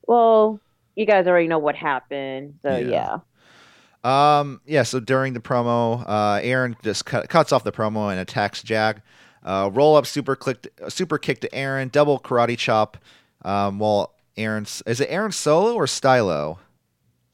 Well, 0.06 0.60
you 0.96 1.06
guys 1.06 1.26
already 1.26 1.48
know 1.48 1.58
what 1.58 1.76
happened, 1.76 2.58
so 2.62 2.76
Yeah. 2.76 3.18
yeah. 4.04 4.40
Um, 4.40 4.60
yeah, 4.66 4.82
so 4.82 4.98
during 4.98 5.32
the 5.32 5.40
promo, 5.40 6.04
uh, 6.06 6.40
Aaron 6.42 6.76
just 6.82 7.06
cut, 7.06 7.28
cuts 7.28 7.52
off 7.52 7.62
the 7.64 7.70
promo 7.72 8.10
and 8.10 8.18
attacks 8.20 8.62
Jack. 8.62 8.98
Uh, 9.44 9.70
roll 9.72 9.96
up 9.96 10.06
super 10.06 10.34
click, 10.36 10.66
super 10.88 11.18
kick 11.18 11.40
to 11.40 11.54
Aaron, 11.54 11.88
double 11.88 12.18
karate 12.18 12.58
chop. 12.58 12.96
Um, 13.44 13.78
while 13.78 14.14
Aaron's 14.36 14.82
is 14.86 15.00
it 15.00 15.08
Aaron 15.10 15.32
Solo 15.32 15.74
or 15.74 15.86
Stylo? 15.86 16.58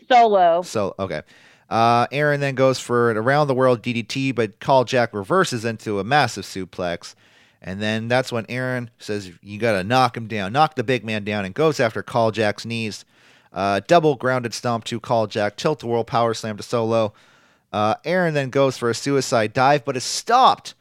Solo. 0.08 0.62
So 0.62 0.94
okay. 0.98 1.22
Uh, 1.68 2.06
Aaron 2.12 2.40
then 2.40 2.54
goes 2.54 2.78
for 2.78 3.10
an 3.10 3.16
around 3.16 3.46
the 3.46 3.54
world 3.54 3.82
DDT, 3.82 4.34
but 4.34 4.58
Kal 4.58 4.84
Jak 4.84 5.12
reverses 5.12 5.64
into 5.64 5.98
a 5.98 6.04
massive 6.04 6.44
suplex. 6.44 7.14
And 7.60 7.82
then 7.82 8.08
that's 8.08 8.32
when 8.32 8.46
Aaron 8.48 8.90
says, 8.98 9.30
You 9.42 9.58
got 9.58 9.72
to 9.72 9.84
knock 9.84 10.16
him 10.16 10.28
down, 10.28 10.52
knock 10.52 10.76
the 10.76 10.84
big 10.84 11.04
man 11.04 11.24
down, 11.24 11.44
and 11.44 11.54
goes 11.54 11.80
after 11.80 12.02
Kal 12.02 12.30
Jak's 12.30 12.64
knees. 12.64 13.04
Uh, 13.52 13.80
double 13.86 14.14
grounded 14.14 14.54
stomp 14.54 14.84
to 14.84 15.00
Kal 15.00 15.26
Jak, 15.26 15.56
tilt 15.56 15.80
the 15.80 15.86
world 15.86 16.06
power 16.06 16.34
slam 16.34 16.56
to 16.56 16.62
Solo. 16.62 17.12
Uh, 17.72 17.96
Aaron 18.04 18.34
then 18.34 18.50
goes 18.50 18.78
for 18.78 18.88
a 18.88 18.94
suicide 18.94 19.52
dive, 19.52 19.84
but 19.84 19.96
is 19.96 20.04
stopped 20.04 20.74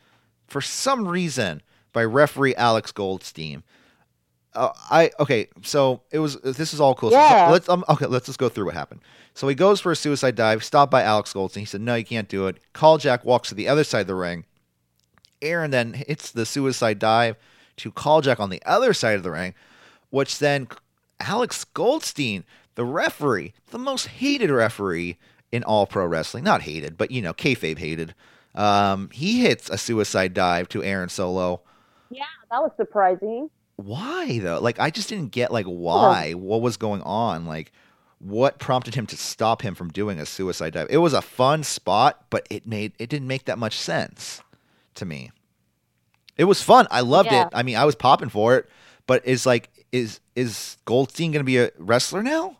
for 0.48 0.62
some 0.62 1.08
reason 1.08 1.62
by 1.92 2.04
referee 2.04 2.56
Alex 2.56 2.92
Goldstein. 2.92 3.63
Uh, 4.58 4.74
I 4.89 5.12
okay, 5.20 5.48
so 5.63 6.02
it 6.12 6.20
was 6.20 6.36
this 6.41 6.74
is 6.74 6.80
all 6.82 6.96
cool. 6.96 7.12
So- 7.12 7.17
Yeah. 7.17 7.48
So 7.48 7.52
let's 7.54 7.70
um, 7.70 7.86
okay, 7.89 8.06
let's 8.08 8.26
just 8.26 8.39
go 8.39 8.50
through 8.50 8.65
what 8.65 8.74
happened. 8.74 9.02
So 9.34 9.48
he 9.48 9.54
goes 9.56 9.80
for 9.80 9.91
a 9.91 9.96
suicide 9.96 10.36
dive, 10.36 10.63
stopped 10.63 10.91
by 10.91 11.04
Alex 11.04 11.32
Goldstein. 11.34 11.62
He 11.62 11.65
said, 11.65 11.82
"No, 11.82 11.96
you 11.96 12.04
can't 12.06 12.28
do 12.28 12.48
it." 12.48 12.58
Kal 12.74 12.98
Jak 12.98 13.24
walks 13.24 13.50
to 13.50 13.56
the 13.56 13.67
other 13.67 13.84
side 13.84 14.02
of 14.02 14.08
the 14.08 14.15
ring. 14.15 14.46
Aaron 15.41 15.72
then 15.72 15.93
hits 15.93 16.32
the 16.32 16.46
suicide 16.46 16.98
dive 17.00 17.36
to 17.78 17.91
Kal 17.91 18.22
Jak 18.22 18.39
on 18.39 18.50
the 18.50 18.62
other 18.65 18.93
side 18.93 19.15
of 19.15 19.24
the 19.24 19.32
ring, 19.32 19.54
which 20.10 20.39
then 20.39 20.67
Alex 21.20 21.63
Goldstein, 21.63 22.43
the 22.76 22.86
referee, 22.86 23.54
the 23.70 23.78
most 23.78 24.08
hated 24.08 24.50
referee 24.50 25.17
in 25.52 25.63
all 25.63 25.86
pro 25.86 26.06
wrestling, 26.06 26.43
not 26.43 26.63
hated, 26.63 26.98
but 26.98 27.12
you 27.12 27.22
know, 27.22 27.34
kayfabe 27.34 27.78
hated. 27.78 28.15
Um, 28.56 29.10
he 29.13 29.41
hits 29.41 29.70
a 29.70 29.78
suicide 29.78 30.34
dive 30.34 30.67
to 30.70 30.84
Aaron 30.84 31.10
Solo. 31.10 31.62
Yeah, 32.10 32.24
that 32.50 32.60
was 32.62 32.72
surprising. 32.76 33.52
Why 33.78 34.40
though? 34.40 34.60
Like, 34.60 34.80
I 34.80 34.90
just 34.90 35.08
didn't 35.10 35.32
get 35.32 35.52
like 35.52 35.66
why. 35.66 36.34
What 36.34 36.62
was 36.62 36.78
going 36.78 37.02
on? 37.04 37.46
Like, 37.46 37.72
what 38.20 38.58
prompted 38.60 38.96
him 38.96 39.06
to 39.08 39.16
stop 39.18 39.62
him 39.62 39.76
from 39.76 39.90
doing 39.90 40.20
a 40.20 40.26
suicide 40.26 40.74
dive? 40.74 40.88
It 40.90 40.98
was 40.98 41.13
a 41.13 41.22
fun 41.22 41.63
spot, 41.63 42.26
but 42.30 42.46
it 42.50 42.66
made 42.68 42.94
it 43.00 43.10
didn't 43.10 43.28
make 43.28 43.46
that 43.46 43.58
much 43.60 43.78
sense 43.78 44.42
to 44.96 45.06
me. 45.06 45.32
It 46.38 46.46
was 46.46 46.62
fun. 46.62 46.88
I 46.92 47.02
loved 47.02 47.32
Yeah. 47.32 47.44
it. 47.48 47.50
I 47.54 47.63
mean, 47.63 47.76
I 47.78 47.86
was 47.86 47.96
popping 47.96 48.30
for 48.30 48.56
it, 48.58 48.68
but 49.06 49.22
it's 49.26 49.46
like 49.46 49.70
is 49.92 50.20
is 50.36 50.78
Goldstein 50.86 51.32
going 51.32 51.42
to 51.42 51.46
be 51.46 51.58
a 51.58 51.72
wrestler 51.78 52.22
now? 52.24 52.58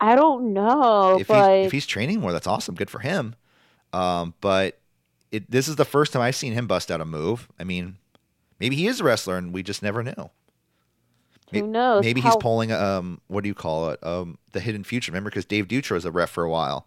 I 0.00 0.16
don't 0.16 0.52
know, 0.52 1.18
if 1.20 1.28
but 1.28 1.56
he's 1.58 1.66
if 1.66 1.72
he's 1.72 1.86
training 1.86 2.20
more, 2.20 2.32
that's 2.32 2.46
awesome. 2.46 2.74
Good 2.74 2.90
for 2.90 2.98
him. 2.98 3.34
Um, 3.92 4.34
but 4.40 4.78
it 5.30 5.50
this 5.50 5.68
is 5.68 5.76
the 5.76 5.84
first 5.84 6.12
time 6.12 6.22
I've 6.22 6.34
seen 6.36 6.52
him 6.54 6.66
bust 6.66 6.90
out 6.90 7.00
a 7.00 7.04
move. 7.04 7.48
I 7.58 7.64
mean, 7.64 7.96
maybe 8.60 8.76
he 8.76 8.86
is 8.86 9.00
a 9.00 9.04
wrestler 9.04 9.36
and 9.36 9.52
we 9.52 9.62
just 9.62 9.82
never 9.82 10.02
knew. 10.02 10.30
who 11.52 11.66
knows? 11.66 12.02
Maybe 12.04 12.20
he's 12.20 12.36
pulling 12.36 12.72
um 12.72 13.20
what 13.28 13.42
do 13.42 13.48
you 13.48 13.54
call 13.54 13.90
it? 13.90 14.02
Um 14.04 14.38
the 14.52 14.60
hidden 14.60 14.84
future. 14.84 15.12
Remember 15.12 15.30
because 15.30 15.44
Dave 15.44 15.68
Dutra 15.68 15.92
was 15.92 16.04
a 16.04 16.10
ref 16.10 16.30
for 16.30 16.44
a 16.44 16.50
while. 16.50 16.86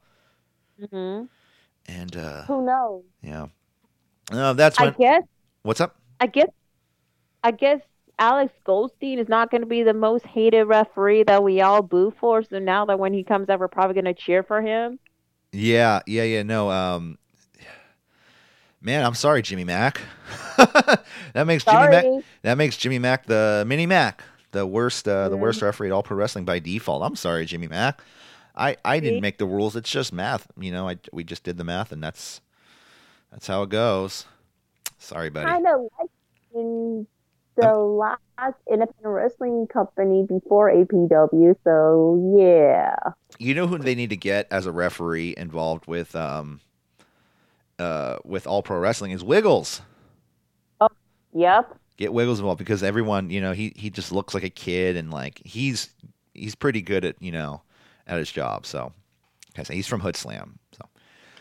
Mhm. 0.82 1.28
And 1.88 2.16
uh 2.18 2.44
Who 2.44 2.66
knows? 2.66 3.04
yeah. 3.22 3.48
Uh, 4.32 4.52
that's 4.54 4.78
I 4.80 4.90
guess. 4.90 5.24
what's 5.64 5.80
up? 5.80 5.96
I 6.20 6.28
guess. 6.28 6.50
I 7.44 7.52
guess 7.52 7.80
Alex 8.20 8.52
Goldstein 8.66 9.20
is 9.20 9.30
not 9.30 9.52
going 9.52 9.62
to 9.62 9.68
be 9.68 9.84
the 9.84 9.94
most 9.94 10.26
hated 10.26 10.66
referee 10.66 11.24
that 11.24 11.44
we 11.44 11.62
all 11.62 11.82
boo 11.82 12.12
for. 12.20 12.44
So 12.44 12.60
now 12.60 12.84
that 12.86 13.00
when 13.00 13.14
he 13.14 13.24
comes 13.24 13.48
up, 13.48 13.60
we're 13.62 13.68
probably 13.70 13.94
going 13.94 14.14
to 14.14 14.20
cheer 14.20 14.44
for 14.44 14.62
him. 14.62 15.00
Yeah, 15.54 16.02
yeah, 16.08 16.24
yeah. 16.24 16.44
No, 16.44 16.70
um 16.72 17.18
Man, 18.82 19.04
I'm 19.06 19.16
sorry, 19.16 19.42
Jimmy 19.42 19.64
Mack. 19.64 20.02
that 20.58 21.46
makes 21.46 21.64
Jimmy 21.64 21.88
Mack 21.90 22.04
Sorry. 22.04 22.24
that 22.44 22.58
makes 22.58 22.78
Jimmy 22.78 23.00
Mack 23.00 23.26
the 23.26 23.64
mini 23.68 23.86
Mac, 23.86 24.24
the 24.52 24.66
worst 24.66 25.08
uh, 25.08 25.30
the 25.30 25.38
worst 25.38 25.62
referee 25.62 25.88
at 25.88 25.92
all 25.92 26.04
pro 26.04 26.18
wrestling 26.18 26.46
by 26.46 26.60
default. 26.60 27.04
I'm 27.04 27.16
sorry, 27.16 27.46
Jimmy 27.46 27.68
Mack. 27.68 28.02
I, 28.56 28.76
I 28.84 29.00
didn't 29.00 29.22
make 29.22 29.38
the 29.38 29.46
rules. 29.46 29.76
It's 29.76 29.90
just 29.90 30.12
math. 30.12 30.48
You 30.60 30.72
know, 30.72 30.90
I 30.90 30.98
we 31.12 31.24
just 31.24 31.44
did 31.44 31.58
the 31.58 31.64
math 31.64 31.92
and 31.92 32.04
that's 32.04 32.42
that's 33.32 33.48
how 33.48 33.62
it 33.64 33.70
goes. 33.70 34.26
Sorry, 34.98 35.30
buddy. 35.30 35.46
Kind 35.46 35.68
of 35.68 35.82
like 36.00 36.10
in 36.56 37.08
the 37.56 37.74
last 37.76 38.56
independent 38.72 39.06
wrestling 39.06 39.68
company 39.68 40.26
before 40.28 40.72
APW. 40.72 41.56
So 41.64 42.36
yeah. 42.38 42.96
You 43.38 43.54
know 43.54 43.68
who 43.68 43.78
they 43.78 43.96
need 43.96 44.10
to 44.10 44.18
get 44.18 44.48
as 44.52 44.66
a 44.66 44.72
referee 44.72 45.36
involved 45.38 45.86
with 45.88 46.16
um 46.16 46.62
uh 47.80 48.18
with 48.24 48.48
all 48.48 48.64
pro 48.64 48.78
wrestling 48.80 49.12
is 49.12 49.24
Wiggles. 49.24 49.82
Oh, 50.80 50.88
Yep. 51.34 51.80
Get 51.98 52.14
Wiggles 52.14 52.40
involved 52.40 52.60
because 52.60 52.84
everyone, 52.84 53.32
you 53.32 53.42
know, 53.42 53.54
he 53.54 53.74
he 53.76 53.90
just 53.90 54.12
looks 54.12 54.34
like 54.36 54.44
a 54.44 54.50
kid 54.52 54.96
and 54.96 55.10
like 55.12 55.42
he's 55.44 55.90
he's 56.34 56.54
pretty 56.54 56.82
good 56.82 57.04
at, 57.04 57.16
you 57.20 57.32
know, 57.32 57.64
at 58.06 58.20
his 58.20 58.32
job. 58.32 58.68
So 58.68 58.94
like 59.58 59.70
I 59.70 59.74
he's 59.74 59.88
from 59.88 60.02
Hood 60.02 60.16
Slam. 60.16 60.60
So 60.78 60.86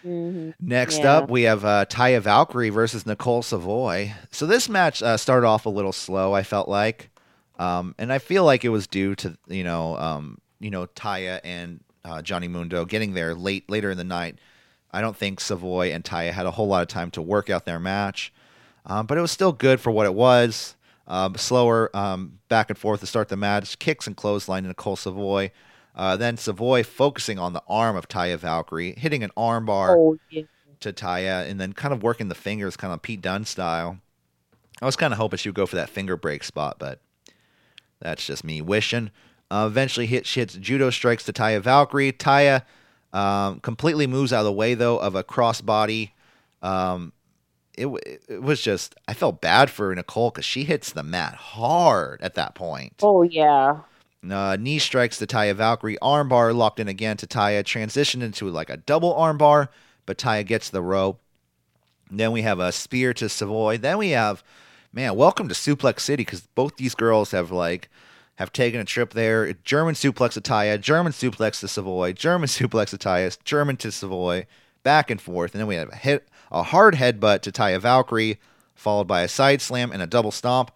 hmm 0.03 0.51
Next 0.59 1.05
Yeah. 1.05 1.11
up, 1.19 1.31
we 1.31 1.43
have 1.43 1.65
uh, 1.65 1.85
Taya 1.87 2.21
Valkyrie 2.21 2.71
versus 2.71 3.07
Nicole 3.07 3.43
Savoy. 3.43 4.13
So 4.31 4.47
this 4.47 4.69
match 4.69 5.03
uh, 5.03 5.17
started 5.17 5.47
off 5.47 5.67
a 5.67 5.71
little 5.71 5.93
slow. 5.93 6.33
I 6.33 6.43
felt 6.43 6.69
like, 6.69 7.11
um, 7.59 7.95
and 7.99 8.13
I 8.13 8.19
feel 8.19 8.45
like 8.45 8.65
it 8.65 8.71
was 8.71 8.87
due 8.87 9.15
to 9.17 9.37
you 9.49 9.63
know, 9.65 9.97
um, 9.99 10.39
you 10.59 10.71
know, 10.71 10.87
Taya 10.87 11.41
and 11.45 11.81
uh, 12.05 12.23
Johnny 12.23 12.49
Mundo 12.49 12.85
getting 12.85 13.15
there 13.15 13.35
late 13.35 13.69
later 13.71 13.91
in 13.91 13.99
the 13.99 14.05
night. 14.05 14.39
I 14.97 15.03
don't 15.03 15.17
think 15.17 15.41
Savoy 15.41 15.93
and 15.93 16.03
Taya 16.03 16.33
had 16.33 16.47
a 16.47 16.51
whole 16.51 16.67
lot 16.69 16.81
of 16.81 16.89
time 16.89 17.11
to 17.13 17.21
work 17.23 17.51
out 17.51 17.67
their 17.67 17.79
match, 17.79 18.33
um, 18.87 19.05
but 19.05 19.19
it 19.19 19.21
was 19.21 19.31
still 19.31 19.53
good 19.53 19.79
for 19.79 19.91
what 19.91 20.07
it 20.07 20.15
was. 20.15 20.75
Um, 21.07 21.35
slower 21.37 21.95
um, 21.95 22.39
back 22.49 22.71
and 22.71 22.79
forth 22.79 23.01
to 23.01 23.07
start 23.07 23.29
the 23.29 23.37
match, 23.37 23.79
kicks 23.79 24.07
and 24.07 24.17
clothesline 24.17 24.63
to 24.63 24.69
Nicole 24.71 24.97
Savoy. 24.97 25.51
Uh, 25.95 26.17
then 26.17 26.39
Savoy 26.39 26.83
focusing 26.83 27.39
on 27.39 27.53
the 27.53 27.63
arm 27.69 27.95
of 27.95 28.09
Taya 28.09 28.39
Valkyrie, 28.39 28.95
hitting 28.97 29.23
an 29.23 29.31
armbar 29.37 29.97
Oh 29.99 30.19
yeah. 30.31 30.45
to 30.81 30.95
Taya 30.95 31.47
and 31.49 31.61
then 31.61 31.75
kind 31.75 31.93
of 31.93 32.03
working 32.03 32.29
the 32.29 32.35
fingers, 32.35 32.77
kind 32.77 32.95
of 32.95 33.03
Pete 33.03 33.21
Dunne 33.21 33.45
style. 33.45 33.99
I 34.81 34.87
was 34.87 34.97
kind 34.97 35.13
of 35.13 35.19
hoping 35.19 35.37
she 35.37 35.51
would 35.51 35.57
go 35.57 35.67
for 35.67 35.77
that 35.77 35.91
finger 35.91 36.17
break 36.17 36.43
spot, 36.43 36.77
but 36.79 37.01
that's 38.01 38.25
just 38.27 38.45
me 38.45 38.63
wishing. 38.63 39.11
Uh, 39.51 39.67
eventually, 39.71 40.07
hit, 40.07 40.27
she 40.27 40.41
hits 40.41 40.55
judo 40.55 40.89
strikes 40.89 41.25
to 41.25 41.35
Taya 41.35 41.61
Valkyrie. 41.61 42.13
Taya 42.13 42.63
um, 43.17 43.61
completely 43.61 44.07
moves 44.07 44.31
out 44.31 44.41
of 44.41 44.45
the 44.45 44.53
way, 44.53 44.75
though, 44.75 44.99
of 44.99 45.15
a 45.15 45.25
crossbody. 45.25 46.11
Um, 46.61 47.15
it, 47.79 47.87
it 48.29 48.43
was 48.43 48.61
just, 48.61 48.95
I 49.09 49.15
felt 49.15 49.41
bad 49.41 49.71
for 49.71 49.95
Nicole 49.95 50.31
because 50.31 50.45
she 50.45 50.65
hits 50.65 50.93
the 50.93 51.03
mat 51.03 51.35
hard 51.35 52.21
at 52.21 52.35
that 52.35 52.55
point. 52.55 52.93
Oh 53.03 53.23
yeah. 53.23 53.79
Uh, 54.29 54.57
knee 54.61 54.79
strikes 54.79 55.17
to 55.19 55.27
Taya 55.27 55.55
Valkyrie. 55.55 55.97
Armbar 56.03 56.55
locked 56.55 56.79
in 56.79 56.89
again 56.89 57.17
to 57.17 57.27
Taya. 57.27 57.63
Transitioned 57.63 58.23
into 58.23 58.51
like 58.51 58.69
a 58.69 58.77
double 58.77 59.15
armbar, 59.15 59.69
but 60.05 60.19
Taya 60.19 60.45
gets 60.45 60.69
the 60.69 60.83
rope. 60.83 61.21
then 62.11 62.33
we 62.33 62.43
have 62.43 62.59
a 62.61 62.71
spear 62.71 63.15
to 63.15 63.29
Savoy. 63.31 63.79
Then 63.79 63.97
we 63.97 64.11
have, 64.11 64.45
man, 64.93 65.17
welcome 65.17 65.49
to 65.49 65.55
Suplex 65.55 66.01
City 66.01 66.23
because 66.23 66.43
both 66.55 66.77
these 66.77 66.95
girls 66.95 67.31
have 67.31 67.51
like 67.51 67.89
have 68.37 68.53
taken 68.53 68.81
a 68.81 68.85
trip 68.85 69.13
there. 69.13 69.53
German 69.65 69.95
suplex 69.95 70.33
to 70.33 70.41
Taya, 70.41 70.81
German 70.81 71.13
suplex 71.13 71.61
to 71.61 71.69
Savoy, 71.69 72.13
German 72.13 72.49
suplex 72.49 72.91
to 72.91 72.99
Taya, 72.99 73.37
German 73.45 73.77
to 73.79 73.91
Savoy, 73.91 74.47
back 74.83 75.11
and 75.11 75.21
forth. 75.21 75.53
And 75.55 75.61
then 75.61 75.67
we 75.67 75.75
have 75.75 75.91
a 75.93 75.97
hit, 75.97 76.29
a 76.51 76.63
hard 76.63 76.95
headbutt 76.95 77.41
to 77.43 77.53
Taya 77.53 77.81
Valkyrie, 77.81 78.39
followed 78.75 79.07
by 79.09 79.23
a 79.23 79.29
side 79.29 79.61
slam 79.61 79.91
and 79.93 80.03
a 80.03 80.07
double 80.07 80.31
stomp, 80.31 80.71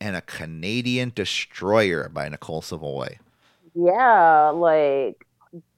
and 0.00 0.16
a 0.16 0.20
Canadian 0.22 1.12
destroyer 1.14 2.08
by 2.08 2.28
Nicole 2.28 2.62
Savoy. 2.62 3.18
Yeah, 3.74 4.48
like 4.50 5.26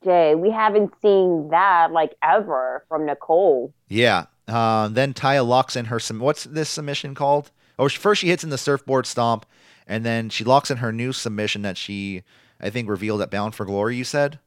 Jay. 0.03 0.35
We 0.35 0.51
haven't 0.51 0.93
seen 1.03 1.49
that 1.51 1.93
like 1.93 2.15
ever 2.23 2.85
from 2.89 3.07
Nicole. 3.07 3.73
Yeah. 3.89 4.27
Uh, 4.47 4.89
then 4.89 5.15
Taya 5.15 5.47
locks 5.47 5.77
in 5.77 5.87
her. 5.87 5.99
Sum- 5.99 6.21
What's 6.21 6.45
this 6.45 6.69
submission 6.69 7.15
called? 7.15 7.51
Oh, 7.79 7.89
first 7.89 8.21
she 8.21 8.29
hits 8.29 8.45
in 8.45 8.51
the 8.51 8.59
surfboard 8.59 9.07
stomp, 9.07 9.47
and 9.87 10.05
then 10.05 10.29
she 10.29 10.45
locks 10.45 10.71
in 10.71 10.79
her 10.79 10.93
new 10.93 11.13
submission 11.13 11.63
that 11.63 11.77
she, 11.77 12.23
I 12.61 12.71
think, 12.71 12.89
revealed 12.89 13.23
at 13.23 13.31
Bound 13.31 13.55
for 13.55 13.65
Glory. 13.65 13.97
You 13.97 14.05
said. 14.05 14.39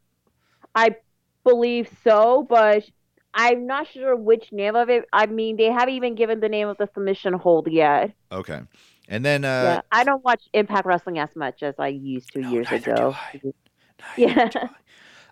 I 0.75 0.95
believe 1.43 1.89
so, 2.03 2.45
but 2.47 2.83
I'm 3.33 3.67
not 3.67 3.88
sure 3.88 4.15
which 4.15 4.51
name 4.51 4.75
of 4.75 4.89
it. 4.89 5.05
I 5.13 5.27
mean, 5.27 5.57
they 5.57 5.65
haven't 5.65 5.95
even 5.95 6.15
given 6.15 6.39
the 6.39 6.49
name 6.49 6.67
of 6.67 6.77
the 6.77 6.89
submission 6.93 7.33
hold 7.33 7.67
yet. 7.71 8.13
Okay. 8.31 8.61
And 9.07 9.23
then 9.23 9.45
uh, 9.45 9.47
yeah, 9.47 9.81
I 9.91 10.03
don't 10.03 10.23
watch 10.23 10.43
Impact 10.53 10.85
Wrestling 10.85 11.19
as 11.19 11.29
much 11.35 11.63
as 11.63 11.75
I 11.79 11.88
used 11.88 12.33
to 12.33 12.39
No, 12.39 12.49
years 12.51 12.71
ago. 12.71 13.15
Yeah. 14.15 14.49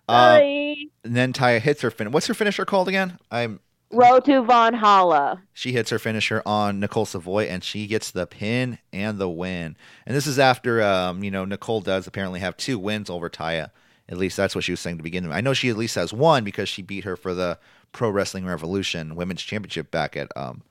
uh, 0.08 0.40
and 0.40 0.90
then 1.04 1.32
Taya 1.32 1.60
hits 1.60 1.82
her 1.82 1.90
fin. 1.90 2.10
What's 2.10 2.26
her 2.26 2.34
finisher 2.34 2.64
called 2.64 2.88
again? 2.88 3.18
I'm. 3.30 3.60
Road 3.92 4.24
to 4.24 4.42
Valhalla. 4.42 5.42
She 5.52 5.72
hits 5.72 5.90
her 5.90 5.98
finisher 5.98 6.42
on 6.44 6.80
Nicole 6.80 7.06
Savoy, 7.06 7.44
and 7.44 7.62
she 7.62 7.86
gets 7.86 8.10
the 8.10 8.26
pin 8.26 8.78
and 8.92 9.18
the 9.18 9.28
win. 9.28 9.76
And 10.04 10.16
this 10.16 10.26
is 10.26 10.38
after, 10.38 10.82
um, 10.82 11.22
you 11.22 11.30
know, 11.30 11.44
Nicole 11.44 11.80
does 11.80 12.06
apparently 12.06 12.40
have 12.40 12.56
two 12.56 12.78
wins 12.78 13.08
over 13.08 13.30
Taya. 13.30 13.70
At 14.08 14.18
least 14.18 14.36
that's 14.36 14.54
what 14.54 14.64
she 14.64 14.72
was 14.72 14.80
saying 14.80 14.98
to 14.98 15.02
begin 15.02 15.26
with. 15.26 15.36
I 15.36 15.40
know 15.40 15.52
she 15.54 15.68
at 15.68 15.76
least 15.76 15.94
has 15.96 16.12
one 16.12 16.44
because 16.44 16.68
she 16.68 16.82
beat 16.82 17.04
her 17.04 17.16
for 17.16 17.32
the 17.34 17.58
Pro 17.92 18.10
Wrestling 18.10 18.44
Revolution 18.44 19.14
Women's 19.16 19.42
Championship 19.42 19.90
back 19.90 20.16
at 20.16 20.36
um, 20.36 20.62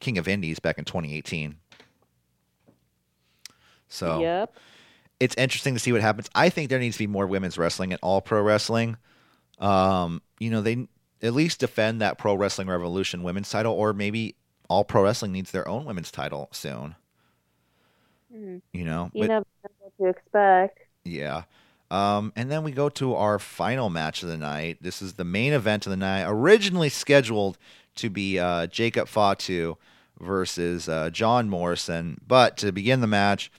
King 0.00 0.18
of 0.18 0.26
Indies 0.28 0.58
back 0.58 0.78
in 0.78 0.84
2018. 0.84 1.56
So 3.88 4.20
Yep. 4.20 4.54
it's 5.20 5.34
interesting 5.36 5.74
to 5.74 5.80
see 5.80 5.92
what 5.92 6.00
happens. 6.00 6.28
I 6.34 6.48
think 6.48 6.70
there 6.70 6.78
needs 6.78 6.96
to 6.96 7.02
be 7.02 7.06
more 7.06 7.26
women's 7.26 7.58
wrestling 7.58 7.92
in 7.92 7.98
all 8.02 8.20
pro 8.20 8.40
wrestling. 8.42 8.96
Um, 9.58 10.22
you 10.38 10.50
know, 10.50 10.60
they 10.60 10.88
at 11.22 11.32
least 11.34 11.60
defend 11.60 12.00
that 12.00 12.18
Pro 12.18 12.34
Wrestling 12.34 12.68
Revolution 12.68 13.22
women's 13.22 13.50
title, 13.50 13.72
or 13.72 13.92
maybe 13.92 14.34
all 14.68 14.84
pro 14.84 15.04
wrestling 15.04 15.32
needs 15.32 15.50
their 15.50 15.68
own 15.68 15.84
women's 15.84 16.10
title 16.10 16.48
soon. 16.52 16.94
Mhm. 18.34 18.62
You 18.72 18.84
know, 18.84 19.10
You 19.12 19.22
but 19.22 19.28
never 19.28 19.46
know 19.64 19.70
what 19.80 19.96
to 19.98 20.06
expect. 20.18 20.78
yeah. 21.04 21.42
Um, 21.90 22.32
and 22.36 22.50
then 22.50 22.62
we 22.64 22.72
go 22.72 22.88
to 22.88 23.14
our 23.14 23.38
final 23.38 23.90
match 23.90 24.22
of 24.22 24.30
the 24.30 24.38
night. 24.38 24.78
This 24.80 25.02
is 25.02 25.14
the 25.14 25.24
main 25.24 25.52
event 25.52 25.84
of 25.86 25.90
the 25.90 25.96
night, 25.96 26.24
originally 26.26 26.88
scheduled 26.88 27.58
to 27.96 28.08
be 28.08 28.38
uh, 28.38 28.66
Jacob 28.68 29.08
Fatu 29.08 29.76
versus 30.18 30.88
uh, 30.88 31.10
John 31.10 31.50
Morrison. 31.50 32.18
But 32.26 32.56
to 32.58 32.72
begin 32.72 33.02
the 33.02 33.06
match, 33.06 33.52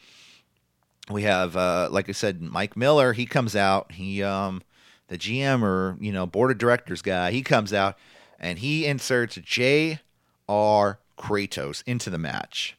we 1.12 1.22
have, 1.24 1.56
uh, 1.56 1.90
like 1.92 2.10
I 2.10 2.14
said, 2.14 2.42
Mike 2.42 2.76
Miller. 2.76 3.14
He 3.14 3.28
comes 3.28 3.56
out. 3.56 3.92
He, 3.92 4.24
um, 4.24 4.64
the 5.08 5.18
GM 5.18 5.62
or 5.64 5.98
you 6.00 6.12
know 6.12 6.26
board 6.26 6.52
of 6.52 6.58
directors 6.58 7.02
guy. 7.02 7.32
He 7.32 7.42
comes 7.42 7.74
out 7.74 7.98
and 8.40 8.60
he 8.60 8.86
inserts 8.86 9.36
J.R. 9.36 11.00
Kratos 11.18 11.84
into 11.86 12.10
the 12.10 12.18
match. 12.18 12.78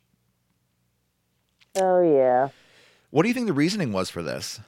Oh 1.77 2.03
yeah. 2.03 2.49
What 3.11 3.23
do 3.23 3.29
you 3.29 3.35
think 3.35 3.47
the 3.47 3.53
reasoning 3.53 3.93
was 3.93 4.11
for 4.11 4.23
this? 4.23 4.61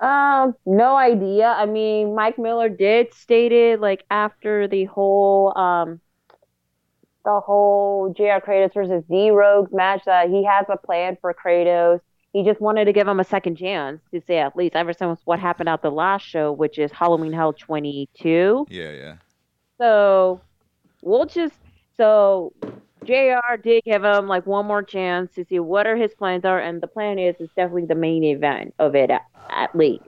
Um, 0.00 0.54
no 0.64 0.94
idea. 0.94 1.48
I 1.48 1.66
mean, 1.66 2.14
Mike 2.14 2.38
Miller 2.38 2.68
did 2.68 3.12
stated 3.12 3.80
like 3.80 4.04
after 4.10 4.68
the 4.68 4.84
whole 4.84 5.56
um 5.58 6.00
the 7.24 7.40
whole 7.40 8.14
JR 8.16 8.40
Kratos 8.44 8.72
versus 8.72 9.04
Z 9.08 9.30
Rogues 9.30 9.72
match 9.72 10.04
that 10.06 10.30
he 10.30 10.44
has 10.44 10.66
a 10.68 10.76
plan 10.76 11.18
for 11.20 11.34
Kratos. 11.34 12.00
He 12.32 12.44
just 12.44 12.60
wanted 12.60 12.84
to 12.86 12.92
give 12.92 13.08
him 13.08 13.20
a 13.20 13.24
second 13.24 13.56
chance 13.56 14.00
to 14.12 14.20
say 14.26 14.38
at 14.38 14.54
least 14.56 14.76
ever 14.76 14.92
since 14.92 15.20
what 15.24 15.38
happened 15.40 15.68
at 15.68 15.82
the 15.82 15.90
last 15.90 16.22
show, 16.26 16.52
which 16.52 16.78
is 16.78 16.90
Halloween 16.92 17.32
Hell 17.32 17.52
22. 17.52 18.66
Yeah, 18.70 18.90
yeah. 18.92 19.14
So 19.78 20.40
we'll 21.02 21.26
just 21.26 21.54
so 21.96 22.52
JR 23.04 23.56
did 23.62 23.84
give 23.84 24.04
him 24.04 24.26
like 24.26 24.46
one 24.46 24.66
more 24.66 24.82
chance 24.82 25.32
to 25.34 25.44
see 25.44 25.58
what 25.60 25.86
are 25.86 25.96
his 25.96 26.14
plans 26.14 26.44
are, 26.44 26.58
and 26.60 26.80
the 26.80 26.86
plan 26.86 27.18
is 27.18 27.36
is 27.40 27.48
definitely 27.56 27.86
the 27.86 27.94
main 27.94 28.24
event 28.24 28.74
of 28.78 28.94
it 28.94 29.10
at, 29.10 29.22
at 29.50 29.74
least. 29.74 30.02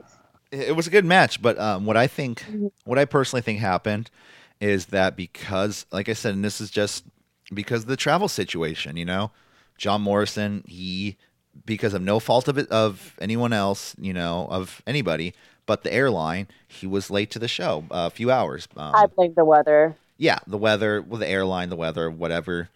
it 0.51 0.75
was 0.75 0.85
a 0.87 0.89
good 0.89 1.05
match, 1.05 1.41
but 1.41 1.57
um, 1.57 1.85
what 1.85 1.95
I 1.95 2.07
think, 2.07 2.43
Mhm. 2.43 2.71
what 2.83 2.99
I 2.99 3.05
personally 3.05 3.41
think 3.41 3.59
happened, 3.59 4.11
is 4.59 4.87
that 4.87 5.15
because, 5.15 5.85
like 5.91 6.09
I 6.09 6.13
said, 6.13 6.35
and 6.35 6.43
this 6.43 6.59
is 6.59 6.69
just 6.69 7.05
because 7.53 7.83
of 7.83 7.87
the 7.87 7.95
travel 7.97 8.27
situation. 8.27 8.97
You 8.97 9.05
know, 9.05 9.31
John 9.77 10.01
Morrison, 10.01 10.63
he 10.67 11.17
because 11.65 11.93
of 11.93 12.01
no 12.01 12.19
fault 12.19 12.47
of 12.47 12.57
it 12.57 12.69
of 12.69 13.15
anyone 13.21 13.53
else, 13.53 13.95
you 13.99 14.13
know, 14.13 14.47
of 14.49 14.81
anybody, 14.87 15.33
but 15.65 15.83
the 15.83 15.93
airline, 15.93 16.47
he 16.67 16.87
was 16.87 17.09
late 17.11 17.29
to 17.31 17.39
the 17.39 17.47
show 17.47 17.85
a 17.91 18.09
few 18.09 18.31
hours. 18.31 18.67
Um, 18.75 18.93
I 18.95 19.05
blame 19.05 19.33
the 19.35 19.45
weather. 19.45 19.95
yeah, 20.17 20.39
the 20.47 20.57
weather, 20.57 21.01
well, 21.01 21.19
the 21.19 21.27
airline, 21.29 21.69
the 21.69 21.75
weather, 21.75 22.09
whatever, 22.09 22.69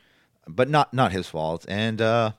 but 0.47 0.69
not 0.69 0.93
not 0.93 1.11
his 1.11 1.28
fault. 1.28 1.65
And 1.67 2.01
uh, 2.01 2.32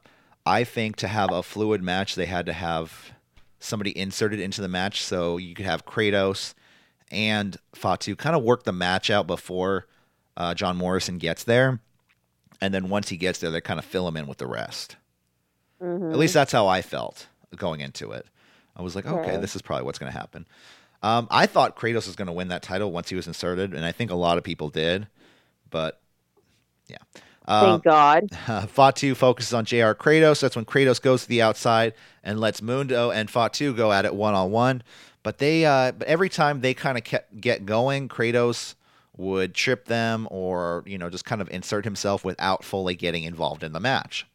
I 0.45 0.65
think 0.65 0.97
to 0.97 1.09
have 1.09 1.33
a 1.33 1.43
fluid 1.43 1.83
match, 1.83 2.15
they 2.15 2.27
had 2.27 2.47
to 2.47 2.53
have 2.53 3.13
somebody 3.59 3.97
inserted 3.99 4.39
into 4.39 4.61
the 4.61 4.69
match 4.69 5.03
so 5.03 5.39
you 5.39 5.55
could 5.55 5.67
have 5.67 5.85
Kratos 5.87 6.55
and 7.11 7.57
Fatu 7.75 8.15
kind 8.17 8.37
of 8.37 8.43
work 8.43 8.65
the 8.65 8.73
match 8.73 9.11
out 9.11 9.27
before 9.27 9.87
uh, 10.37 10.55
John 10.55 10.77
Morrison 10.77 11.19
gets 11.19 11.45
there, 11.45 11.81
and 12.61 12.73
then 12.75 12.89
once 12.89 13.09
he 13.09 13.17
gets 13.17 13.39
there, 13.41 13.51
they 13.51 13.61
kind 13.61 13.79
of 13.79 13.85
fill 13.85 14.07
him 14.07 14.17
in 14.17 14.27
with 14.27 14.39
the 14.39 14.47
rest. 14.47 14.97
Mhm. 15.83 16.13
At 16.13 16.19
least 16.19 16.35
that's 16.35 16.53
how 16.53 16.67
I 16.67 16.83
felt 16.83 17.27
going 17.57 17.81
into 17.81 18.13
it. 18.13 18.27
I 18.77 18.83
was 18.83 18.95
like, 18.95 19.07
okay, 19.07 19.31
Okay. 19.33 19.37
this 19.39 19.57
is 19.57 19.63
probably 19.63 19.85
what's 19.85 19.99
going 19.99 20.13
to 20.13 20.19
happen. 20.19 20.47
Um, 21.03 21.29
I 21.31 21.47
thought 21.47 21.77
Kratos 21.77 22.07
was 22.07 22.17
going 22.17 22.27
to 22.27 22.33
win 22.33 22.49
that 22.49 22.63
title 22.63 22.91
once 22.93 23.09
he 23.09 23.17
was 23.17 23.27
inserted, 23.27 23.75
and 23.75 23.85
I 23.85 23.93
think 23.93 24.11
a 24.11 24.15
lot 24.15 24.39
of 24.39 24.45
people 24.45 24.69
did. 24.71 25.07
But 25.71 26.01
yeah, 26.89 26.97
um, 27.47 27.81
Thank 27.81 27.85
God. 27.85 28.31
Fatu 28.71 29.15
focuses 29.15 29.55
on 29.55 29.65
Jr. 29.65 29.93
Kratos. 29.95 30.41
That's 30.41 30.57
when 30.57 30.65
Kratos 30.65 31.01
goes 31.01 31.23
to 31.23 31.29
the 31.29 31.43
outside 31.43 31.95
and 32.25 32.41
lets 32.41 32.61
Mundo 32.63 33.11
and 33.11 33.31
Fatu 33.31 33.73
go 33.75 33.93
at 33.93 34.05
it 34.05 34.15
one 34.15 34.35
on 34.35 34.51
one. 34.51 34.83
But 35.23 35.39
they, 35.39 35.65
uh, 35.65 35.93
but 35.93 36.07
every 36.09 36.29
time 36.29 36.61
they 36.61 36.73
kind 36.75 36.97
of 36.97 37.05
kept 37.05 37.41
get 37.41 37.67
going, 37.67 38.09
Kratos 38.09 38.75
would 39.17 39.55
trip 39.55 39.87
them 39.87 40.29
or 40.31 40.83
you 40.87 40.99
know 40.99 41.09
just 41.09 41.25
kind 41.25 41.41
of 41.41 41.49
insert 41.51 41.85
himself 41.85 42.25
without 42.25 42.63
fully 42.65 42.95
getting 42.95 43.25
involved 43.25 43.63
in 43.63 43.73
the 43.73 43.81
match. 43.81 44.27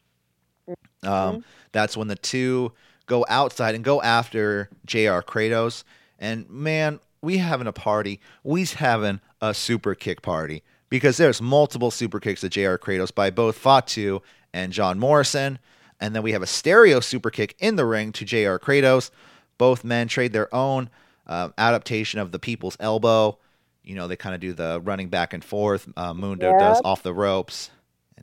Um, 1.03 1.43
that's 1.71 1.95
when 1.97 2.07
the 2.07 2.15
two 2.15 2.71
go 3.05 3.25
outside 3.27 3.75
and 3.75 3.83
go 3.83 4.01
after 4.01 4.69
Jr. 4.85 5.21
Kratos. 5.21 5.83
And 6.19 6.49
man, 6.49 6.99
we 7.21 7.37
having 7.37 7.67
a 7.67 7.73
party. 7.73 8.19
We's 8.43 8.73
having 8.73 9.19
a 9.41 9.53
super 9.53 9.95
kick 9.95 10.21
party 10.21 10.63
because 10.89 11.17
there's 11.17 11.41
multiple 11.41 11.91
super 11.91 12.19
kicks 12.19 12.43
at 12.43 12.51
Jr. 12.51 12.75
Kratos 12.75 13.13
by 13.13 13.29
both 13.29 13.57
Fatu 13.57 14.21
and 14.53 14.71
John 14.71 14.99
Morrison. 14.99 15.59
And 15.99 16.15
then 16.15 16.23
we 16.23 16.31
have 16.31 16.41
a 16.41 16.47
stereo 16.47 16.99
super 16.99 17.29
kick 17.29 17.55
in 17.59 17.75
the 17.75 17.85
ring 17.85 18.11
to 18.13 18.25
Jr. 18.25 18.57
Kratos. 18.57 19.11
Both 19.57 19.83
men 19.83 20.07
trade 20.07 20.33
their 20.33 20.53
own 20.53 20.89
uh, 21.27 21.49
adaptation 21.57 22.19
of 22.19 22.31
the 22.31 22.39
people's 22.39 22.77
elbow. 22.79 23.37
You 23.83 23.95
know, 23.95 24.07
they 24.07 24.15
kind 24.15 24.35
of 24.35 24.41
do 24.41 24.53
the 24.53 24.81
running 24.83 25.09
back 25.09 25.33
and 25.33 25.43
forth. 25.43 25.87
Uh, 25.95 26.13
Mundo 26.13 26.57
does 26.57 26.81
off 26.83 27.03
the 27.03 27.13
ropes. 27.13 27.71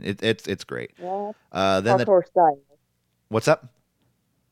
It, 0.01 0.23
it's 0.23 0.47
it's 0.47 0.65
great. 0.65 0.93
Yeah. 1.01 1.33
Uh, 1.51 1.81
then 1.81 1.99
the, 1.99 2.05
Parkour 2.05 2.27
style. 2.27 2.59
What's 3.31 3.47
up? 3.47 3.67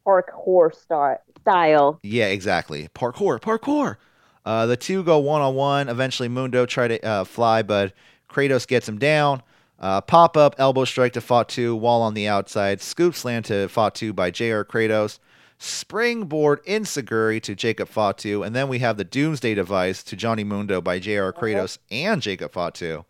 Parkour 0.06 0.74
style. 0.74 1.18
Style. 1.40 1.98
Yeah, 2.02 2.26
exactly. 2.26 2.88
Parkour, 2.94 3.40
parkour. 3.40 3.96
Uh, 4.44 4.66
the 4.66 4.76
two 4.76 5.02
go 5.02 5.18
one 5.18 5.40
on 5.40 5.54
one. 5.54 5.88
Eventually, 5.88 6.28
Mundo 6.28 6.66
try 6.66 6.86
to 6.86 7.02
uh, 7.04 7.24
fly, 7.24 7.62
but 7.62 7.94
Kratos 8.28 8.66
gets 8.66 8.88
him 8.88 8.98
down. 8.98 9.42
Uh, 9.78 10.00
pop 10.00 10.36
up, 10.36 10.54
elbow 10.58 10.84
strike 10.84 11.14
to 11.14 11.20
Fatu, 11.20 11.74
wall 11.74 12.02
on 12.02 12.14
the 12.14 12.28
outside. 12.28 12.80
Scoop 12.80 13.14
slam 13.14 13.42
to 13.44 13.68
Fatu 13.68 14.12
by 14.12 14.30
JR 14.30 14.62
Kratos. 14.62 15.18
Springboard 15.58 16.62
Enzuigiri 16.66 17.40
to 17.42 17.54
Jacob 17.54 17.88
Fatu. 17.88 18.42
And 18.42 18.54
then 18.54 18.68
we 18.68 18.80
have 18.80 18.98
the 18.98 19.04
Doomsday 19.04 19.54
device 19.54 20.02
to 20.04 20.16
Johnny 20.16 20.44
Mundo 20.44 20.82
by 20.82 20.98
JR 20.98 21.30
Kratos 21.30 21.78
and 21.90 22.20
Jacob 22.20 22.52
Fatu. 22.52 23.04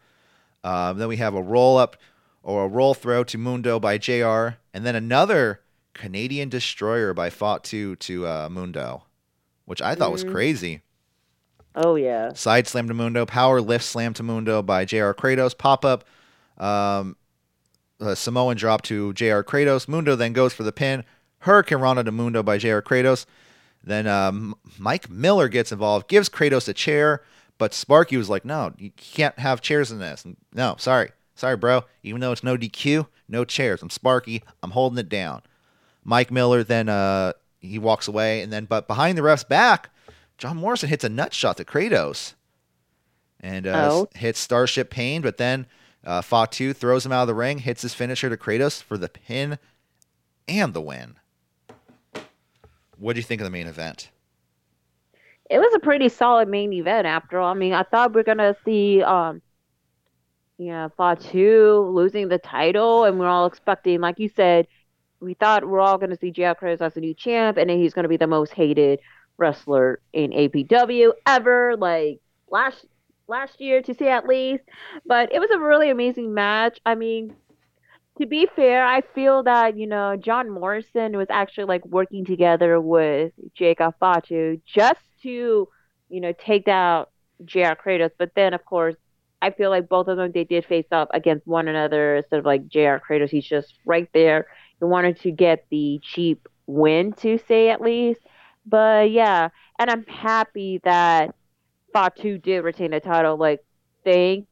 Um, 0.63 0.99
then 0.99 1.09
we 1.09 1.17
have 1.17 1.35
a 1.35 1.43
roll 1.43 1.77
up 1.77 1.97
or 2.47 2.65
a 2.65 2.69
roll 2.69 2.95
throw 2.95 3.25
to 3.25 3.37
Mundo 3.37 3.81
by 3.81 3.99
JR. 3.99 4.57
And 4.73 4.87
then 4.87 4.95
another 4.95 5.61
Canadian 5.95 6.49
Destroyer 6.49 7.13
by 7.13 7.29
Fatu 7.29 7.97
to 7.97 8.27
uh, 8.27 8.49
Mundo, 8.51 9.03
which 9.65 9.83
I 9.83 9.97
thought 9.97 10.13
was 10.13 10.25
Mhm. 10.25 10.31
crazy. 10.31 10.83
Oh 11.75 11.97
yeah. 11.97 12.33
Side 12.35 12.69
slam 12.69 12.87
to 12.89 12.95
Mundo, 12.95 13.27
power 13.27 13.61
lift 13.61 13.85
slam 13.85 14.15
to 14.15 14.23
Mundo 14.23 14.63
by 14.63 14.85
JR 14.85 15.11
Kratos, 15.11 15.59
pop 15.59 15.85
up, 15.85 16.05
um, 16.57 17.17
a 17.99 18.15
Samoan 18.15 18.57
drop 18.57 18.83
to 18.83 19.13
JR 19.15 19.41
Kratos. 19.43 19.89
Mundo 19.89 20.15
then 20.15 20.33
goes 20.33 20.53
for 20.55 20.63
the 20.63 20.73
pin. 20.73 21.05
Hurricane 21.41 21.79
Rana 21.79 22.05
to 22.05 22.13
Mundo 22.13 22.43
by 22.43 22.59
JR 22.59 22.79
Kratos. 22.81 23.27
Then 23.83 24.07
um, 24.07 24.55
Mike 24.79 25.11
Miller 25.11 25.49
gets 25.49 25.73
involved, 25.73 26.09
gives 26.09 26.29
Kratos 26.29 26.69
a 26.69 26.75
chair, 26.75 27.23
but 27.59 27.75
Sparky 27.75 28.17
was 28.17 28.29
like, 28.31 28.45
"No, 28.45 28.73
you 28.79 28.91
can't 28.97 29.39
have 29.39 29.61
chairs 29.61 29.91
in 29.91 29.99
this." 29.99 30.25
No, 30.53 30.77
sorry, 30.79 31.11
sorry, 31.37 31.57
bro. 31.57 31.85
Even 32.03 32.21
though 32.21 32.33
it's 32.33 32.43
no 32.43 32.57
DQ, 32.57 33.07
no 33.29 33.45
chairs. 33.45 33.81
I'm 33.83 33.91
Sparky. 33.91 34.43
I'm 34.63 34.73
holding 34.73 34.99
it 34.99 35.09
down. 35.09 35.43
Mike 36.03 36.31
Miller 36.33 36.65
then 36.65 36.89
uh, 36.89 37.33
he 37.61 37.79
walks 37.79 38.09
away, 38.09 38.41
and 38.43 38.53
then 38.53 38.65
but 38.65 38.89
behind 38.89 39.17
the 39.17 39.23
ref's 39.23 39.45
back, 39.45 39.91
John 40.39 40.57
Morrison 40.57 40.89
hits 40.89 41.05
a 41.05 41.09
nut 41.09 41.33
shot 41.33 41.57
to 41.59 41.65
Kratos 41.65 42.35
and 43.41 43.67
uh, 43.67 43.89
Oh. 43.93 44.09
hits 44.15 44.39
Starship 44.41 44.91
Pain, 44.91 45.23
but 45.23 45.37
then 45.37 45.67
uh, 46.05 46.23
Fatu 46.23 46.73
throws 46.73 47.05
him 47.07 47.13
out 47.13 47.23
of 47.23 47.29
the 47.29 47.35
ring, 47.35 47.59
hits 47.59 47.83
his 47.83 47.95
finisher 47.95 48.29
to 48.29 48.37
Kratos 48.37 48.83
for 48.83 48.97
the 48.99 49.09
pin 49.09 49.59
and 50.49 50.75
the 50.75 50.81
win. 50.81 51.17
What 52.99 53.13
do 53.15 53.19
you 53.19 53.25
think 53.25 53.41
of 53.41 53.45
the 53.45 53.51
main 53.51 53.67
event? 53.67 54.11
it 55.49 55.59
was 55.61 55.73
a 55.77 55.79
pretty 55.79 56.09
solid 56.09 56.49
main 56.49 56.73
event 56.73 57.07
after 57.07 57.39
all. 57.39 57.53
I 57.53 57.55
mean, 57.55 57.73
I 57.73 57.85
thought 57.85 58.13
we 58.15 58.21
are 58.21 58.25
gonna 58.25 58.57
see 58.65 59.01
um 59.03 59.41
yeah, 60.59 60.89
Fatu 60.97 61.81
losing 61.93 62.29
the 62.29 62.39
title 62.39 63.05
and 63.05 63.19
we're 63.19 63.29
all 63.29 63.47
expecting, 63.47 64.01
like 64.01 64.19
you 64.19 64.29
said, 64.29 64.67
we 65.21 65.35
thought 65.35 65.67
we're 65.67 65.81
all 65.81 65.99
gonna 65.99 66.17
see 66.17 66.31
JR 66.31 66.55
Kratos 66.55 66.81
as 66.81 66.97
a 66.97 67.01
new 67.01 67.15
champ 67.15 67.57
and 67.59 67.69
then 67.69 67.79
he's 67.79 67.95
gonna 67.95 68.09
be 68.09 68.17
the 68.17 68.27
most 68.27 68.53
hated 68.53 69.01
wrestler 69.37 70.01
in 70.13 70.31
APW 70.33 71.13
ever, 71.27 71.77
like 71.77 72.21
last 72.51 72.87
last 73.29 73.61
year 73.61 73.83
to 73.83 73.95
say 73.95 74.09
at 74.09 74.27
least. 74.27 74.65
But 75.05 75.33
it 75.33 75.41
was 75.41 75.51
a 75.51 75.59
really 75.59 75.91
amazing 75.91 76.33
match. 76.33 76.81
I 76.87 76.95
mean, 76.95 77.37
to 78.19 78.27
be 78.27 78.47
fair, 78.57 78.87
I 78.87 79.03
feel 79.15 79.43
that, 79.43 79.77
you 79.77 79.87
know, 79.87 80.17
John 80.17 80.51
Morrison 80.51 81.17
was 81.17 81.27
actually 81.31 81.65
like 81.65 81.85
working 81.87 82.25
together 82.25 82.81
with 82.81 83.33
Jacob 83.55 83.95
Fatu 84.01 84.61
just 84.65 85.01
to, 85.23 85.69
you 86.09 86.21
know, 86.21 86.33
take 86.33 86.65
down 86.65 87.07
JR 87.45 87.75
Kratos. 87.75 88.13
But 88.19 88.33
then, 88.35 88.55
of 88.55 88.65
course, 88.65 88.97
I 89.43 89.51
feel 89.51 89.71
like 89.71 89.89
both 89.89 90.09
of 90.09 90.17
them, 90.17 90.33
they 90.33 90.45
did 90.45 90.65
face 90.65 90.87
off 90.91 91.09
against 91.13 91.47
one 91.47 91.69
another 91.69 92.17
instead 92.17 92.39
of 92.39 92.45
like 92.45 92.69
JR 92.69 92.97
Kratos. 92.97 93.31
He's 93.31 93.45
just 93.45 93.75
right 93.85 94.09
there. 94.15 94.47
He 94.79 94.85
wanted 94.85 95.21
to 95.21 95.31
get 95.31 95.67
the 95.71 96.01
cheap 96.03 96.49
win, 96.67 97.13
to 97.15 97.39
say 97.47 97.71
at 97.71 97.81
least. 97.81 98.21
But 98.65 99.11
yeah, 99.11 99.49
and 99.79 99.91
I'm 99.91 100.05
happy 100.07 100.81
that 100.85 101.35
Fatu 101.93 102.39
did 102.39 102.65
retain 102.65 102.91
the 102.91 103.01
title. 103.01 103.37
Like, 103.37 103.65
thank 104.05 104.49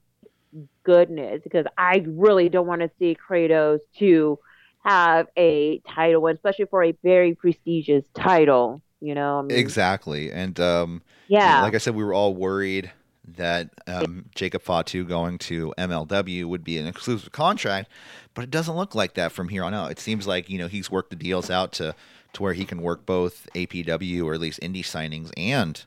goodness 0.84 1.40
because 1.42 1.66
I 1.76 2.04
really 2.06 2.48
don't 2.48 2.66
want 2.66 2.82
to 2.82 2.90
see 2.98 3.16
Kratos 3.16 3.80
to 3.98 4.38
have 4.84 5.26
a 5.36 5.80
title, 5.80 6.22
win, 6.22 6.36
especially 6.36 6.66
for 6.66 6.84
a 6.84 6.92
very 7.02 7.34
prestigious 7.34 8.04
title. 8.14 8.82
You 9.00 9.14
know, 9.14 9.40
I 9.40 9.42
mean, 9.42 9.58
Exactly. 9.58 10.30
And 10.30 10.58
um, 10.60 11.02
Yeah, 11.28 11.62
like 11.62 11.74
I 11.74 11.78
said, 11.78 11.94
we 11.94 12.04
were 12.04 12.14
all 12.14 12.34
worried 12.34 12.90
that 13.26 13.70
um, 13.86 14.26
Jacob 14.34 14.62
Fatu 14.62 15.04
going 15.04 15.38
to 15.38 15.72
MLW 15.78 16.44
would 16.44 16.64
be 16.64 16.78
an 16.78 16.86
exclusive 16.86 17.32
contract, 17.32 17.90
but 18.34 18.44
it 18.44 18.50
doesn't 18.50 18.76
look 18.76 18.94
like 18.94 19.14
that 19.14 19.32
from 19.32 19.48
here 19.48 19.64
on 19.64 19.74
out. 19.74 19.90
It 19.90 19.98
seems 19.98 20.26
like 20.26 20.50
you 20.50 20.58
know 20.58 20.68
he's 20.68 20.90
worked 20.90 21.10
the 21.10 21.16
deals 21.16 21.50
out 21.50 21.72
to 21.74 21.94
to 22.34 22.42
where 22.42 22.52
he 22.52 22.64
can 22.64 22.82
work 22.82 23.06
both 23.06 23.48
APW 23.54 24.24
or 24.24 24.34
at 24.34 24.40
least 24.40 24.60
indie 24.60 24.80
signings 24.80 25.30
and 25.36 25.84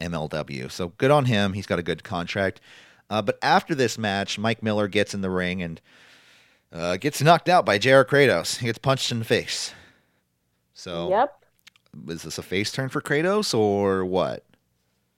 MLW. 0.00 0.70
So 0.70 0.88
good 0.98 1.10
on 1.10 1.26
him. 1.26 1.52
He's 1.52 1.66
got 1.66 1.78
a 1.78 1.82
good 1.82 2.02
contract. 2.02 2.60
Uh, 3.10 3.22
but 3.22 3.38
after 3.42 3.74
this 3.74 3.98
match, 3.98 4.38
Mike 4.38 4.62
Miller 4.62 4.88
gets 4.88 5.14
in 5.14 5.20
the 5.20 5.30
ring 5.30 5.62
and 5.62 5.80
uh, 6.72 6.96
gets 6.96 7.22
knocked 7.22 7.48
out 7.48 7.64
by 7.64 7.78
JR 7.78 8.02
Kratos. 8.02 8.58
He 8.58 8.66
gets 8.66 8.78
punched 8.78 9.12
in 9.12 9.18
the 9.18 9.24
face. 9.24 9.72
So 10.72 11.10
yep. 11.10 11.44
is 12.08 12.22
this 12.22 12.38
a 12.38 12.42
face 12.42 12.72
turn 12.72 12.88
for 12.88 13.00
Kratos 13.00 13.56
or 13.56 14.04
what? 14.04 14.44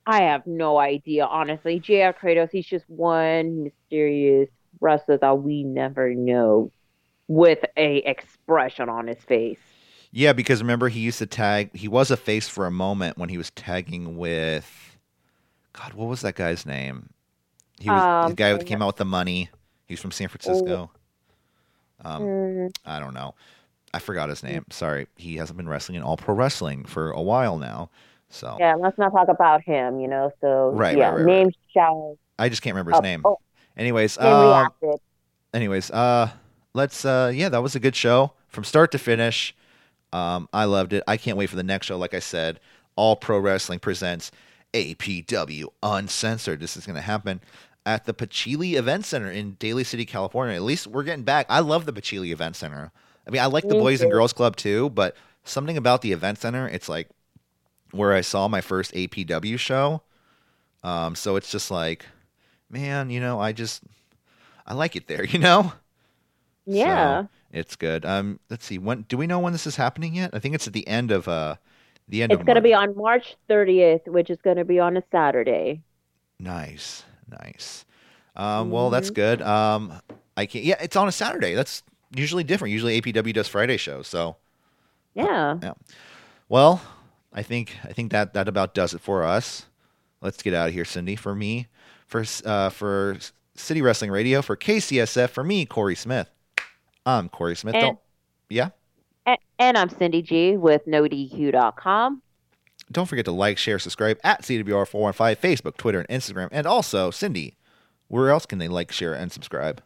I 0.07 0.23
have 0.23 0.47
no 0.47 0.79
idea, 0.79 1.27
honestly. 1.27 1.81
JR 1.81 2.13
Kratos, 2.13 2.51
he's 2.53 2.67
just 2.67 2.89
one 2.89 3.65
mysterious 3.65 4.49
wrestler 4.81 5.19
that 5.19 5.39
we 5.43 5.65
never 5.65 6.15
know 6.15 6.71
with 7.29 7.65
a 7.77 7.97
expression 7.99 8.89
on 8.89 9.09
his 9.09 9.19
face. 9.19 9.59
Yeah, 10.13 10.33
because 10.33 10.63
remember 10.63 10.89
he 10.89 11.01
used 11.01 11.19
to 11.19 11.27
tag. 11.27 11.75
He 11.77 11.89
was 11.89 12.11
a 12.11 12.17
face 12.17 12.49
for 12.49 12.67
a 12.67 12.71
moment 12.71 13.19
when 13.19 13.29
he 13.29 13.37
was 13.37 13.51
tagging 13.51 14.17
with. 14.17 14.97
God, 15.73 15.93
what 15.95 16.09
was 16.09 16.21
that 16.23 16.37
guy's 16.37 16.65
name? 16.65 17.11
He 17.79 17.91
was 17.91 18.03
Um, 18.03 18.31
the 18.31 18.37
guy 18.37 18.51
who 18.53 18.59
came 18.59 18.81
out 18.81 18.87
with 18.87 18.97
the 18.97 19.05
money. 19.05 19.51
He's 19.87 20.01
from 20.01 20.13
San 20.13 20.29
Francisco. 20.29 20.91
Um, 22.05 22.23
Mm, 22.23 22.77
I 22.85 23.01
don't 23.01 23.15
know. 23.15 23.35
I 23.93 23.99
forgot 23.99 24.29
his 24.29 24.43
name. 24.43 24.65
Sorry, 24.71 25.07
he 25.17 25.37
hasn't 25.37 25.57
been 25.57 25.69
wrestling 25.69 25.97
in 25.97 26.03
All 26.03 26.17
Pro 26.17 26.35
Wrestling 26.35 26.85
for 26.85 27.11
a 27.11 27.23
while 27.23 27.59
now. 27.59 27.91
So 28.29 28.57
Yeah, 28.59 28.75
let's 28.75 28.99
not 28.99 29.13
talk 29.13 29.29
about 29.29 29.63
him, 29.63 30.01
you 30.01 30.09
know. 30.09 30.33
So 30.41 30.71
Right, 30.75 30.97
yeah, 30.97 31.11
right, 31.11 31.17
right, 31.19 31.27
name 31.27 31.51
shall 31.73 32.19
I 32.39 32.49
just 32.49 32.63
can't 32.63 32.75
remember 32.75 32.93
his 32.93 32.99
oh, 32.99 33.03
name. 33.03 33.23
Oh, 33.25 33.39
Anyways, 33.77 34.17
um, 34.19 34.71
anyways, 35.53 35.91
uh, 35.91 36.31
let's. 36.73 37.05
Uh, 37.05 37.31
yeah, 37.35 37.51
that 37.51 37.63
was 37.63 37.75
a 37.75 37.81
good 37.81 37.95
show 37.95 38.33
from 38.49 38.65
start 38.65 38.91
to 38.93 38.99
finish. 38.99 39.55
Um, 40.13 40.49
I 40.53 40.65
loved 40.65 40.95
it. 40.95 41.05
I 41.07 41.19
can't 41.19 41.37
wait 41.37 41.51
for 41.51 41.57
the 41.57 41.63
next 41.63 41.87
show. 41.87 41.99
Like 41.99 42.15
I 42.15 42.21
said, 42.21 42.59
All 42.97 43.17
Pro 43.17 43.39
Wrestling 43.39 43.81
presents 43.81 44.31
APW 44.73 45.67
Uncensored. 45.83 46.61
This 46.61 46.77
is 46.77 46.87
going 46.87 46.97
to 46.97 47.03
happen 47.03 47.43
at 47.85 48.07
the 48.07 48.15
Pacelli 48.15 48.77
Event 48.77 49.05
Center 49.05 49.31
in 49.31 49.57
Daly 49.59 49.85
City, 49.85 50.07
California. 50.07 50.55
At 50.55 50.63
least 50.63 50.87
we're 50.87 51.03
getting 51.03 51.25
back. 51.25 51.47
I 51.51 51.61
love 51.61 51.85
the 51.85 51.93
Pacelli 51.93 52.31
Event 52.31 52.57
Center. 52.57 52.91
I 53.27 53.31
mean, 53.31 53.43
I 53.43 53.47
like 53.47 53.69
the 53.69 53.75
Me 53.75 53.81
Boys 53.81 54.01
and. 54.01 54.11
Girls 54.11 54.33
Club 54.33 54.57
too, 54.57 54.89
but 54.91 55.17
something 55.45 55.77
about 55.77 56.01
the 56.01 56.13
Event 56.13 56.39
Center, 56.39 56.67
it's 56.67 56.89
like 56.89 57.09
where 57.93 58.13
I 58.13 58.21
saw 58.23 58.49
my 58.49 58.61
first 58.61 58.95
APW 58.95 59.59
show. 59.59 60.03
Um, 60.85 61.15
so 61.17 61.37
it's 61.37 61.51
just 61.51 61.71
like, 61.71 62.07
man, 62.71 63.11
you 63.11 63.21
know, 63.21 63.41
I 63.41 63.53
just 63.53 63.83
I 64.67 64.75
like 64.75 64.97
it 64.97 65.09
there, 65.09 65.25
you 65.27 65.39
know. 65.41 65.75
yeah. 66.67 67.25
So, 67.25 67.29
it's 67.53 67.77
good. 67.77 68.05
Um, 68.05 68.41
let's 68.51 68.65
see. 68.67 68.79
When 68.79 69.03
do 69.03 69.17
we 69.17 69.27
know 69.27 69.39
when 69.39 69.53
this 69.53 69.67
is 69.67 69.77
happening 69.77 70.15
yet? 70.15 70.31
I 70.35 70.39
think 70.39 70.55
it's 70.55 70.67
at 70.67 70.73
the 70.73 70.87
end 70.89 71.11
of 71.11 71.29
uh, 71.29 71.57
the 72.09 72.23
end 72.23 72.33
It's 72.33 72.35
of 72.35 72.45
going 72.45 72.55
to 72.57 72.61
March. 72.61 72.63
be 72.63 72.73
on 72.75 72.95
March 72.97 73.37
30th, 73.49 74.07
which 74.07 74.31
is 74.31 74.41
going 74.41 74.57
to 74.59 74.65
be 74.65 74.79
on 74.79 74.97
a 74.97 75.03
Saturday. 75.11 75.83
Nice, 76.39 77.05
nice. 77.29 77.85
Um, 78.35 78.71
well, 78.71 78.91
that's 78.91 79.11
Mhm. 79.11 79.15
good. 79.15 79.43
Um, 79.43 80.01
I 80.37 80.47
can't. 80.47 80.65
Yeah, 80.65 80.77
it's 80.81 80.97
on 80.97 81.09
a 81.09 81.13
Saturday. 81.13 81.55
That's 81.55 81.83
usually 82.15 82.45
different. 82.45 82.73
Usually 82.73 83.01
APW 83.01 83.33
does 83.33 83.49
Friday 83.49 83.77
shows. 83.79 84.07
So, 84.07 84.37
Yeah. 85.15 85.59
Yeah. 85.63 85.75
well, 86.49 86.83
I 87.37 87.43
think 87.43 87.77
I 87.85 87.93
think 87.93 88.11
that 88.13 88.33
that 88.35 88.49
about 88.49 88.75
does 88.75 88.95
it 88.95 89.01
for 89.01 89.23
us. 89.23 89.67
Let's 90.23 90.43
get 90.43 90.55
out 90.55 90.69
of 90.69 90.75
here, 90.75 90.85
Cindy. 90.87 91.15
For 91.17 91.35
me, 91.35 91.69
for 92.07 92.25
uh, 92.45 92.71
for 92.71 93.19
City 93.55 93.83
Wrestling 93.83 94.11
Radio, 94.11 94.41
for 94.43 94.57
KCSF, 94.57 95.29
for 95.31 95.45
me, 95.45 95.67
Corey 95.67 95.95
Smith. 95.95 96.31
I'm 97.05 97.29
Corey 97.29 97.55
Smith. 97.55 97.75
And- 97.75 97.83
Don't 97.83 97.99
yeah. 98.49 98.71
A- 99.27 99.37
And 99.59 99.77
I'm 99.77 99.91
Cindy 99.91 100.23
G 100.23 100.57
with 100.57 100.87
NoDQ.com. 100.87 102.23
Don't 102.93 103.07
forget 103.07 103.25
to 103.25 103.33
like, 103.33 103.59
share, 103.59 103.79
subscribe 103.81 104.19
at 104.23 104.43
CWR415, 104.43 105.37
Facebook, 105.39 105.77
Twitter, 105.77 106.01
and 106.09 106.21
Instagram. 106.23 106.49
And 106.53 106.67
also, 106.67 107.11
Cindy, 107.11 107.57
where 108.09 108.31
else 108.31 108.47
can 108.47 108.59
they 108.61 108.69
like, 108.69 108.93
share, 108.93 109.13
and 109.13 109.33
subscribe? 109.33 109.83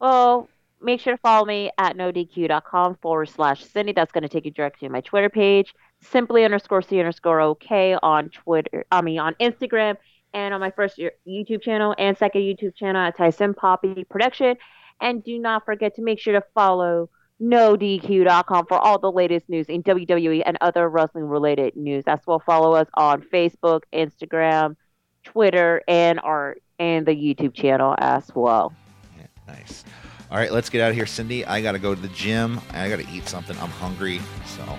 Well, 0.00 0.48
make 0.80 1.00
sure 1.00 1.14
to 1.14 1.18
follow 1.20 1.44
me 1.44 1.70
at 1.76 1.96
NoDQ.com 1.96 2.96
forward 3.02 3.28
slash 3.28 3.62
Cindy. 3.64 3.92
That's 3.92 4.12
going 4.12 4.22
to 4.22 4.28
take 4.28 4.46
you 4.46 4.50
directly 4.50 4.88
to 4.88 4.92
my 4.92 5.02
Twitter 5.02 5.28
page. 5.28 5.74
Simply 6.02 6.44
underscore 6.44 6.82
C 6.82 6.98
underscore 6.98 7.40
OK 7.40 7.96
on 8.02 8.30
Twitter. 8.30 8.84
I 8.90 9.02
mean, 9.02 9.18
on 9.18 9.34
Instagram 9.40 9.96
and 10.32 10.54
on 10.54 10.60
my 10.60 10.70
first 10.70 11.00
YouTube 11.28 11.62
channel 11.62 11.94
and 11.98 12.16
second 12.16 12.42
YouTube 12.42 12.74
channel 12.74 13.02
at 13.02 13.16
Tyson 13.16 13.54
Poppy 13.54 14.04
Production. 14.04 14.56
And 15.00 15.24
do 15.24 15.38
not 15.38 15.64
forget 15.64 15.94
to 15.96 16.02
make 16.02 16.18
sure 16.18 16.34
to 16.34 16.44
follow 16.54 17.10
NoDQ.com 17.40 18.66
for 18.66 18.78
all 18.78 18.98
the 18.98 19.10
latest 19.10 19.48
news 19.48 19.66
in 19.66 19.82
WWE 19.82 20.42
and 20.44 20.58
other 20.60 20.88
wrestling 20.88 21.24
related 21.24 21.74
news. 21.74 22.04
As 22.06 22.20
well, 22.26 22.40
follow 22.40 22.74
us 22.74 22.88
on 22.94 23.22
Facebook, 23.22 23.82
Instagram, 23.94 24.76
Twitter, 25.24 25.82
and 25.88 26.20
our 26.20 26.56
and 26.78 27.06
the 27.06 27.12
YouTube 27.12 27.54
channel 27.54 27.94
as 27.98 28.30
well. 28.34 28.72
Yeah, 29.18 29.26
nice. 29.46 29.84
All 30.30 30.36
right, 30.38 30.52
let's 30.52 30.70
get 30.70 30.80
out 30.80 30.90
of 30.90 30.96
here, 30.96 31.06
Cindy. 31.06 31.44
I 31.44 31.60
got 31.60 31.72
to 31.72 31.78
go 31.78 31.94
to 31.94 32.00
the 32.00 32.08
gym. 32.08 32.60
I 32.72 32.88
got 32.88 33.00
to 33.00 33.08
eat 33.10 33.26
something. 33.28 33.58
I'm 33.58 33.68
hungry. 33.68 34.20
So, 34.46 34.78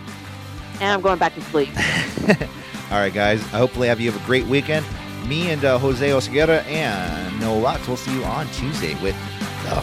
And 0.81 0.91
I'm 0.91 1.01
going 1.01 1.19
back 1.19 1.35
to 1.35 1.41
sleep. 1.41 1.69
all 2.91 2.97
right, 2.97 3.13
guys. 3.13 3.41
I 3.53 3.57
hopefully 3.57 3.87
have 3.87 3.99
you 3.99 4.11
have 4.11 4.21
a 4.21 4.25
great 4.25 4.47
weekend. 4.47 4.83
Me 5.27 5.51
and 5.51 5.63
uh, 5.63 5.77
Jose 5.77 6.09
Oseguera 6.09 6.65
and 6.65 7.39
Noah 7.39 7.61
Rocks 7.61 7.87
will 7.87 7.97
see 7.97 8.13
you 8.17 8.23
on 8.23 8.47
Tuesday 8.47 8.95
with 9.01 9.15
the 9.63 9.75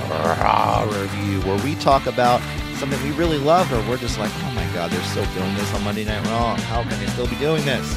Raw 0.43 0.83
Review, 0.91 1.41
where 1.43 1.63
we 1.65 1.77
talk 1.77 2.07
about 2.07 2.43
something 2.79 3.01
we 3.05 3.13
really 3.13 3.39
love, 3.39 3.73
or 3.73 3.89
we're 3.89 3.97
just 3.97 4.19
like, 4.19 4.33
oh 4.43 4.51
my 4.57 4.67
God, 4.75 4.91
they're 4.91 5.01
still 5.05 5.25
doing 5.35 5.55
this 5.55 5.73
on 5.73 5.85
Monday 5.85 6.05
Night 6.05 6.27
Raw. 6.27 6.57
How 6.57 6.83
can 6.83 6.99
they 6.99 7.07
still 7.07 7.29
be 7.29 7.37
doing 7.37 7.65
this? 7.65 7.97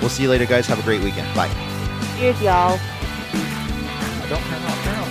We'll 0.00 0.10
see 0.10 0.22
you 0.22 0.30
later, 0.30 0.46
guys. 0.46 0.66
Have 0.68 0.78
a 0.78 0.82
great 0.82 1.02
weekend. 1.02 1.32
Bye. 1.34 1.50
Cheers, 2.18 2.40
y'all. 2.40 2.78
Don't 4.28 4.42
turn 4.42 4.62
off. 4.62 4.84
Turn 4.84 4.94
off. 4.96 5.01